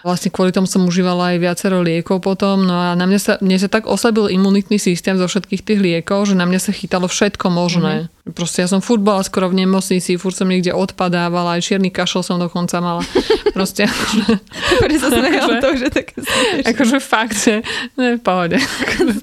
Vlastne 0.00 0.32
kvôli 0.32 0.50
tomu 0.50 0.64
som 0.64 0.84
užívala 0.88 1.36
aj 1.36 1.42
viacero 1.42 1.84
liekov 1.84 2.24
potom. 2.24 2.64
No 2.64 2.72
a 2.72 2.96
na 2.96 3.04
mňa 3.04 3.20
sa, 3.20 3.32
mne 3.44 3.56
sa 3.60 3.68
tak 3.68 3.84
oslabil 3.84 4.32
imunitný 4.32 4.80
systém 4.80 5.20
zo 5.20 5.28
všetkých 5.28 5.62
tých 5.62 5.80
liekov, 5.80 6.32
že 6.32 6.34
na 6.38 6.48
mňa 6.48 6.60
sa 6.60 6.72
chytalo 6.72 7.04
všetko 7.04 7.46
možné. 7.52 8.08
Mm-hmm. 8.08 8.32
Proste 8.32 8.62
ja 8.62 8.68
som 8.70 8.78
furt 8.80 9.02
bola 9.02 9.20
skoro 9.26 9.50
v 9.50 9.64
nemocnici, 9.64 10.14
furt 10.20 10.36
som 10.36 10.46
niekde 10.46 10.70
odpadávala, 10.70 11.58
aj 11.58 11.66
čierny 11.66 11.90
kašel 11.90 12.22
som 12.22 12.38
dokonca 12.38 12.78
mala. 12.78 13.02
Proste. 13.56 13.90
Dobre 14.78 14.96
sa 14.96 15.08
akože, 15.10 15.56
to, 15.58 15.68
že 15.76 15.88
také 15.90 16.14
Akože 16.68 16.98
fakt, 17.02 17.36
že 17.36 17.60
ne, 17.98 18.16
v 18.16 18.22
pohode. 18.22 18.56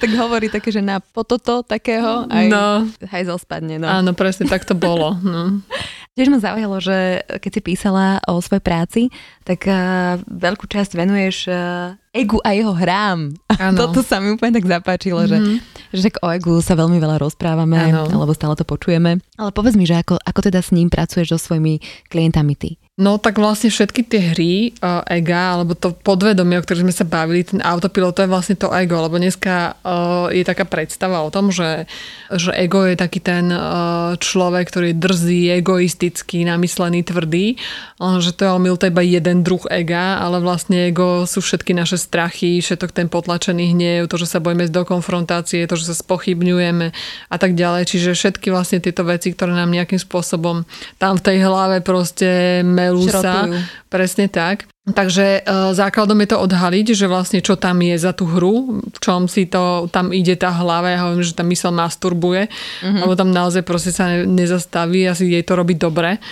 tak 0.01 0.11
hovorí 0.13 0.51
také, 0.51 0.69
že 0.69 0.83
na 0.83 0.99
pototo 0.99 1.63
takého 1.63 2.27
aj 2.27 2.45
no, 2.51 2.85
hajzel 3.07 3.37
spadne. 3.39 3.79
No. 3.79 3.87
Áno, 3.87 4.11
presne 4.11 4.45
tak 4.49 4.67
to 4.67 4.75
bolo. 4.75 5.15
No. 5.23 5.63
Tiež 6.17 6.33
ma 6.33 6.41
zaujalo, 6.41 6.81
že 6.81 7.21
keď 7.29 7.51
si 7.53 7.61
písala 7.61 8.17
o 8.25 8.41
svojej 8.41 8.65
práci, 8.65 9.01
tak 9.45 9.69
uh, 9.69 10.17
veľkú 10.25 10.65
časť 10.65 10.97
venuješ 10.97 11.45
uh, 11.45 11.93
egu 12.09 12.41
a 12.41 12.57
jeho 12.57 12.73
hrám. 12.73 13.37
Ano. 13.61 13.77
Toto 13.77 14.01
sa 14.01 14.17
mi 14.17 14.33
úplne 14.33 14.57
tak 14.57 14.65
zapáčilo, 14.65 15.21
mm-hmm. 15.21 15.61
že, 15.93 16.09
že 16.09 16.09
o 16.25 16.33
egu 16.33 16.57
sa 16.65 16.73
veľmi 16.73 16.97
veľa 16.97 17.21
rozprávame, 17.21 17.93
ano. 17.93 18.09
alebo 18.09 18.33
stále 18.33 18.57
to 18.57 18.65
počujeme. 18.65 19.21
Ale 19.37 19.53
povedz 19.53 19.77
mi, 19.77 19.85
že 19.85 20.01
ako, 20.01 20.17
ako 20.17 20.39
teda 20.41 20.57
s 20.65 20.73
ním 20.73 20.89
pracuješ 20.89 21.37
so 21.37 21.53
svojimi 21.53 21.85
klientami 22.09 22.57
ty? 22.57 22.81
No 22.97 23.21
tak 23.21 23.37
vlastne 23.37 23.69
všetky 23.69 24.09
tie 24.09 24.33
hry 24.33 24.73
uh, 24.81 25.05
ega, 25.05 25.53
alebo 25.53 25.77
to 25.77 25.93
podvedomie, 25.93 26.57
o 26.57 26.65
ktorých 26.65 26.81
sme 26.81 26.97
sa 26.97 27.05
bavili, 27.05 27.45
ten 27.45 27.61
autopilot, 27.61 28.17
to 28.17 28.25
je 28.25 28.33
vlastne 28.33 28.57
to 28.57 28.73
ego, 28.73 29.05
lebo 29.05 29.21
dneska 29.21 29.77
uh, 29.85 30.33
je 30.33 30.41
taká 30.41 30.65
predstava 30.65 31.21
o 31.21 31.29
tom, 31.29 31.53
že, 31.53 31.85
že 32.33 32.49
ego 32.57 32.89
je 32.89 32.97
taký 32.97 33.21
ten 33.21 33.53
uh, 33.53 34.17
človek, 34.17 34.73
ktorý 34.73 34.85
je 34.89 34.97
drzý, 34.97 35.41
egoistický, 35.61 36.41
namyslený, 36.49 37.05
tvrdý, 37.05 37.61
že 38.01 38.33
to 38.33 38.49
je 38.49 38.51
omyl, 38.57 38.81
to 38.81 38.89
iba 38.89 39.05
jeden 39.05 39.45
druh 39.45 39.61
ega, 39.69 40.17
ale 40.17 40.41
vlastne 40.41 40.89
ego 40.89 41.29
sú 41.29 41.45
všetky 41.45 41.77
naše 41.77 42.01
strachy, 42.01 42.65
všetok 42.65 42.97
ten 42.97 43.13
potlačený 43.13 43.77
hnev, 43.77 44.09
to, 44.09 44.17
že 44.17 44.25
sa 44.25 44.41
bojíme 44.41 44.65
do 44.73 44.81
konfrontácie, 44.89 45.69
to, 45.69 45.77
že 45.77 45.93
sa 45.93 45.95
spochybňujeme 46.01 46.89
a 47.29 47.37
tak 47.37 47.53
ďalej. 47.53 47.93
Čiže 47.93 48.17
všetky 48.17 48.49
vlastne 48.49 48.81
tieto 48.81 49.05
veci, 49.05 49.37
ktoré 49.37 49.53
nám 49.53 49.69
nejakým 49.69 50.01
spôsobom 50.01 50.65
tam 50.97 51.13
v 51.17 51.25
tej 51.25 51.37
hlave 51.45 51.85
proste 51.85 52.61
Lusa. 52.91 53.47
Presne 53.87 54.27
tak. 54.27 54.67
Takže 54.87 55.43
e, 55.43 55.75
základom 55.75 56.15
je 56.23 56.29
to 56.31 56.37
odhaliť, 56.39 56.95
že 56.95 57.11
vlastne 57.11 57.43
čo 57.43 57.59
tam 57.59 57.83
je 57.83 57.99
za 57.99 58.15
tú 58.15 58.23
hru, 58.23 58.79
v 58.87 58.99
čom 59.03 59.27
si 59.27 59.43
to 59.43 59.91
tam 59.91 60.15
ide 60.15 60.39
tá 60.39 60.47
hlava, 60.55 60.87
ja 60.87 61.03
hovorím, 61.03 61.27
že 61.27 61.35
tá 61.35 61.43
mysel 61.43 61.75
masturbuje, 61.75 62.47
mm-hmm. 62.47 63.03
alebo 63.03 63.13
tam 63.19 63.35
naozaj 63.35 63.67
proste 63.67 63.91
sa 63.91 64.23
nezastaví, 64.23 65.03
asi 65.03 65.27
jej 65.27 65.43
to 65.43 65.59
robí 65.59 65.75
dobre. 65.75 66.23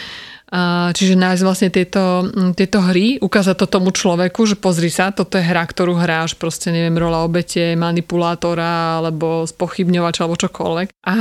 Čiže 0.96 1.18
nájsť 1.18 1.42
vlastne 1.42 1.70
tieto, 1.74 2.30
tieto 2.54 2.78
hry, 2.78 3.18
ukázať 3.18 3.56
to 3.58 3.66
tomu 3.66 3.90
človeku, 3.90 4.46
že 4.46 4.54
pozri 4.54 4.94
sa, 4.94 5.10
toto 5.10 5.42
je 5.42 5.44
hra, 5.44 5.66
ktorú 5.66 5.98
hráš, 5.98 6.38
proste 6.38 6.70
neviem, 6.70 6.94
rola 7.02 7.26
obete, 7.26 7.74
manipulátora 7.74 9.02
alebo 9.02 9.50
spochybňovača 9.50 10.22
alebo 10.22 10.38
čokoľvek. 10.38 10.88
A 11.06 11.18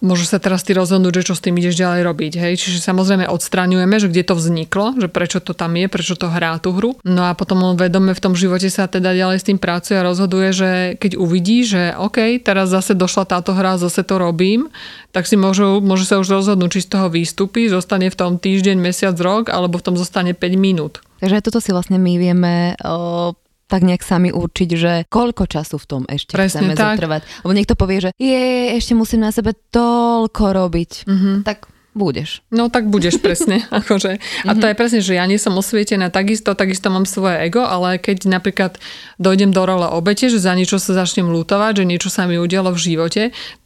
môže 0.00 0.24
sa 0.24 0.40
teraz 0.40 0.64
ty 0.64 0.72
rozhodnúť, 0.72 1.20
že 1.20 1.26
čo 1.28 1.34
s 1.36 1.44
tým 1.44 1.60
ideš 1.60 1.76
ďalej 1.76 2.00
robiť. 2.08 2.32
Hej? 2.40 2.52
Čiže 2.64 2.80
samozrejme 2.80 3.28
odstraňujeme, 3.28 3.96
že 4.00 4.08
kde 4.08 4.24
to 4.24 4.34
vzniklo, 4.34 4.96
že 4.96 5.12
prečo 5.12 5.44
to 5.44 5.52
tam 5.52 5.76
je, 5.76 5.86
prečo 5.86 6.16
to 6.16 6.32
hrá 6.32 6.56
tú 6.56 6.72
hru. 6.72 6.96
No 7.04 7.28
a 7.28 7.36
potom 7.36 7.60
on 7.60 7.76
vedome 7.76 8.16
v 8.16 8.22
tom 8.24 8.32
živote 8.32 8.72
sa 8.72 8.88
teda 8.88 9.12
ďalej 9.12 9.44
s 9.44 9.48
tým 9.48 9.60
pracuje 9.60 10.00
a 10.00 10.08
rozhoduje, 10.08 10.48
že 10.56 10.70
keď 10.96 11.20
uvidí, 11.20 11.68
že 11.68 11.92
OK, 12.00 12.40
teraz 12.40 12.72
zase 12.72 12.96
došla 12.96 13.28
táto 13.28 13.52
hra, 13.52 13.76
zase 13.76 14.00
to 14.08 14.16
robím, 14.16 14.72
tak 15.14 15.30
si 15.30 15.38
môžu, 15.38 15.78
môže 15.78 16.10
sa 16.10 16.18
už 16.18 16.42
rozhodnúť, 16.42 16.80
či 16.80 16.80
z 16.84 16.90
toho 16.90 17.06
výstupy, 17.06 17.70
zostane 17.70 18.10
v 18.10 18.18
tom 18.18 18.32
týždeň, 18.54 18.76
mesiac, 18.78 19.18
rok, 19.18 19.50
alebo 19.50 19.82
v 19.82 19.84
tom 19.90 19.98
zostane 19.98 20.30
5 20.30 20.54
minút. 20.54 21.02
Takže 21.18 21.42
toto 21.42 21.58
si 21.58 21.74
vlastne 21.74 21.98
my 21.98 22.14
vieme 22.14 22.78
o, 22.86 23.34
tak 23.66 23.82
nejak 23.82 24.06
sami 24.06 24.30
určiť, 24.30 24.68
že 24.78 24.92
koľko 25.10 25.50
času 25.50 25.82
v 25.82 25.86
tom 25.90 26.02
ešte 26.06 26.38
Presne 26.38 26.62
chceme 26.62 26.74
tak. 26.78 27.02
zotrvať. 27.02 27.22
Lebo 27.42 27.52
niekto 27.56 27.74
povie, 27.74 27.98
že 27.98 28.10
je, 28.14 28.76
ešte 28.78 28.94
musím 28.94 29.26
na 29.26 29.34
sebe 29.34 29.58
toľko 29.74 30.44
robiť. 30.54 30.90
Mm-hmm. 31.10 31.36
Tak 31.42 31.74
budeš. 31.94 32.42
No 32.50 32.68
tak 32.68 32.90
budeš 32.90 33.22
presne. 33.22 33.62
akože. 33.80 34.18
A 34.44 34.52
to 34.58 34.66
je 34.66 34.74
presne, 34.76 35.00
že 35.00 35.14
ja 35.16 35.24
nie 35.24 35.38
som 35.38 35.54
osvietená 35.54 36.10
takisto, 36.10 36.52
takisto 36.58 36.90
mám 36.90 37.06
svoje 37.06 37.46
ego, 37.46 37.62
ale 37.62 38.02
keď 38.02 38.26
napríklad 38.28 38.76
dojdem 39.16 39.54
do 39.54 39.62
role 39.62 39.86
obete, 39.86 40.26
že 40.28 40.42
za 40.42 40.52
niečo 40.58 40.82
sa 40.82 40.92
začnem 40.92 41.30
lutovať, 41.30 41.80
že 41.80 41.88
niečo 41.88 42.10
sa 42.10 42.26
mi 42.26 42.36
udialo 42.36 42.74
v 42.74 42.82
živote, 42.82 43.22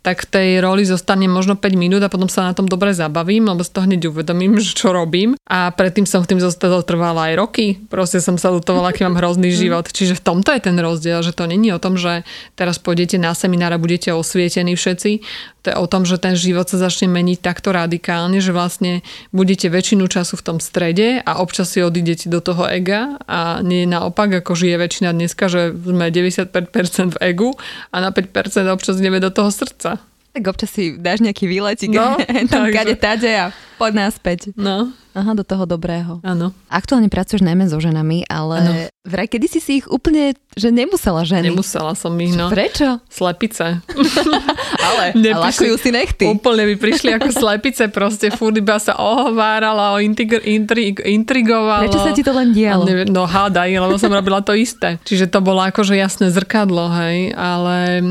tak 0.08 0.24
v 0.24 0.32
tej 0.32 0.48
roli 0.64 0.88
zostane 0.88 1.28
možno 1.28 1.52
5 1.52 1.76
minút 1.76 2.00
a 2.00 2.08
potom 2.08 2.32
sa 2.32 2.48
na 2.48 2.56
tom 2.56 2.64
dobre 2.64 2.96
zabavím, 2.96 3.44
lebo 3.44 3.60
z 3.60 3.76
toho 3.76 3.84
hneď 3.84 4.08
uvedomím, 4.08 4.56
že 4.56 4.72
čo 4.80 4.96
robím. 4.96 5.36
A 5.44 5.68
predtým 5.68 6.08
som 6.08 6.24
v 6.24 6.32
tým 6.32 6.40
trvala 6.80 7.28
aj 7.28 7.34
roky. 7.36 7.76
Proste 7.92 8.24
som 8.24 8.40
sa 8.40 8.48
lutovala, 8.48 8.96
aký 8.96 9.04
mám 9.04 9.20
hrozný 9.20 9.52
život. 9.52 9.84
Čiže 9.84 10.16
v 10.16 10.24
tomto 10.24 10.56
je 10.56 10.64
ten 10.64 10.80
rozdiel, 10.80 11.20
že 11.20 11.36
to 11.36 11.44
není 11.44 11.68
o 11.76 11.82
tom, 11.82 12.00
že 12.00 12.24
teraz 12.56 12.80
pôjdete 12.80 13.20
na 13.20 13.36
seminár 13.36 13.76
a 13.76 13.82
budete 13.82 14.08
osvietení 14.16 14.72
všetci. 14.80 15.20
To 15.68 15.74
je 15.74 15.76
o 15.76 15.90
tom, 15.90 16.08
že 16.08 16.16
ten 16.16 16.32
život 16.32 16.64
sa 16.64 16.80
začne 16.80 17.12
meniť 17.12 17.44
takto 17.44 17.76
radikálne, 17.76 18.40
že 18.40 18.56
vlastne 18.56 19.04
budete 19.36 19.68
väčšinu 19.68 20.08
času 20.08 20.40
v 20.40 20.46
tom 20.46 20.58
strede 20.64 21.20
a 21.20 21.42
občas 21.42 21.74
si 21.74 21.84
odídete 21.84 22.32
do 22.32 22.40
toho 22.40 22.64
ega 22.64 23.20
a 23.28 23.60
nie 23.60 23.84
naopak, 23.84 24.40
ako 24.40 24.56
žije 24.56 24.80
väčšina 24.80 25.12
dneska, 25.12 25.50
že 25.50 25.74
sme 25.74 26.08
95% 26.08 27.18
v 27.18 27.34
egu 27.34 27.52
a 27.92 27.96
na 28.00 28.14
5% 28.14 28.32
občas 28.70 28.96
ideme 28.96 29.20
do 29.20 29.28
toho 29.28 29.50
srdca. 29.50 29.97
Tak 30.38 30.54
občas 30.54 30.70
si 30.70 30.94
dáš 30.94 31.18
nejaký 31.18 31.50
výletik, 31.50 31.90
no, 31.90 32.14
tam 32.52 32.70
kade 32.70 32.94
tade 32.94 33.26
a 33.26 33.50
poď 33.74 34.06
naspäť. 34.06 34.54
No. 34.54 34.94
Aha, 35.18 35.34
do 35.34 35.42
toho 35.42 35.66
dobrého. 35.66 36.22
Áno. 36.22 36.54
Aktuálne 36.70 37.10
pracuješ 37.10 37.42
najmä 37.42 37.66
so 37.66 37.82
ženami, 37.82 38.22
ale 38.30 38.56
ano. 38.62 38.72
vraj 39.02 39.26
kedy 39.26 39.46
si 39.50 39.58
si 39.58 39.72
ich 39.82 39.86
úplne, 39.90 40.38
že 40.54 40.70
nemusela 40.70 41.26
ženy. 41.26 41.50
Nemusela 41.50 41.98
som 41.98 42.14
ich, 42.22 42.38
no. 42.38 42.46
Prečo? 42.46 43.02
Slepice. 43.10 43.82
ale, 44.86 45.02
Neprišli, 45.26 45.74
si 45.74 45.90
nechty. 45.90 46.30
Úplne 46.30 46.62
by 46.70 46.74
prišli 46.78 47.10
ako 47.18 47.34
slepice, 47.34 47.90
proste 47.90 48.30
furt 48.30 48.54
iba 48.54 48.78
sa 48.78 48.94
ohovárala, 48.94 49.94
o 49.94 49.98
intrig, 49.98 50.38
intrig, 50.46 51.02
intrigovalo. 51.02 51.90
Prečo 51.90 51.98
sa 51.98 52.12
ti 52.14 52.22
to 52.22 52.30
len 52.30 52.54
dialo? 52.54 52.84
Neviem, 52.84 53.10
no 53.10 53.24
hádaj, 53.24 53.74
lebo 53.74 53.98
som 53.98 54.14
robila 54.14 54.38
to 54.44 54.54
isté. 54.54 55.02
Čiže 55.02 55.32
to 55.32 55.42
bolo 55.42 55.64
akože 55.64 55.98
jasné 55.98 56.30
zrkadlo, 56.30 56.92
hej, 57.02 57.32
ale 57.34 58.02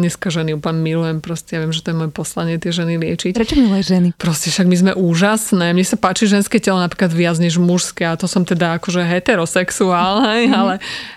dneska 0.00 0.32
ženy 0.32 0.56
úplne 0.56 0.80
milujem, 0.80 1.18
proste 1.20 1.58
ja 1.58 1.60
viem, 1.60 1.74
že 1.74 1.82
to 1.82 1.92
je 1.92 1.96
moje 1.98 2.12
poslanie 2.14 2.56
tie 2.56 2.70
ženy 2.72 2.96
liečiť. 2.96 3.34
Prečo 3.34 3.58
miluješ 3.58 3.86
ženy? 3.90 4.08
Proste 4.14 4.48
však 4.54 4.66
my 4.70 4.76
sme 4.78 4.92
úžasné. 4.94 5.74
Mne 5.74 5.82
sa 5.82 5.98
páči 5.98 6.30
ženské 6.30 6.45
ženské 6.46 6.62
telo 6.62 6.78
napríklad 6.78 7.10
viac 7.10 7.42
než 7.42 7.58
mužské 7.58 8.06
a 8.06 8.14
to 8.14 8.30
som 8.30 8.46
teda 8.46 8.78
akože 8.78 9.02
heterosexuál, 9.02 10.22
hej, 10.30 10.46
mm-hmm. 10.46 10.54
ale 10.54 10.74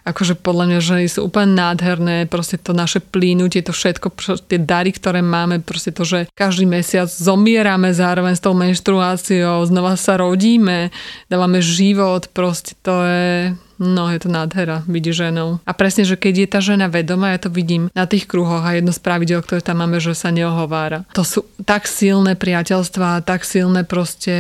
akože 0.10 0.34
podľa 0.42 0.66
mňa 0.66 0.80
ženy 0.82 1.06
sú 1.06 1.30
úplne 1.30 1.54
nádherné, 1.54 2.26
proste 2.26 2.58
to 2.58 2.74
naše 2.74 2.98
plínutie, 2.98 3.62
to 3.62 3.70
všetko, 3.70 4.10
tie 4.50 4.58
dary, 4.58 4.90
ktoré 4.90 5.22
máme, 5.22 5.62
proste 5.62 5.94
to, 5.94 6.02
že 6.02 6.26
každý 6.34 6.66
mesiac 6.66 7.06
zomierame 7.06 7.94
zároveň 7.94 8.34
s 8.34 8.42
tou 8.42 8.58
menštruáciou, 8.58 9.70
znova 9.70 9.94
sa 10.02 10.18
rodíme, 10.18 10.90
dávame 11.30 11.62
život, 11.62 12.26
proste 12.34 12.74
to 12.82 13.06
je 13.06 13.54
No, 13.80 14.12
je 14.12 14.20
to 14.20 14.28
nádhera 14.28 14.84
byť 14.84 15.06
ženou. 15.16 15.64
A 15.64 15.72
presne, 15.72 16.04
že 16.04 16.20
keď 16.20 16.34
je 16.36 16.48
tá 16.52 16.60
žena 16.60 16.92
vedomá, 16.92 17.32
ja 17.32 17.40
to 17.40 17.48
vidím 17.48 17.88
na 17.96 18.04
tých 18.04 18.28
kruhoch 18.28 18.62
a 18.62 18.76
jedno 18.76 18.92
z 18.92 19.00
pravidel, 19.00 19.40
ktoré 19.40 19.64
tam 19.64 19.80
máme, 19.80 20.04
že 20.04 20.12
sa 20.12 20.36
neohovára. 20.36 21.08
To 21.16 21.24
sú 21.24 21.48
tak 21.64 21.88
silné 21.88 22.36
priateľstvá, 22.36 23.24
tak 23.24 23.48
silné 23.48 23.88
proste 23.88 24.36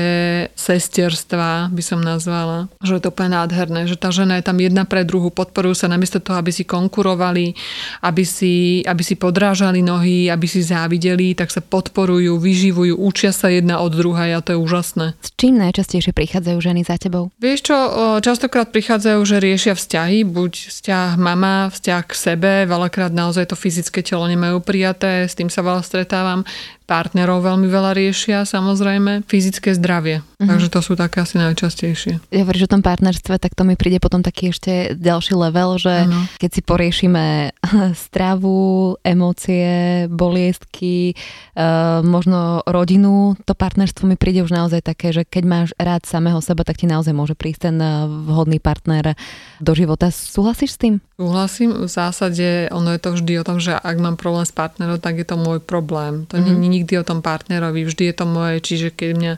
sesterstva, 0.59 1.71
by 1.71 1.83
som 1.83 2.03
nazvala, 2.03 2.67
že 2.83 2.99
je 2.99 3.03
to 3.07 3.15
úplne 3.15 3.39
nádherné, 3.39 3.87
že 3.87 3.95
tá 3.95 4.11
žena 4.11 4.35
je 4.35 4.43
tam 4.43 4.59
jedna 4.59 4.83
pre 4.83 5.07
druhu, 5.07 5.31
podporujú 5.31 5.71
sa 5.71 5.87
namiesto 5.87 6.19
toho, 6.19 6.35
aby 6.35 6.51
si 6.51 6.67
konkurovali, 6.67 7.55
aby 8.03 8.23
si, 8.27 8.83
aby 8.83 9.03
si 9.07 9.15
podrážali 9.15 9.79
nohy, 9.79 10.27
aby 10.27 10.51
si 10.51 10.59
závideli, 10.59 11.31
tak 11.31 11.47
sa 11.47 11.63
podporujú, 11.63 12.35
vyživujú, 12.35 12.99
učia 12.99 13.31
sa 13.31 13.47
jedna 13.47 13.79
od 13.79 13.95
druhej 13.95 14.35
a 14.35 14.43
to 14.43 14.51
je 14.51 14.59
úžasné. 14.59 15.15
S 15.23 15.31
čím 15.39 15.63
najčastejšie 15.63 16.11
prichádzajú 16.11 16.59
ženy 16.59 16.81
za 16.83 16.99
tebou? 16.99 17.31
Vieš 17.39 17.71
čo, 17.71 17.77
častokrát 18.19 18.67
prichádzajú 18.75 19.21
že 19.29 19.37
riešia 19.37 19.77
vzťahy, 19.77 20.25
buď 20.25 20.73
vzťah 20.73 21.09
mama, 21.21 21.69
vzťah 21.69 22.01
k 22.09 22.13
sebe, 22.17 22.53
veľakrát 22.65 23.13
naozaj 23.13 23.53
to 23.53 23.55
fyzické 23.55 24.01
telo 24.01 24.25
nemajú 24.25 24.57
prijaté, 24.65 25.29
s 25.29 25.37
tým 25.37 25.53
sa 25.53 25.61
veľa 25.61 25.85
stretávam 25.85 26.41
partnerov 26.89 27.45
veľmi 27.45 27.69
veľa 27.69 27.93
riešia, 27.93 28.49
samozrejme, 28.49 29.29
fyzické 29.29 29.77
zdravie. 29.77 30.25
Mm-hmm. 30.25 30.49
Takže 30.49 30.67
to 30.73 30.79
sú 30.81 30.97
také 30.97 31.21
asi 31.21 31.37
najčastejšie. 31.37 32.17
Ja 32.33 32.41
hovoríš 32.41 32.65
o 32.65 32.73
tom 32.73 32.81
partnerstve, 32.81 33.37
tak 33.37 33.53
to 33.53 33.61
mi 33.61 33.77
príde 33.77 34.01
potom 34.01 34.25
taký 34.25 34.49
ešte 34.49 34.97
ďalší 34.97 35.37
level, 35.37 35.77
že 35.77 36.09
ano. 36.09 36.25
keď 36.41 36.49
si 36.49 36.61
poriešime 36.65 37.53
stravu, 38.09 38.97
emócie, 39.05 40.09
boliestky, 40.09 41.13
uh, 41.53 42.01
možno 42.01 42.65
rodinu, 42.65 43.37
to 43.45 43.53
partnerstvo 43.53 44.09
mi 44.09 44.17
príde 44.17 44.41
už 44.41 44.49
naozaj 44.49 44.81
také, 44.81 45.13
že 45.13 45.27
keď 45.29 45.43
máš 45.45 45.69
rád 45.77 46.09
samého 46.09 46.41
seba, 46.41 46.65
tak 46.65 46.81
ti 46.81 46.89
naozaj 46.89 47.13
môže 47.13 47.37
prísť 47.37 47.69
ten 47.69 47.77
eh, 47.77 48.07
vhodný 48.07 48.57
partner 48.57 49.13
do 49.59 49.75
života. 49.75 50.09
Súhlasíš 50.09 50.73
s 50.73 50.81
tým? 50.81 50.93
Súhlasím. 51.19 51.83
V 51.83 51.91
zásade 51.91 52.71
ono 52.71 52.95
je 52.95 53.01
to 53.03 53.11
vždy 53.11 53.33
o 53.37 53.43
tom, 53.43 53.59
že 53.59 53.75
ak 53.75 53.95
mám 53.99 54.15
problém 54.15 54.47
s 54.47 54.55
partnerom, 54.55 55.03
tak 55.03 55.19
je 55.19 55.27
to 55.27 55.35
môj 55.35 55.59
problém. 55.59 56.23
To 56.31 56.39
mm-hmm. 56.39 56.55
nie 56.55 56.55
je 56.55 56.78
nikdy 56.79 56.99
o 56.99 57.07
tom 57.07 57.19
partnerovi, 57.19 57.83
vždy 57.83 58.03
je 58.09 58.15
to 58.15 58.25
moje. 58.25 58.55
Čiže 58.63 58.89
keď 58.95 59.09
mňa 59.15 59.33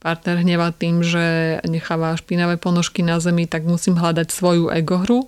partner 0.00 0.36
hnevá 0.40 0.70
tým, 0.70 1.02
že 1.02 1.58
necháva 1.66 2.14
špinavé 2.14 2.56
ponožky 2.56 3.02
na 3.02 3.18
zemi, 3.18 3.50
tak 3.50 3.66
musím 3.66 3.98
hľadať 3.98 4.28
svoju 4.30 4.70
egohru, 4.70 5.26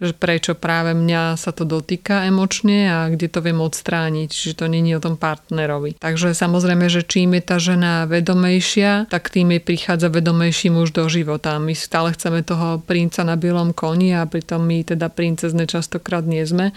že 0.00 0.16
prečo 0.16 0.56
práve 0.56 0.96
mňa 0.96 1.36
sa 1.36 1.52
to 1.52 1.68
dotýka 1.68 2.24
emočne 2.24 2.88
a 2.88 2.98
kde 3.12 3.28
to 3.28 3.44
viem 3.44 3.60
odstrániť, 3.60 4.32
čiže 4.32 4.64
to 4.64 4.66
není 4.72 4.96
o 4.96 5.02
tom 5.04 5.20
partnerovi. 5.20 6.00
Takže 6.00 6.32
samozrejme, 6.32 6.88
že 6.88 7.04
čím 7.04 7.36
je 7.36 7.42
tá 7.44 7.60
žena 7.60 8.08
vedomejšia, 8.08 9.12
tak 9.12 9.28
tým 9.28 9.52
jej 9.52 9.60
prichádza 9.60 10.08
vedomejší 10.08 10.72
muž 10.72 10.96
do 10.96 11.04
života. 11.12 11.60
My 11.60 11.76
stále 11.76 12.16
chceme 12.16 12.40
toho 12.40 12.80
princa 12.80 13.28
na 13.28 13.36
bielom 13.36 13.76
koni 13.76 14.16
a 14.16 14.24
pritom 14.24 14.64
my 14.64 14.88
teda 14.88 15.12
princezne 15.12 15.68
častokrát 15.68 16.24
nie 16.24 16.48
sme. 16.48 16.72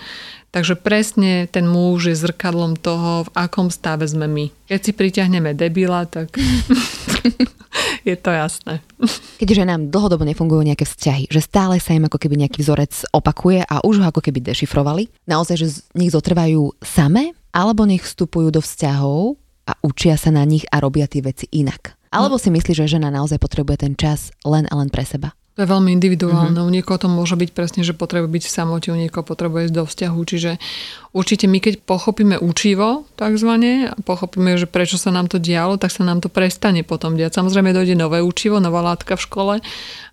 Takže 0.53 0.77
presne 0.77 1.49
ten 1.49 1.65
muž 1.65 2.13
je 2.13 2.15
zrkadlom 2.15 2.77
toho, 2.77 3.25
v 3.25 3.33
akom 3.33 3.73
stave 3.73 4.05
sme 4.05 4.29
my. 4.29 4.45
Keď 4.69 4.79
si 4.85 4.91
priťahneme 4.93 5.57
debila, 5.57 6.05
tak 6.05 6.37
je 8.09 8.13
to 8.13 8.29
jasné. 8.29 8.85
Keďže 9.41 9.65
nám 9.65 9.89
dlhodobo 9.89 10.21
nefungujú 10.21 10.61
nejaké 10.61 10.85
vzťahy, 10.85 11.33
že 11.33 11.41
stále 11.41 11.81
sa 11.81 11.97
im 11.97 12.05
ako 12.05 12.21
keby 12.21 12.37
nejaký 12.45 12.61
vzorec 12.61 12.93
opakuje 13.17 13.65
a 13.65 13.81
už 13.81 14.05
ho 14.05 14.13
ako 14.13 14.21
keby 14.21 14.45
dešifrovali, 14.45 15.09
naozaj, 15.25 15.57
že 15.57 15.67
nech 15.97 16.13
zotrvajú 16.13 16.77
same, 16.85 17.33
alebo 17.49 17.89
nech 17.89 18.05
vstupujú 18.05 18.53
do 18.53 18.61
vzťahov 18.61 19.41
a 19.65 19.73
učia 19.81 20.21
sa 20.21 20.29
na 20.29 20.45
nich 20.45 20.69
a 20.69 20.77
robia 20.77 21.09
tie 21.09 21.25
veci 21.25 21.49
inak. 21.49 21.97
Alebo 22.13 22.37
si 22.37 22.53
myslí, 22.53 22.77
že 22.77 22.85
žena 22.85 23.09
naozaj 23.09 23.41
potrebuje 23.41 23.89
ten 23.89 23.97
čas 23.97 24.29
len 24.45 24.69
a 24.69 24.77
len 24.77 24.93
pre 24.93 25.01
seba? 25.01 25.33
To 25.53 25.61
je 25.61 25.69
veľmi 25.69 25.93
individuálne. 25.93 26.57
Mm-hmm. 26.57 26.69
U 26.69 26.73
niekoho 26.73 26.97
to 26.97 27.05
môže 27.05 27.37
byť 27.37 27.49
presne, 27.53 27.81
že 27.85 27.93
potrebuje 27.93 28.41
byť 28.41 28.43
v 28.49 28.55
samote, 28.57 28.87
u 28.89 28.97
niekoho 28.97 29.21
potrebuje 29.21 29.69
ísť 29.69 29.75
do 29.77 29.83
vzťahu. 29.85 30.19
Čiže 30.25 30.51
určite 31.13 31.45
my, 31.45 31.61
keď 31.61 31.85
pochopíme 31.85 32.41
učivo, 32.41 33.05
takzvané, 33.15 33.89
a 33.89 33.95
pochopíme, 34.01 34.57
že 34.57 34.65
prečo 34.65 34.97
sa 34.97 35.13
nám 35.13 35.29
to 35.29 35.37
dialo, 35.37 35.77
tak 35.77 35.93
sa 35.93 36.01
nám 36.01 36.19
to 36.19 36.29
prestane 36.29 36.81
potom 36.81 37.13
diať. 37.13 37.37
Samozrejme 37.37 37.69
dojde 37.71 37.93
nové 37.93 38.19
učivo, 38.19 38.57
nová 38.57 38.81
látka 38.81 39.13
v 39.13 39.25
škole 39.25 39.55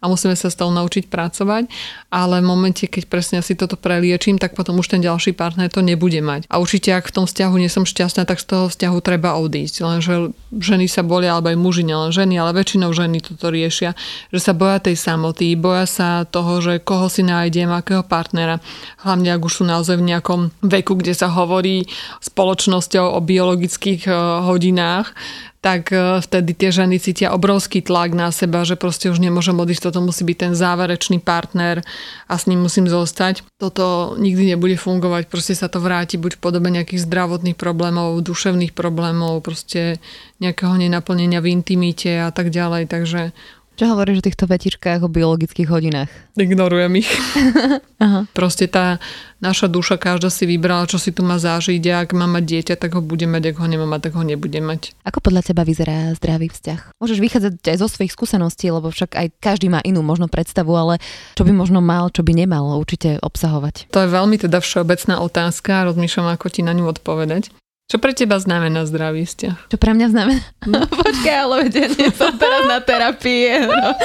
a 0.01 0.05
musíme 0.05 0.37
sa 0.37 0.53
s 0.53 0.57
tou 0.57 0.69
naučiť 0.69 1.09
pracovať, 1.13 1.69
ale 2.13 2.41
v 2.41 2.47
momente, 2.47 2.85
keď 2.85 3.05
presne 3.09 3.39
si 3.41 3.57
toto 3.57 3.77
preliečím, 3.77 4.41
tak 4.41 4.57
potom 4.57 4.81
už 4.81 4.97
ten 4.97 5.01
ďalší 5.01 5.33
partner 5.37 5.73
to 5.73 5.85
nebude 5.85 6.21
mať. 6.21 6.49
A 6.49 6.61
určite, 6.61 6.93
ak 6.93 7.09
v 7.09 7.17
tom 7.21 7.25
vzťahu 7.29 7.55
nie 7.61 7.71
som 7.73 7.89
šťastná, 7.89 8.25
tak 8.25 8.41
z 8.41 8.47
toho 8.49 8.65
vzťahu 8.69 8.99
treba 9.01 9.37
odísť. 9.41 9.85
Lenže 9.85 10.37
ženy 10.53 10.89
sa 10.89 11.01
bolia, 11.01 11.37
alebo 11.37 11.53
aj 11.53 11.59
muži, 11.61 11.83
nielen 11.85 12.13
ženy, 12.13 12.37
ale 12.37 12.57
väčšinou 12.57 12.93
ženy 12.93 13.25
toto 13.25 13.49
riešia, 13.49 13.97
že 14.33 14.41
sa 14.41 14.53
boja 14.53 14.83
tej 14.83 14.97
samoty 14.99 15.53
boja 15.61 15.85
sa 15.85 16.25
toho, 16.25 16.59
že 16.65 16.81
koho 16.81 17.13
si 17.13 17.21
nájdem, 17.21 17.69
akého 17.71 18.03
partnera. 18.03 18.59
Hlavne 19.05 19.37
ak 19.37 19.45
už 19.45 19.63
sú 19.63 19.65
naozaj 19.69 20.01
v 20.01 20.09
nejakom 20.09 20.41
veku, 20.65 20.90
kde 20.97 21.15
sa 21.15 21.29
hovorí 21.31 21.87
spoločnosťou 22.23 23.15
o 23.15 23.19
biologických 23.21 24.09
eh, 24.09 24.15
hodinách, 24.47 25.13
tak 25.61 25.93
eh, 25.93 26.19
vtedy 26.25 26.57
tie 26.57 26.71
ženy 26.73 26.97
cítia 26.97 27.37
obrovský 27.37 27.85
tlak 27.85 28.17
na 28.17 28.33
seba, 28.33 28.65
že 28.65 28.81
proste 28.81 29.13
už 29.13 29.21
nemôžem 29.21 29.55
odísť, 29.55 29.93
toto 29.93 30.01
musí 30.01 30.25
byť 30.25 30.37
ten 30.37 30.53
záverečný 30.57 31.21
partner 31.21 31.85
a 32.27 32.35
s 32.35 32.49
ním 32.49 32.65
musím 32.65 32.89
zostať. 32.89 33.45
Toto 33.61 34.17
nikdy 34.17 34.57
nebude 34.57 34.81
fungovať, 34.81 35.29
proste 35.29 35.53
sa 35.53 35.69
to 35.69 35.79
vráti 35.85 36.17
buď 36.17 36.41
v 36.41 36.43
podobe 36.43 36.69
nejakých 36.73 37.05
zdravotných 37.05 37.57
problémov, 37.61 38.25
duševných 38.25 38.73
problémov, 38.73 39.45
proste 39.45 40.01
nejakého 40.41 40.73
nenaplnenia 40.81 41.45
v 41.45 41.53
intimite 41.53 42.09
a 42.25 42.33
tak 42.33 42.49
ďalej, 42.49 42.89
takže 42.89 43.37
čo 43.81 43.89
hovoríš 43.89 44.21
o 44.21 44.27
týchto 44.29 44.45
vetičkách 44.45 45.01
o 45.01 45.09
biologických 45.09 45.73
hodinách? 45.73 46.13
Ignorujem 46.37 47.01
ich. 47.01 47.09
Aha. 48.05 48.29
Proste 48.37 48.69
tá 48.69 49.01
naša 49.41 49.73
duša, 49.73 49.97
každá 49.97 50.29
si 50.29 50.45
vybrala, 50.45 50.85
čo 50.85 51.01
si 51.01 51.17
tu 51.17 51.25
má 51.25 51.41
zážiť 51.41 51.81
a 51.89 52.05
ak 52.05 52.13
má 52.13 52.29
mať 52.29 52.45
dieťa, 52.45 52.75
tak 52.77 52.93
ho 52.93 53.01
bude 53.01 53.25
mať, 53.25 53.57
ak 53.57 53.57
ho 53.57 53.65
nemá 53.65 53.89
mať, 53.89 54.13
tak 54.13 54.21
ho 54.21 54.25
nebude 54.29 54.61
mať. 54.61 54.93
Ako 55.09 55.25
podľa 55.25 55.49
teba 55.49 55.65
vyzerá 55.65 56.13
zdravý 56.13 56.53
vzťah? 56.53 57.01
Môžeš 57.01 57.19
vychádzať 57.25 57.53
aj 57.57 57.77
zo 57.81 57.89
svojich 57.89 58.13
skúseností, 58.13 58.69
lebo 58.69 58.93
však 58.93 59.17
aj 59.17 59.27
každý 59.41 59.73
má 59.73 59.81
inú 59.81 60.05
možno 60.05 60.29
predstavu, 60.29 60.77
ale 60.77 61.01
čo 61.41 61.49
by 61.49 61.53
možno 61.57 61.81
mal, 61.81 62.13
čo 62.13 62.21
by 62.21 62.37
nemal 62.37 62.77
určite 62.77 63.17
obsahovať. 63.25 63.89
To 63.97 64.05
je 64.05 64.13
veľmi 64.13 64.37
teda 64.37 64.61
všeobecná 64.61 65.25
otázka, 65.25 65.89
rozmýšľam, 65.89 66.37
ako 66.37 66.53
ti 66.53 66.61
na 66.61 66.77
ňu 66.77 66.85
odpovedať. 66.85 67.49
Čo 67.91 67.99
pre 67.99 68.15
teba 68.15 68.39
znamená 68.39 68.87
zdravý 68.87 69.27
vzťah? 69.27 69.67
Čo 69.67 69.75
pre 69.75 69.91
mňa 69.99 70.15
znamená? 70.15 70.47
No. 70.63 70.87
Počkaj, 71.03 71.37
ale 71.43 71.55
vedia, 71.67 71.91
nie 71.91 72.07
som 72.15 72.31
teraz 72.39 72.63
na 72.71 72.79
terapii. 72.79 73.67
No. 73.67 73.99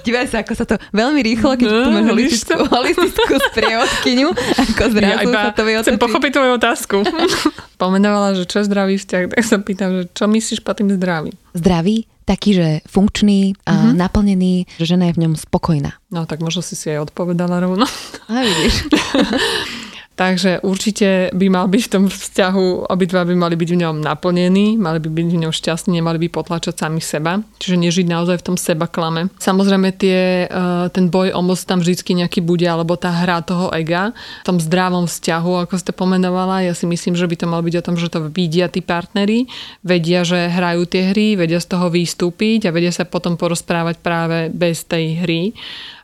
Dívaj 0.00 0.32
sa, 0.32 0.40
ako 0.40 0.52
sa 0.56 0.64
to 0.64 0.80
veľmi 0.96 1.20
rýchlo, 1.20 1.52
keď 1.52 1.68
no, 1.68 1.84
tu 1.84 1.90
máš 1.92 2.06
holistickú, 2.16 2.64
holistickú 2.64 3.34
sprievodkyňu, 3.52 4.28
ako 4.56 4.84
zrazu 4.88 5.28
ja 5.28 5.52
sa 5.52 5.52
to 5.52 5.68
vie 5.68 5.76
Chcem 5.76 6.00
pochopiť 6.00 6.30
tvoju 6.32 6.52
otázku. 6.56 6.96
Pomenovala, 7.82 8.32
že 8.40 8.48
čo 8.48 8.64
je 8.64 8.72
zdravý 8.72 8.96
vzťah, 8.96 9.28
tak 9.28 9.44
sa 9.44 9.60
pýtam, 9.60 9.90
že 9.92 10.02
čo 10.16 10.24
myslíš 10.32 10.64
po 10.64 10.72
tým 10.72 10.88
zdravý? 10.96 11.36
Zdravý? 11.52 12.08
taký, 12.26 12.58
že 12.58 12.68
funkčný 12.90 13.54
a 13.62 13.70
uh-huh. 13.70 13.94
naplnený, 13.94 14.66
že 14.82 14.98
žena 14.98 15.06
je 15.06 15.14
v 15.14 15.22
ňom 15.22 15.38
spokojná. 15.38 15.94
No 16.10 16.26
tak 16.26 16.42
možno 16.42 16.58
si 16.58 16.74
si 16.74 16.90
aj 16.90 17.06
odpovedala 17.06 17.62
rovno. 17.62 17.86
A 18.26 18.42
vidíš. 18.42 18.90
Takže 20.16 20.64
určite 20.64 21.28
by 21.36 21.46
mal 21.52 21.68
byť 21.68 21.82
v 21.84 21.92
tom 21.92 22.04
vzťahu, 22.08 22.88
obidva 22.88 23.28
by 23.28 23.36
mali 23.36 23.52
byť 23.52 23.68
v 23.76 23.80
ňom 23.84 23.96
naplnení, 24.00 24.80
mali 24.80 24.96
by 24.96 25.12
byť 25.12 25.26
v 25.28 25.40
ňom 25.44 25.52
šťastní, 25.52 26.00
nemali 26.00 26.16
by 26.24 26.32
potlačať 26.32 26.72
sami 26.72 27.04
seba. 27.04 27.44
Čiže 27.60 27.76
nežiť 27.76 28.06
naozaj 28.08 28.40
v 28.40 28.46
tom 28.48 28.56
seba 28.56 28.88
klame. 28.88 29.28
Samozrejme 29.36 29.92
tie, 29.92 30.48
e, 30.48 30.88
ten 30.88 31.12
boj 31.12 31.36
o 31.36 31.44
moc 31.44 31.60
tam 31.60 31.84
vždy 31.84 32.24
nejaký 32.24 32.40
bude, 32.40 32.64
alebo 32.64 32.96
tá 32.96 33.12
hra 33.12 33.44
toho 33.44 33.68
ega, 33.76 34.16
v 34.16 34.46
tom 34.48 34.56
zdravom 34.56 35.04
vzťahu, 35.04 35.68
ako 35.68 35.74
ste 35.76 35.92
pomenovala, 35.92 36.64
ja 36.64 36.72
si 36.72 36.88
myslím, 36.88 37.12
že 37.12 37.28
by 37.28 37.36
to 37.36 37.46
mal 37.52 37.60
byť 37.60 37.74
o 37.76 37.84
tom, 37.84 38.00
že 38.00 38.08
to 38.08 38.32
vidia 38.32 38.72
tí 38.72 38.80
partneri, 38.80 39.44
vedia, 39.84 40.24
že 40.24 40.48
hrajú 40.48 40.88
tie 40.88 41.12
hry, 41.12 41.36
vedia 41.36 41.60
z 41.60 41.76
toho 41.76 41.92
vystúpiť 41.92 42.64
a 42.64 42.74
vedia 42.74 42.88
sa 42.88 43.04
potom 43.04 43.36
porozprávať 43.36 44.00
práve 44.00 44.48
bez 44.48 44.80
tej 44.88 45.20
hry 45.20 45.52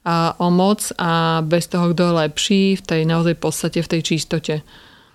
a 0.03 0.34
o 0.38 0.50
moc 0.50 0.90
a 0.98 1.40
bez 1.46 1.70
toho, 1.70 1.94
kto 1.94 2.03
je 2.11 2.18
lepší 2.26 2.62
v 2.78 2.82
tej 2.82 3.00
naozaj 3.07 3.34
podstate, 3.38 3.78
v 3.82 3.90
tej 3.90 4.00
čistote. 4.03 4.55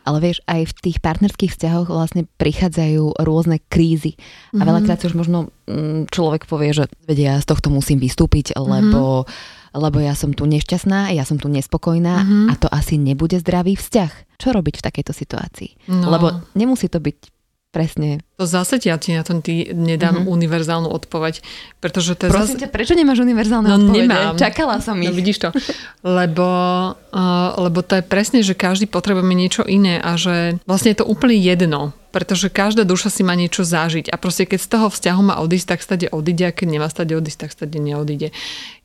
Ale 0.08 0.24
vieš, 0.24 0.40
aj 0.48 0.72
v 0.72 0.74
tých 0.88 0.98
partnerských 1.04 1.52
vzťahoch 1.52 1.92
vlastne 1.92 2.24
prichádzajú 2.40 3.20
rôzne 3.20 3.60
krízy. 3.68 4.16
A 4.16 4.24
mm-hmm. 4.56 4.64
veľakrát 4.64 5.04
už 5.04 5.20
možno 5.20 5.52
mm, 5.68 6.08
človek 6.08 6.48
povie, 6.48 6.72
že 6.72 6.88
vedia, 7.04 7.36
z 7.44 7.48
tohto 7.52 7.68
musím 7.68 8.00
vystúpiť, 8.00 8.56
lebo, 8.56 9.28
mm-hmm. 9.28 9.76
lebo 9.76 9.98
ja 10.00 10.16
som 10.16 10.32
tu 10.32 10.48
nešťastná, 10.48 11.12
ja 11.12 11.28
som 11.28 11.36
tu 11.36 11.52
nespokojná 11.52 12.24
mm-hmm. 12.24 12.48
a 12.48 12.54
to 12.56 12.72
asi 12.72 12.96
nebude 12.96 13.36
zdravý 13.44 13.76
vzťah. 13.76 14.40
Čo 14.40 14.56
robiť 14.56 14.80
v 14.80 14.86
takejto 14.88 15.12
situácii? 15.12 15.92
No. 15.92 16.08
Lebo 16.08 16.40
nemusí 16.56 16.88
to 16.88 17.04
byť 17.04 17.37
presne 17.78 18.26
to 18.38 18.46
zase 18.46 18.78
ja 18.86 19.02
ti 19.02 19.18
na 19.18 19.26
to 19.26 19.34
nedám 19.74 20.22
mm-hmm. 20.22 20.30
univerzálnu 20.30 20.94
odpoveď, 20.94 21.42
pretože 21.82 22.14
to 22.14 22.30
je 22.30 22.32
Prosím 22.32 22.62
zase... 22.62 22.62
ťa, 22.62 22.70
prečo 22.70 22.94
nemáš 22.94 23.26
univerzálnu 23.26 23.66
no, 23.66 23.76
odpoveď? 23.82 24.06
Nemám. 24.06 24.34
Čakala 24.38 24.78
som 24.78 25.02
no, 25.02 25.10
ich. 25.10 25.10
No 25.10 25.18
vidíš 25.18 25.38
to. 25.42 25.50
Lebo, 26.06 26.48
uh, 26.94 27.50
lebo 27.58 27.82
to 27.82 27.98
je 27.98 28.04
presne, 28.06 28.46
že 28.46 28.54
každý 28.54 28.86
potrebuje 28.86 29.34
niečo 29.34 29.64
iné 29.66 29.98
a 29.98 30.16
že 30.16 30.62
vlastne 30.70 30.94
je 30.94 31.02
to 31.02 31.10
úplne 31.10 31.36
jedno 31.36 31.98
pretože 32.08 32.50
každá 32.50 32.82
duša 32.82 33.14
si 33.14 33.22
má 33.22 33.38
niečo 33.38 33.62
zažiť 33.62 34.10
a 34.10 34.18
proste 34.18 34.50
keď 34.50 34.60
z 34.64 34.70
toho 34.74 34.88
vzťahu 34.90 35.22
má 35.22 35.36
odísť, 35.38 35.76
tak 35.76 35.86
stade 35.86 36.08
odíde 36.10 36.50
a 36.50 36.56
keď 36.56 36.68
nemá 36.74 36.88
stade 36.90 37.14
odísť, 37.14 37.46
tak 37.46 37.52
stade 37.54 37.78
neodíde. 37.78 38.34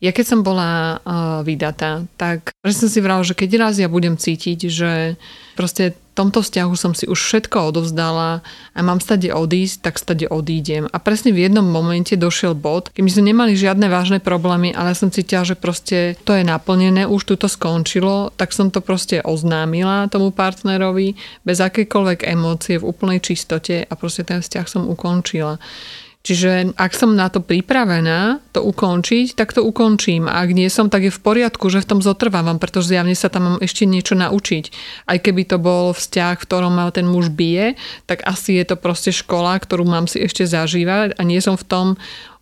Ja 0.05 0.12
keď 0.12 0.36
som 0.36 0.40
bola 0.45 1.01
uh, 1.01 1.40
vydatá, 1.40 2.05
tak 2.20 2.53
som 2.61 2.93
si 2.93 3.01
vrala, 3.01 3.24
že 3.24 3.32
keď 3.32 3.51
raz 3.57 3.80
ja 3.80 3.88
budem 3.88 4.20
cítiť, 4.20 4.59
že 4.68 5.16
proste 5.57 5.97
tomto 6.13 6.45
vzťahu 6.45 6.73
som 6.77 6.93
si 6.93 7.09
už 7.09 7.17
všetko 7.17 7.73
odovzdala 7.73 8.45
a 8.77 8.79
mám 8.85 9.01
stade 9.01 9.33
odísť, 9.33 9.77
tak 9.81 9.95
stade 9.97 10.29
odídem. 10.29 10.85
A 10.93 10.97
presne 11.01 11.33
v 11.33 11.49
jednom 11.49 11.65
momente 11.65 12.15
došiel 12.17 12.53
bod, 12.53 12.93
keď 12.93 13.03
my 13.03 13.11
sme 13.11 13.25
nemali 13.33 13.53
žiadne 13.57 13.87
vážne 13.89 14.19
problémy, 14.21 14.77
ale 14.77 14.93
som 14.93 15.09
cítila, 15.09 15.45
že 15.45 15.57
proste 15.57 16.21
to 16.29 16.37
je 16.37 16.45
naplnené, 16.45 17.09
už 17.09 17.25
tu 17.25 17.35
to 17.41 17.49
skončilo, 17.49 18.31
tak 18.37 18.53
som 18.53 18.69
to 18.69 18.85
proste 18.85 19.25
oznámila 19.25 20.13
tomu 20.13 20.31
partnerovi 20.31 21.17
bez 21.43 21.59
akékoľvek 21.65 22.29
emócie 22.29 22.77
v 22.77 22.87
úplnej 22.89 23.25
čistote 23.25 23.89
a 23.89 23.93
proste 23.97 24.29
ten 24.29 24.45
vzťah 24.45 24.67
som 24.69 24.89
ukončila. 24.89 25.57
Čiže 26.23 26.79
ak 26.79 26.95
som 26.95 27.18
na 27.18 27.27
to 27.27 27.43
pripravená 27.43 28.39
to 28.55 28.62
ukončiť, 28.62 29.35
tak 29.35 29.51
to 29.51 29.66
ukončím. 29.66 30.31
A 30.31 30.47
ak 30.47 30.55
nie 30.55 30.70
som, 30.70 30.87
tak 30.87 31.11
je 31.11 31.12
v 31.12 31.18
poriadku, 31.18 31.66
že 31.66 31.83
v 31.83 31.89
tom 31.91 32.01
zotrvávam, 32.01 32.62
pretože 32.62 32.95
zjavne 32.95 33.18
sa 33.18 33.27
tam 33.27 33.43
mám 33.43 33.59
ešte 33.59 33.91
niečo 33.91 34.14
naučiť. 34.14 34.64
Aj 35.11 35.18
keby 35.18 35.51
to 35.51 35.59
bol 35.59 35.91
vzťah, 35.91 36.39
v 36.39 36.47
ktorom 36.47 36.79
ma 36.79 36.95
ten 36.95 37.11
muž 37.11 37.35
bije, 37.35 37.75
tak 38.07 38.23
asi 38.23 38.55
je 38.55 38.70
to 38.70 38.79
proste 38.79 39.11
škola, 39.11 39.59
ktorú 39.59 39.83
mám 39.83 40.07
si 40.07 40.23
ešte 40.23 40.47
zažívať 40.47 41.18
a 41.18 41.23
nie 41.27 41.43
som 41.43 41.59
v 41.59 41.66
tom 41.66 41.87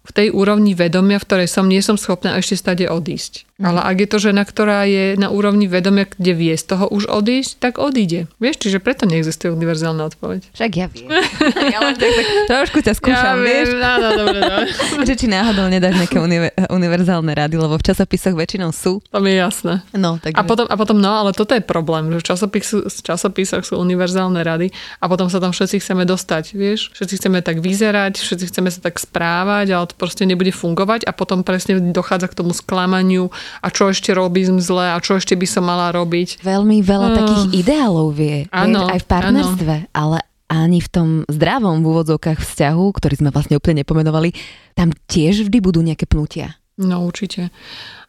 v 0.01 0.11
tej 0.17 0.29
úrovni 0.33 0.73
vedomia, 0.73 1.21
v 1.21 1.29
ktorej 1.29 1.49
som 1.49 1.69
nie 1.69 1.85
som 1.85 2.01
schopná 2.01 2.41
ešte 2.41 2.57
stade 2.57 2.85
odísť. 2.89 3.50
Ale 3.61 3.85
ak 3.85 3.97
je 4.01 4.09
to 4.09 4.19
žena, 4.19 4.43
ktorá 4.49 4.89
je 4.89 5.21
na 5.21 5.29
úrovni 5.29 5.69
vedomia, 5.69 6.09
kde 6.09 6.33
vie 6.33 6.55
z 6.57 6.65
toho 6.65 6.89
už 6.89 7.13
odísť, 7.13 7.61
tak 7.61 7.77
odíde. 7.77 8.25
Vieš, 8.41 8.57
čiže 8.57 8.79
preto 8.81 9.05
neexistuje 9.05 9.53
univerzálna 9.53 10.09
odpoveď. 10.09 10.49
Však 10.57 10.71
ja 10.73 10.87
viem. 10.89 11.13
ja 11.75 11.79
len 11.85 11.95
tak, 12.01 12.09
tak 12.09 12.27
trošku 12.57 12.79
ťa 12.81 12.93
skúšam, 12.97 13.37
ja 13.37 13.45
vieš. 13.45 13.69
Viem, 13.77 13.85
áno, 13.85 14.09
dobre, 14.17 14.39
dobre. 14.41 14.69
že 15.09 15.15
či 15.15 15.27
náhodou 15.29 15.69
nedáš 15.69 15.95
nejaké 16.01 16.17
univer- 16.17 16.57
univerzálne 16.73 17.33
rady, 17.37 17.61
lebo 17.61 17.77
v 17.77 17.85
časopisoch 17.85 18.33
väčšinou 18.33 18.73
sú. 18.73 19.05
To 19.13 19.19
mi 19.21 19.37
je 19.37 19.45
jasné. 19.45 19.85
No, 19.93 20.17
takže... 20.17 20.41
a, 20.41 20.43
potom, 20.49 20.65
a 20.65 20.75
potom, 20.81 20.97
no, 20.97 21.13
ale 21.13 21.37
toto 21.37 21.53
je 21.53 21.61
problém, 21.61 22.09
že 22.17 22.25
v 22.25 22.25
časopisu, 22.33 22.77
časopisoch 22.89 23.69
sú 23.69 23.77
univerzálne 23.77 24.41
rady 24.41 24.73
a 24.99 25.05
potom 25.05 25.29
sa 25.29 25.37
tam 25.37 25.53
všetci 25.53 25.85
chceme 25.85 26.09
dostať, 26.09 26.57
vieš? 26.57 26.89
Všetci 26.97 27.15
chceme 27.21 27.39
tak 27.45 27.61
vyzerať, 27.61 28.17
všetci 28.17 28.45
chceme 28.49 28.73
sa 28.73 28.81
tak 28.81 28.97
správať, 28.97 29.77
ale 29.77 29.85
to 29.85 29.95
proste 30.01 30.25
nebude 30.25 30.51
fungovať 30.57 31.05
a 31.05 31.13
potom 31.13 31.45
presne 31.45 31.77
dochádza 31.93 32.33
k 32.33 32.39
tomu 32.41 32.57
sklamaniu 32.57 33.29
a 33.59 33.67
čo 33.75 33.91
ešte 33.91 34.15
robím 34.15 34.63
zle 34.63 34.95
a 34.95 34.99
čo 35.03 35.19
ešte 35.19 35.35
by 35.35 35.47
som 35.51 35.67
mala 35.67 35.91
robiť. 35.91 36.47
Veľmi 36.47 36.79
veľa 36.81 37.09
uh, 37.11 37.17
takých 37.19 37.45
ideálov 37.67 38.09
vie, 38.15 38.47
áno, 38.55 38.87
vieš, 38.87 38.95
aj 38.95 39.01
v 39.03 39.07
partnerstve, 39.11 39.75
áno. 39.91 39.93
ale 39.93 40.19
ani 40.51 40.79
v 40.83 40.89
tom 40.91 41.09
zdravom 41.31 41.83
v 41.83 41.87
úvodzovkách 41.95 42.43
vzťahu, 42.43 42.85
ktorý 42.91 43.15
sme 43.23 43.31
vlastne 43.31 43.55
úplne 43.55 43.87
nepomenovali, 43.87 44.35
tam 44.75 44.91
tiež 45.07 45.47
vždy 45.47 45.59
budú 45.63 45.79
nejaké 45.79 46.11
pnutia. 46.11 46.59
No 46.81 47.07
určite. 47.07 47.55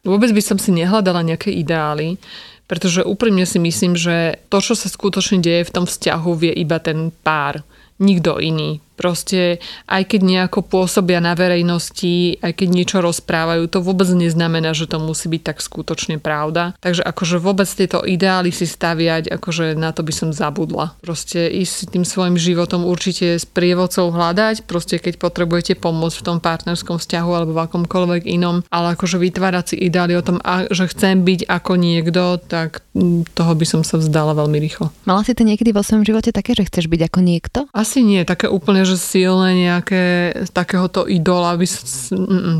Vôbec 0.02 0.34
by 0.34 0.42
som 0.42 0.58
si 0.58 0.74
nehľadala 0.74 1.22
nejaké 1.22 1.54
ideály, 1.54 2.18
pretože 2.66 3.06
úprimne 3.06 3.44
si 3.46 3.60
myslím, 3.60 3.94
že 3.94 4.42
to, 4.48 4.58
čo 4.58 4.74
sa 4.74 4.88
skutočne 4.88 5.38
deje 5.44 5.68
v 5.68 5.74
tom 5.76 5.84
vzťahu, 5.84 6.30
vie 6.34 6.52
iba 6.56 6.80
ten 6.80 7.12
pár. 7.22 7.62
Nikto 8.02 8.42
iný. 8.42 8.82
Proste 9.02 9.58
aj 9.90 10.14
keď 10.14 10.20
nejako 10.22 10.62
pôsobia 10.62 11.18
na 11.18 11.34
verejnosti, 11.34 12.38
aj 12.38 12.54
keď 12.54 12.68
niečo 12.70 12.98
rozprávajú, 13.02 13.66
to 13.66 13.82
vôbec 13.82 14.06
neznamená, 14.14 14.70
že 14.78 14.86
to 14.86 15.02
musí 15.02 15.26
byť 15.26 15.42
tak 15.42 15.58
skutočne 15.58 16.22
pravda. 16.22 16.78
Takže 16.78 17.02
akože 17.02 17.42
vôbec 17.42 17.66
tieto 17.66 18.06
ideály 18.06 18.54
si 18.54 18.62
staviať, 18.62 19.26
akože 19.34 19.74
na 19.74 19.90
to 19.90 20.06
by 20.06 20.14
som 20.14 20.30
zabudla. 20.30 20.94
Proste 21.02 21.50
ísť 21.50 21.72
si 21.74 21.84
tým 21.90 22.06
svojim 22.06 22.38
životom 22.38 22.86
určite 22.86 23.34
s 23.34 23.42
prievodcou 23.42 24.14
hľadať, 24.14 24.70
proste 24.70 25.02
keď 25.02 25.18
potrebujete 25.18 25.74
pomôcť 25.74 26.22
v 26.22 26.26
tom 26.30 26.38
partnerskom 26.38 27.02
vzťahu 27.02 27.30
alebo 27.34 27.58
v 27.58 27.62
akomkoľvek 27.66 28.22
inom, 28.30 28.62
ale 28.70 28.94
akože 28.94 29.18
vytvárať 29.18 29.74
si 29.74 29.76
ideály 29.82 30.14
o 30.14 30.22
tom, 30.22 30.38
že 30.70 30.86
chcem 30.86 31.26
byť 31.26 31.50
ako 31.50 31.72
niekto, 31.74 32.38
tak 32.46 32.86
toho 33.34 33.52
by 33.56 33.66
som 33.66 33.82
sa 33.82 33.98
vzdala 33.98 34.36
veľmi 34.36 34.62
rýchlo. 34.62 34.94
Mala 35.08 35.24
si 35.26 35.32
to 35.32 35.42
niekedy 35.42 35.74
vo 35.74 35.82
svojom 35.82 36.04
živote 36.04 36.30
také, 36.30 36.52
že 36.52 36.68
chceš 36.68 36.86
byť 36.86 37.00
ako 37.08 37.18
niekto? 37.24 37.58
Asi 37.72 38.04
nie, 38.04 38.22
také 38.28 38.52
úplne, 38.52 38.84
že 38.84 38.91
že 38.92 39.00
silné 39.00 39.56
nejaké 39.56 40.32
takéhoto 40.52 41.08
idola, 41.08 41.56
by, 41.56 41.66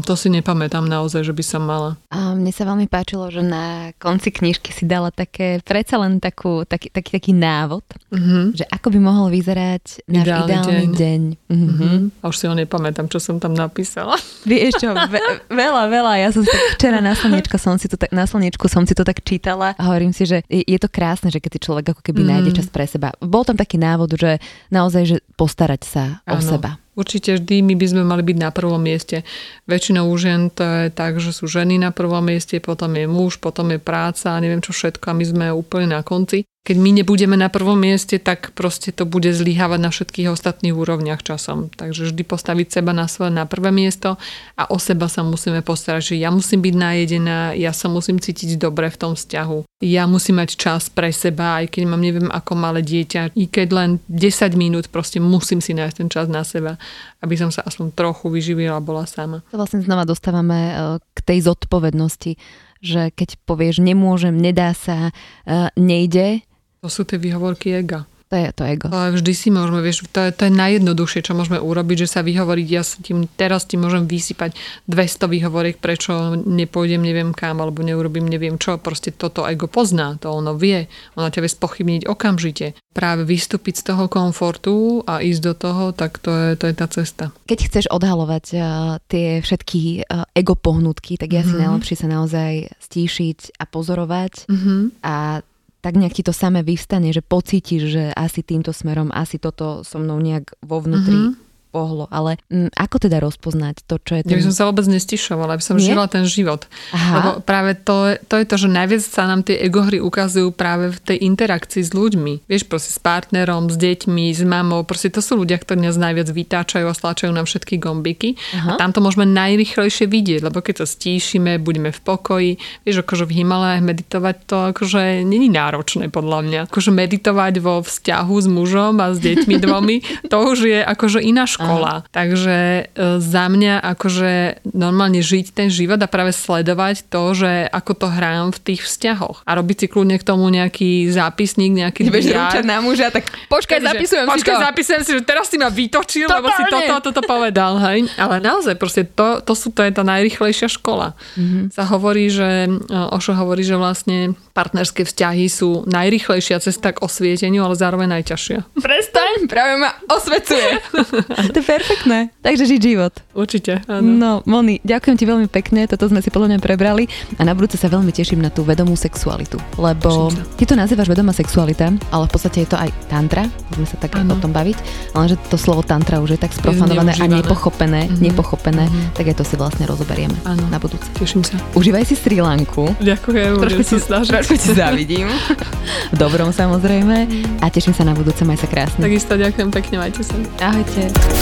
to 0.03 0.15
si 0.17 0.29
nepamätám 0.33 0.89
naozaj, 0.89 1.29
že 1.29 1.37
by 1.37 1.45
som 1.45 1.63
mala. 1.69 2.01
A 2.09 2.33
mne 2.33 2.49
sa 2.49 2.65
veľmi 2.65 2.89
páčilo, 2.89 3.29
že 3.29 3.45
na 3.45 3.93
konci 4.01 4.33
knižky 4.33 4.73
si 4.73 4.89
dala 4.89 5.13
také, 5.13 5.61
predsa 5.61 6.01
len 6.01 6.17
takú, 6.19 6.65
taký, 6.65 6.89
taký, 6.89 7.11
taký 7.21 7.33
návod, 7.37 7.85
mm-hmm. 8.09 8.45
že 8.57 8.65
ako 8.73 8.89
by 8.97 8.99
mohol 8.99 9.27
vyzerať 9.29 10.09
náš 10.09 10.25
ideálny, 10.25 10.49
ideálny 10.49 10.87
deň. 10.89 10.93
deň. 10.97 11.23
Mm-hmm. 11.53 11.71
Mm-hmm. 11.73 11.97
A 12.21 12.25
už 12.29 12.37
si 12.41 12.45
ho 12.49 12.55
nepamätám, 12.57 13.07
čo 13.13 13.21
som 13.21 13.37
tam 13.37 13.53
napísala. 13.53 14.17
Vieš 14.49 14.81
čo, 14.81 14.97
ve- 14.97 15.45
veľa, 15.53 15.83
veľa. 15.93 16.13
Ja 16.19 16.29
som 16.33 16.43
si 16.43 16.51
tak 16.51 16.81
včera 16.81 16.99
na 17.05 17.13
slniečku 17.13 17.57
som 17.61 17.77
si 17.77 17.87
to 17.87 17.97
tak, 18.01 18.11
na 18.11 18.25
slniečku 18.25 18.67
som 18.67 18.89
si 18.89 18.97
to 18.97 19.05
tak 19.05 19.21
čítala 19.21 19.77
a 19.77 19.83
hovorím 19.89 20.17
si, 20.17 20.25
že 20.25 20.41
je, 20.49 20.65
je 20.65 20.79
to 20.81 20.89
krásne, 20.89 21.29
že 21.29 21.39
keď 21.39 21.51
si 21.59 21.61
človek 21.69 21.85
ako 21.93 22.03
keby 22.03 22.25
mm. 22.25 22.29
nájde 22.29 22.51
čas 22.57 22.69
pre 22.73 22.89
seba. 22.89 23.13
Bol 23.21 23.45
tam 23.45 23.61
taký 23.61 23.77
návod, 23.77 24.17
že 24.17 24.41
naozaj, 24.73 25.03
že 25.05 25.17
postarať 25.37 25.83
sa 25.85 26.05
o 26.27 26.37
ano. 26.37 26.43
seba. 26.43 26.71
Určite 26.93 27.41
vždy 27.41 27.65
my 27.65 27.75
by 27.81 27.87
sme 27.89 28.03
mali 28.05 28.21
byť 28.21 28.37
na 28.37 28.51
prvom 28.53 28.77
mieste. 28.77 29.25
Väčšinou 29.65 30.13
u 30.13 30.17
žien 30.21 30.53
to 30.53 30.61
je 30.61 30.93
tak, 30.93 31.17
že 31.17 31.33
sú 31.33 31.49
ženy 31.49 31.81
na 31.81 31.89
prvom 31.89 32.21
mieste, 32.21 32.61
potom 32.61 32.93
je 32.93 33.09
muž, 33.09 33.41
potom 33.41 33.73
je 33.73 33.81
práca 33.81 34.37
a 34.37 34.43
neviem 34.45 34.61
čo 34.61 34.77
všetko 34.77 35.09
a 35.09 35.17
my 35.17 35.25
sme 35.25 35.47
úplne 35.57 35.97
na 35.97 36.05
konci. 36.05 36.45
Keď 36.63 36.79
my 36.79 37.03
nebudeme 37.03 37.35
na 37.35 37.51
prvom 37.51 37.75
mieste, 37.75 38.23
tak 38.23 38.55
proste 38.55 38.95
to 38.95 39.03
bude 39.03 39.27
zlyhávať 39.27 39.83
na 39.83 39.91
všetkých 39.91 40.31
ostatných 40.31 40.71
úrovniach 40.71 41.19
časom. 41.19 41.75
Takže 41.75 42.15
vždy 42.15 42.23
postaviť 42.23 42.79
seba 42.79 42.95
na 42.95 43.11
svoje 43.11 43.35
na 43.35 43.51
prvé 43.51 43.75
miesto 43.75 44.15
a 44.55 44.71
o 44.71 44.79
seba 44.79 45.11
sa 45.11 45.27
musíme 45.27 45.67
postarať, 45.67 46.15
že 46.15 46.23
ja 46.23 46.31
musím 46.31 46.63
byť 46.63 46.75
najedená, 46.79 47.59
ja 47.59 47.75
sa 47.75 47.91
musím 47.91 48.23
cítiť 48.23 48.63
dobre 48.63 48.95
v 48.95 48.95
tom 48.95 49.19
vzťahu. 49.19 49.67
Ja 49.83 50.07
musím 50.07 50.39
mať 50.39 50.55
čas 50.55 50.87
pre 50.87 51.11
seba, 51.11 51.59
aj 51.59 51.75
keď 51.75 51.83
mám 51.83 51.99
neviem 51.99 52.31
ako 52.31 52.55
malé 52.55 52.87
dieťa, 52.87 53.35
i 53.35 53.51
keď 53.51 53.69
len 53.75 53.91
10 54.07 54.55
minút 54.55 54.87
proste 54.87 55.19
musím 55.19 55.59
si 55.59 55.75
nájsť 55.75 55.97
ten 55.99 56.07
čas 56.15 56.31
na 56.31 56.47
seba, 56.47 56.79
aby 57.27 57.35
som 57.35 57.51
sa 57.51 57.67
aspoň 57.67 57.91
trochu 57.91 58.31
vyživila 58.31 58.79
a 58.79 58.87
bola 58.87 59.03
sama. 59.11 59.43
To 59.51 59.59
vlastne 59.59 59.83
znova 59.83 60.07
dostávame 60.07 60.59
e, 60.71 60.73
k 61.11 61.19
tej 61.27 61.43
zodpovednosti, 61.43 62.39
že 62.79 63.11
keď 63.11 63.35
povieš 63.51 63.83
nemôžem, 63.83 64.39
nedá 64.39 64.71
sa, 64.79 65.11
e, 65.11 65.67
nejde, 65.75 66.47
to 66.83 66.91
sú 66.91 67.07
tie 67.07 67.15
výhovorky 67.15 67.71
ega. 67.79 68.11
To 68.33 68.41
je 68.41 68.49
to 68.51 68.65
ego. 68.65 68.89
Ale 68.89 69.13
vždy 69.13 69.33
si 69.37 69.49
môžeme, 69.53 69.85
vieš, 69.85 70.09
to 70.09 70.25
je, 70.25 70.33
to 70.33 70.49
je 70.49 70.53
najjednoduchšie, 70.57 71.21
čo 71.21 71.37
môžeme 71.37 71.61
urobiť, 71.61 72.09
že 72.09 72.17
sa 72.17 72.25
vyhovoriť, 72.25 72.67
ja 72.73 72.81
sa 72.81 72.97
tým, 73.05 73.29
teraz 73.29 73.69
ti 73.69 73.77
môžem 73.77 74.09
vysypať 74.09 74.57
200 74.89 75.31
výhovoriek, 75.31 75.77
prečo 75.77 76.33
nepôjdem 76.41 77.05
neviem 77.05 77.37
kam, 77.37 77.61
alebo 77.61 77.85
neurobím 77.85 78.25
neviem 78.25 78.57
čo. 78.57 78.81
Proste 78.81 79.13
toto 79.13 79.45
ego 79.45 79.69
pozná, 79.69 80.17
to 80.17 80.33
ono 80.33 80.57
vie. 80.57 80.89
Ona 81.21 81.29
ťa 81.29 81.45
vie 81.45 81.51
spochybniť 81.53 82.03
okamžite. 82.09 82.73
Práve 82.97 83.29
vystúpiť 83.29 83.85
z 83.85 83.93
toho 83.93 84.09
komfortu 84.09 85.05
a 85.05 85.21
ísť 85.21 85.41
do 85.45 85.53
toho, 85.53 85.85
tak 85.93 86.17
to 86.19 86.33
je, 86.33 86.49
to 86.57 86.65
je 86.73 86.75
tá 86.75 86.89
cesta. 86.89 87.25
Keď 87.45 87.59
chceš 87.69 87.87
odhalovať 87.93 88.45
uh, 88.57 88.65
tie 89.13 89.45
všetky 89.45 90.09
uh, 90.09 90.25
ego 90.33 90.57
pohnutky, 90.57 91.21
tak 91.21 91.37
ja 91.37 91.45
mm-hmm. 91.45 91.53
si 91.53 91.63
najlepšie 91.69 91.97
sa 92.01 92.09
naozaj 92.09 92.53
stíšiť 92.81 93.61
a 93.61 93.69
pozorovať 93.69 94.49
mm-hmm. 94.49 94.81
a 95.05 95.45
tak 95.83 95.99
nejak 95.99 96.15
ti 96.15 96.23
to 96.23 96.31
samé 96.31 96.63
vyvstane, 96.63 97.11
že 97.11 97.27
pocítiš, 97.27 97.83
že 97.91 98.05
asi 98.15 98.47
týmto 98.47 98.71
smerom, 98.71 99.11
asi 99.11 99.43
toto 99.43 99.83
so 99.83 99.99
mnou 99.99 100.23
nejak 100.23 100.55
vo 100.63 100.79
vnútri 100.79 101.19
mm-hmm 101.19 101.52
pohlo. 101.73 102.05
Ale 102.13 102.37
m, 102.53 102.69
mm, 102.69 102.71
ako 102.77 103.09
teda 103.09 103.17
rozpoznať 103.25 103.89
to, 103.89 103.97
čo 103.97 104.21
je 104.21 104.29
ten... 104.29 104.37
Ja 104.37 104.37
by 104.37 104.47
som 104.53 104.55
sa 104.55 104.65
vôbec 104.69 104.85
nestišovala, 104.85 105.57
aby 105.57 105.65
som 105.65 105.81
Nie? 105.81 105.89
žila 105.89 106.05
ten 106.05 106.29
život. 106.29 106.69
Aha. 106.93 107.15
Lebo 107.17 107.31
práve 107.41 107.73
to, 107.81 108.21
to 108.29 108.37
je 108.37 108.45
to, 108.45 108.57
že 108.61 108.69
najviac 108.69 109.01
sa 109.01 109.25
nám 109.25 109.41
tie 109.41 109.57
egohry 109.57 109.97
ukazujú 109.97 110.53
práve 110.53 110.93
v 110.93 110.99
tej 111.01 111.19
interakcii 111.25 111.81
s 111.81 111.97
ľuďmi. 111.97 112.45
Vieš, 112.45 112.69
proste 112.69 112.93
s 112.93 113.01
partnerom, 113.01 113.73
s 113.73 113.81
deťmi, 113.81 114.29
s 114.37 114.45
mamou. 114.45 114.85
Proste 114.85 115.09
to 115.09 115.25
sú 115.25 115.41
ľudia, 115.41 115.57
ktorí 115.57 115.81
nás 115.81 115.97
najviac 115.97 116.29
vytáčajú 116.29 116.85
a 116.85 116.93
stláčajú 116.93 117.33
nám 117.33 117.49
všetky 117.49 117.81
gombiky. 117.81 118.37
Aha. 118.53 118.77
A 118.77 118.79
tam 118.79 118.93
to 118.93 119.01
môžeme 119.01 119.25
najrychlejšie 119.25 120.05
vidieť, 120.05 120.45
lebo 120.45 120.61
keď 120.61 120.85
sa 120.85 120.87
stíšime, 120.87 121.57
budeme 121.57 121.89
v 121.89 122.01
pokoji. 122.05 122.53
Vieš, 122.85 123.01
akože 123.01 123.25
v 123.25 123.33
Himalajách 123.41 123.83
meditovať 123.83 124.37
to 124.45 124.57
akože 124.77 125.25
není 125.25 125.49
náročné 125.49 126.13
podľa 126.13 126.39
mňa. 126.45 126.61
Akože 126.69 126.93
meditovať 126.93 127.55
vo 127.65 127.81
vzťahu 127.81 128.35
s 128.37 128.47
mužom 128.53 129.01
a 129.01 129.17
s 129.17 129.19
deťmi 129.25 129.57
dvomi, 129.57 129.97
to 130.33 130.37
už 130.37 130.59
je 130.69 130.81
akože 130.85 131.25
iná 131.25 131.49
škola 131.49 131.62
škola. 131.63 131.93
Aha. 132.03 132.11
Takže 132.11 132.59
e, 132.59 132.83
za 133.23 133.45
mňa 133.47 133.75
akože 133.95 134.33
normálne 134.75 135.23
žiť 135.23 135.55
ten 135.55 135.69
život 135.71 136.03
a 136.03 136.11
práve 136.11 136.35
sledovať 136.35 137.07
to, 137.07 137.23
že 137.39 137.53
ako 137.71 137.93
to 137.95 138.07
hrám 138.11 138.51
v 138.51 138.59
tých 138.59 138.83
vzťahoch. 138.83 139.47
A 139.47 139.51
robiť 139.55 139.77
si 139.77 139.87
kľudne 139.87 140.19
k 140.19 140.25
tomu 140.27 140.51
nejaký 140.51 141.07
zápisník, 141.13 141.79
nejaký 141.79 142.11
diár. 142.11 142.67
na 142.67 142.83
muža, 142.83 143.15
tak 143.15 143.31
počkaj, 143.47 143.79
Takže, 143.79 143.89
zapisujem 143.95 144.27
počkaj, 144.27 144.55
si 144.55 144.59
to. 144.59 144.67
zapisujem 144.67 145.03
si, 145.07 145.11
že 145.15 145.23
teraz 145.23 145.47
si 145.47 145.57
ma 145.57 145.71
vytočil, 145.71 146.27
Totálne. 146.27 146.43
lebo 146.43 146.49
si 146.51 146.63
toto 146.67 147.13
toto 147.13 147.21
povedal. 147.29 147.77
Hej? 147.79 148.09
Ale 148.17 148.41
naozaj, 148.41 148.75
proste 148.81 149.05
to, 149.05 149.45
to, 149.45 149.53
sú, 149.53 149.71
to 149.71 149.85
je 149.85 149.93
tá 149.93 150.03
najrychlejšia 150.03 150.73
škola. 150.73 151.13
Mm-hmm. 151.37 151.75
Sa 151.75 151.85
hovorí, 151.87 152.33
že 152.33 152.67
e, 152.67 152.71
Ošo 153.13 153.37
hovorí, 153.37 153.63
že 153.63 153.77
vlastne 153.77 154.33
partnerské 154.57 155.05
vzťahy 155.05 155.47
sú 155.49 155.85
najrychlejšia 155.89 156.61
cesta 156.61 156.97
k 156.97 157.03
osvieteniu, 157.05 157.65
ale 157.65 157.77
zároveň 157.77 158.21
najťažšia. 158.21 158.59
Prestaň, 158.81 159.49
práve 159.49 159.81
ma 159.81 159.91
osvecuje. 160.09 160.81
to 161.53 161.61
je 161.61 161.67
perfektné. 161.69 162.19
Takže 162.41 162.65
žiť 162.67 162.81
život. 162.81 163.13
Určite, 163.37 163.85
áno. 163.87 164.03
No, 164.03 164.31
Moni, 164.49 164.81
ďakujem 164.83 165.17
ti 165.17 165.25
veľmi 165.29 165.49
pekne, 165.53 165.85
toto 165.87 166.09
sme 166.09 166.25
si 166.25 166.33
podľa 166.33 166.57
mňa 166.57 166.61
prebrali 166.61 167.07
a 167.37 167.43
na 167.45 167.53
budúce 167.53 167.77
sa 167.77 167.93
veľmi 167.93 168.11
teším 168.11 168.41
na 168.41 168.49
tú 168.49 168.65
vedomú 168.65 168.97
sexualitu, 168.97 169.61
lebo 169.77 170.33
ty 170.57 170.65
to 170.65 170.75
nazývaš 170.75 171.13
vedomá 171.13 171.37
sexualita, 171.37 171.93
ale 172.11 172.25
v 172.29 172.33
podstate 172.33 172.65
je 172.65 172.69
to 172.73 172.79
aj 172.81 172.89
tantra, 173.07 173.47
môžeme 173.73 173.89
sa 173.89 173.97
tak 174.01 174.17
ano. 174.17 174.37
o 174.37 174.41
tom 174.41 174.51
baviť, 174.51 174.77
ale 175.13 175.33
že 175.33 175.37
to 175.49 175.57
slovo 175.61 175.85
tantra 175.85 176.21
už 176.21 176.37
je 176.37 176.41
tak 176.41 176.53
sprofanované 176.57 177.17
a 177.21 177.25
nepochopené, 177.29 178.09
mm-hmm. 178.09 178.23
nepochopené, 178.25 178.85
mm-hmm. 178.89 179.15
tak 179.17 179.25
aj 179.33 179.37
to 179.39 179.45
si 179.45 179.55
vlastne 179.61 179.85
rozoberieme 179.85 180.37
ano. 180.49 180.65
na 180.73 180.81
budúce. 180.81 181.09
Teším 181.17 181.45
sa. 181.45 181.57
Užívaj 181.77 182.05
si 182.09 182.15
Sri 182.17 182.41
Lanku. 182.41 182.93
Ďakujem, 183.01 183.51
trošku 183.61 183.83
si, 183.85 183.97
trošku 184.03 184.55
ti 184.57 184.71
závidím. 184.73 185.29
v 186.15 186.17
dobrom 186.17 186.53
samozrejme 186.53 187.29
a 187.61 187.67
teším 187.73 187.97
sa 187.97 188.05
na 188.07 188.17
budúce, 188.17 188.45
maj 188.45 188.61
sa 188.61 188.69
krásne. 188.69 189.03
Takisto 189.03 189.35
ďakujem 189.37 189.69
pekne, 189.73 189.97
majte 189.99 190.23
sa. 190.23 190.37
Ahojte. 190.61 191.42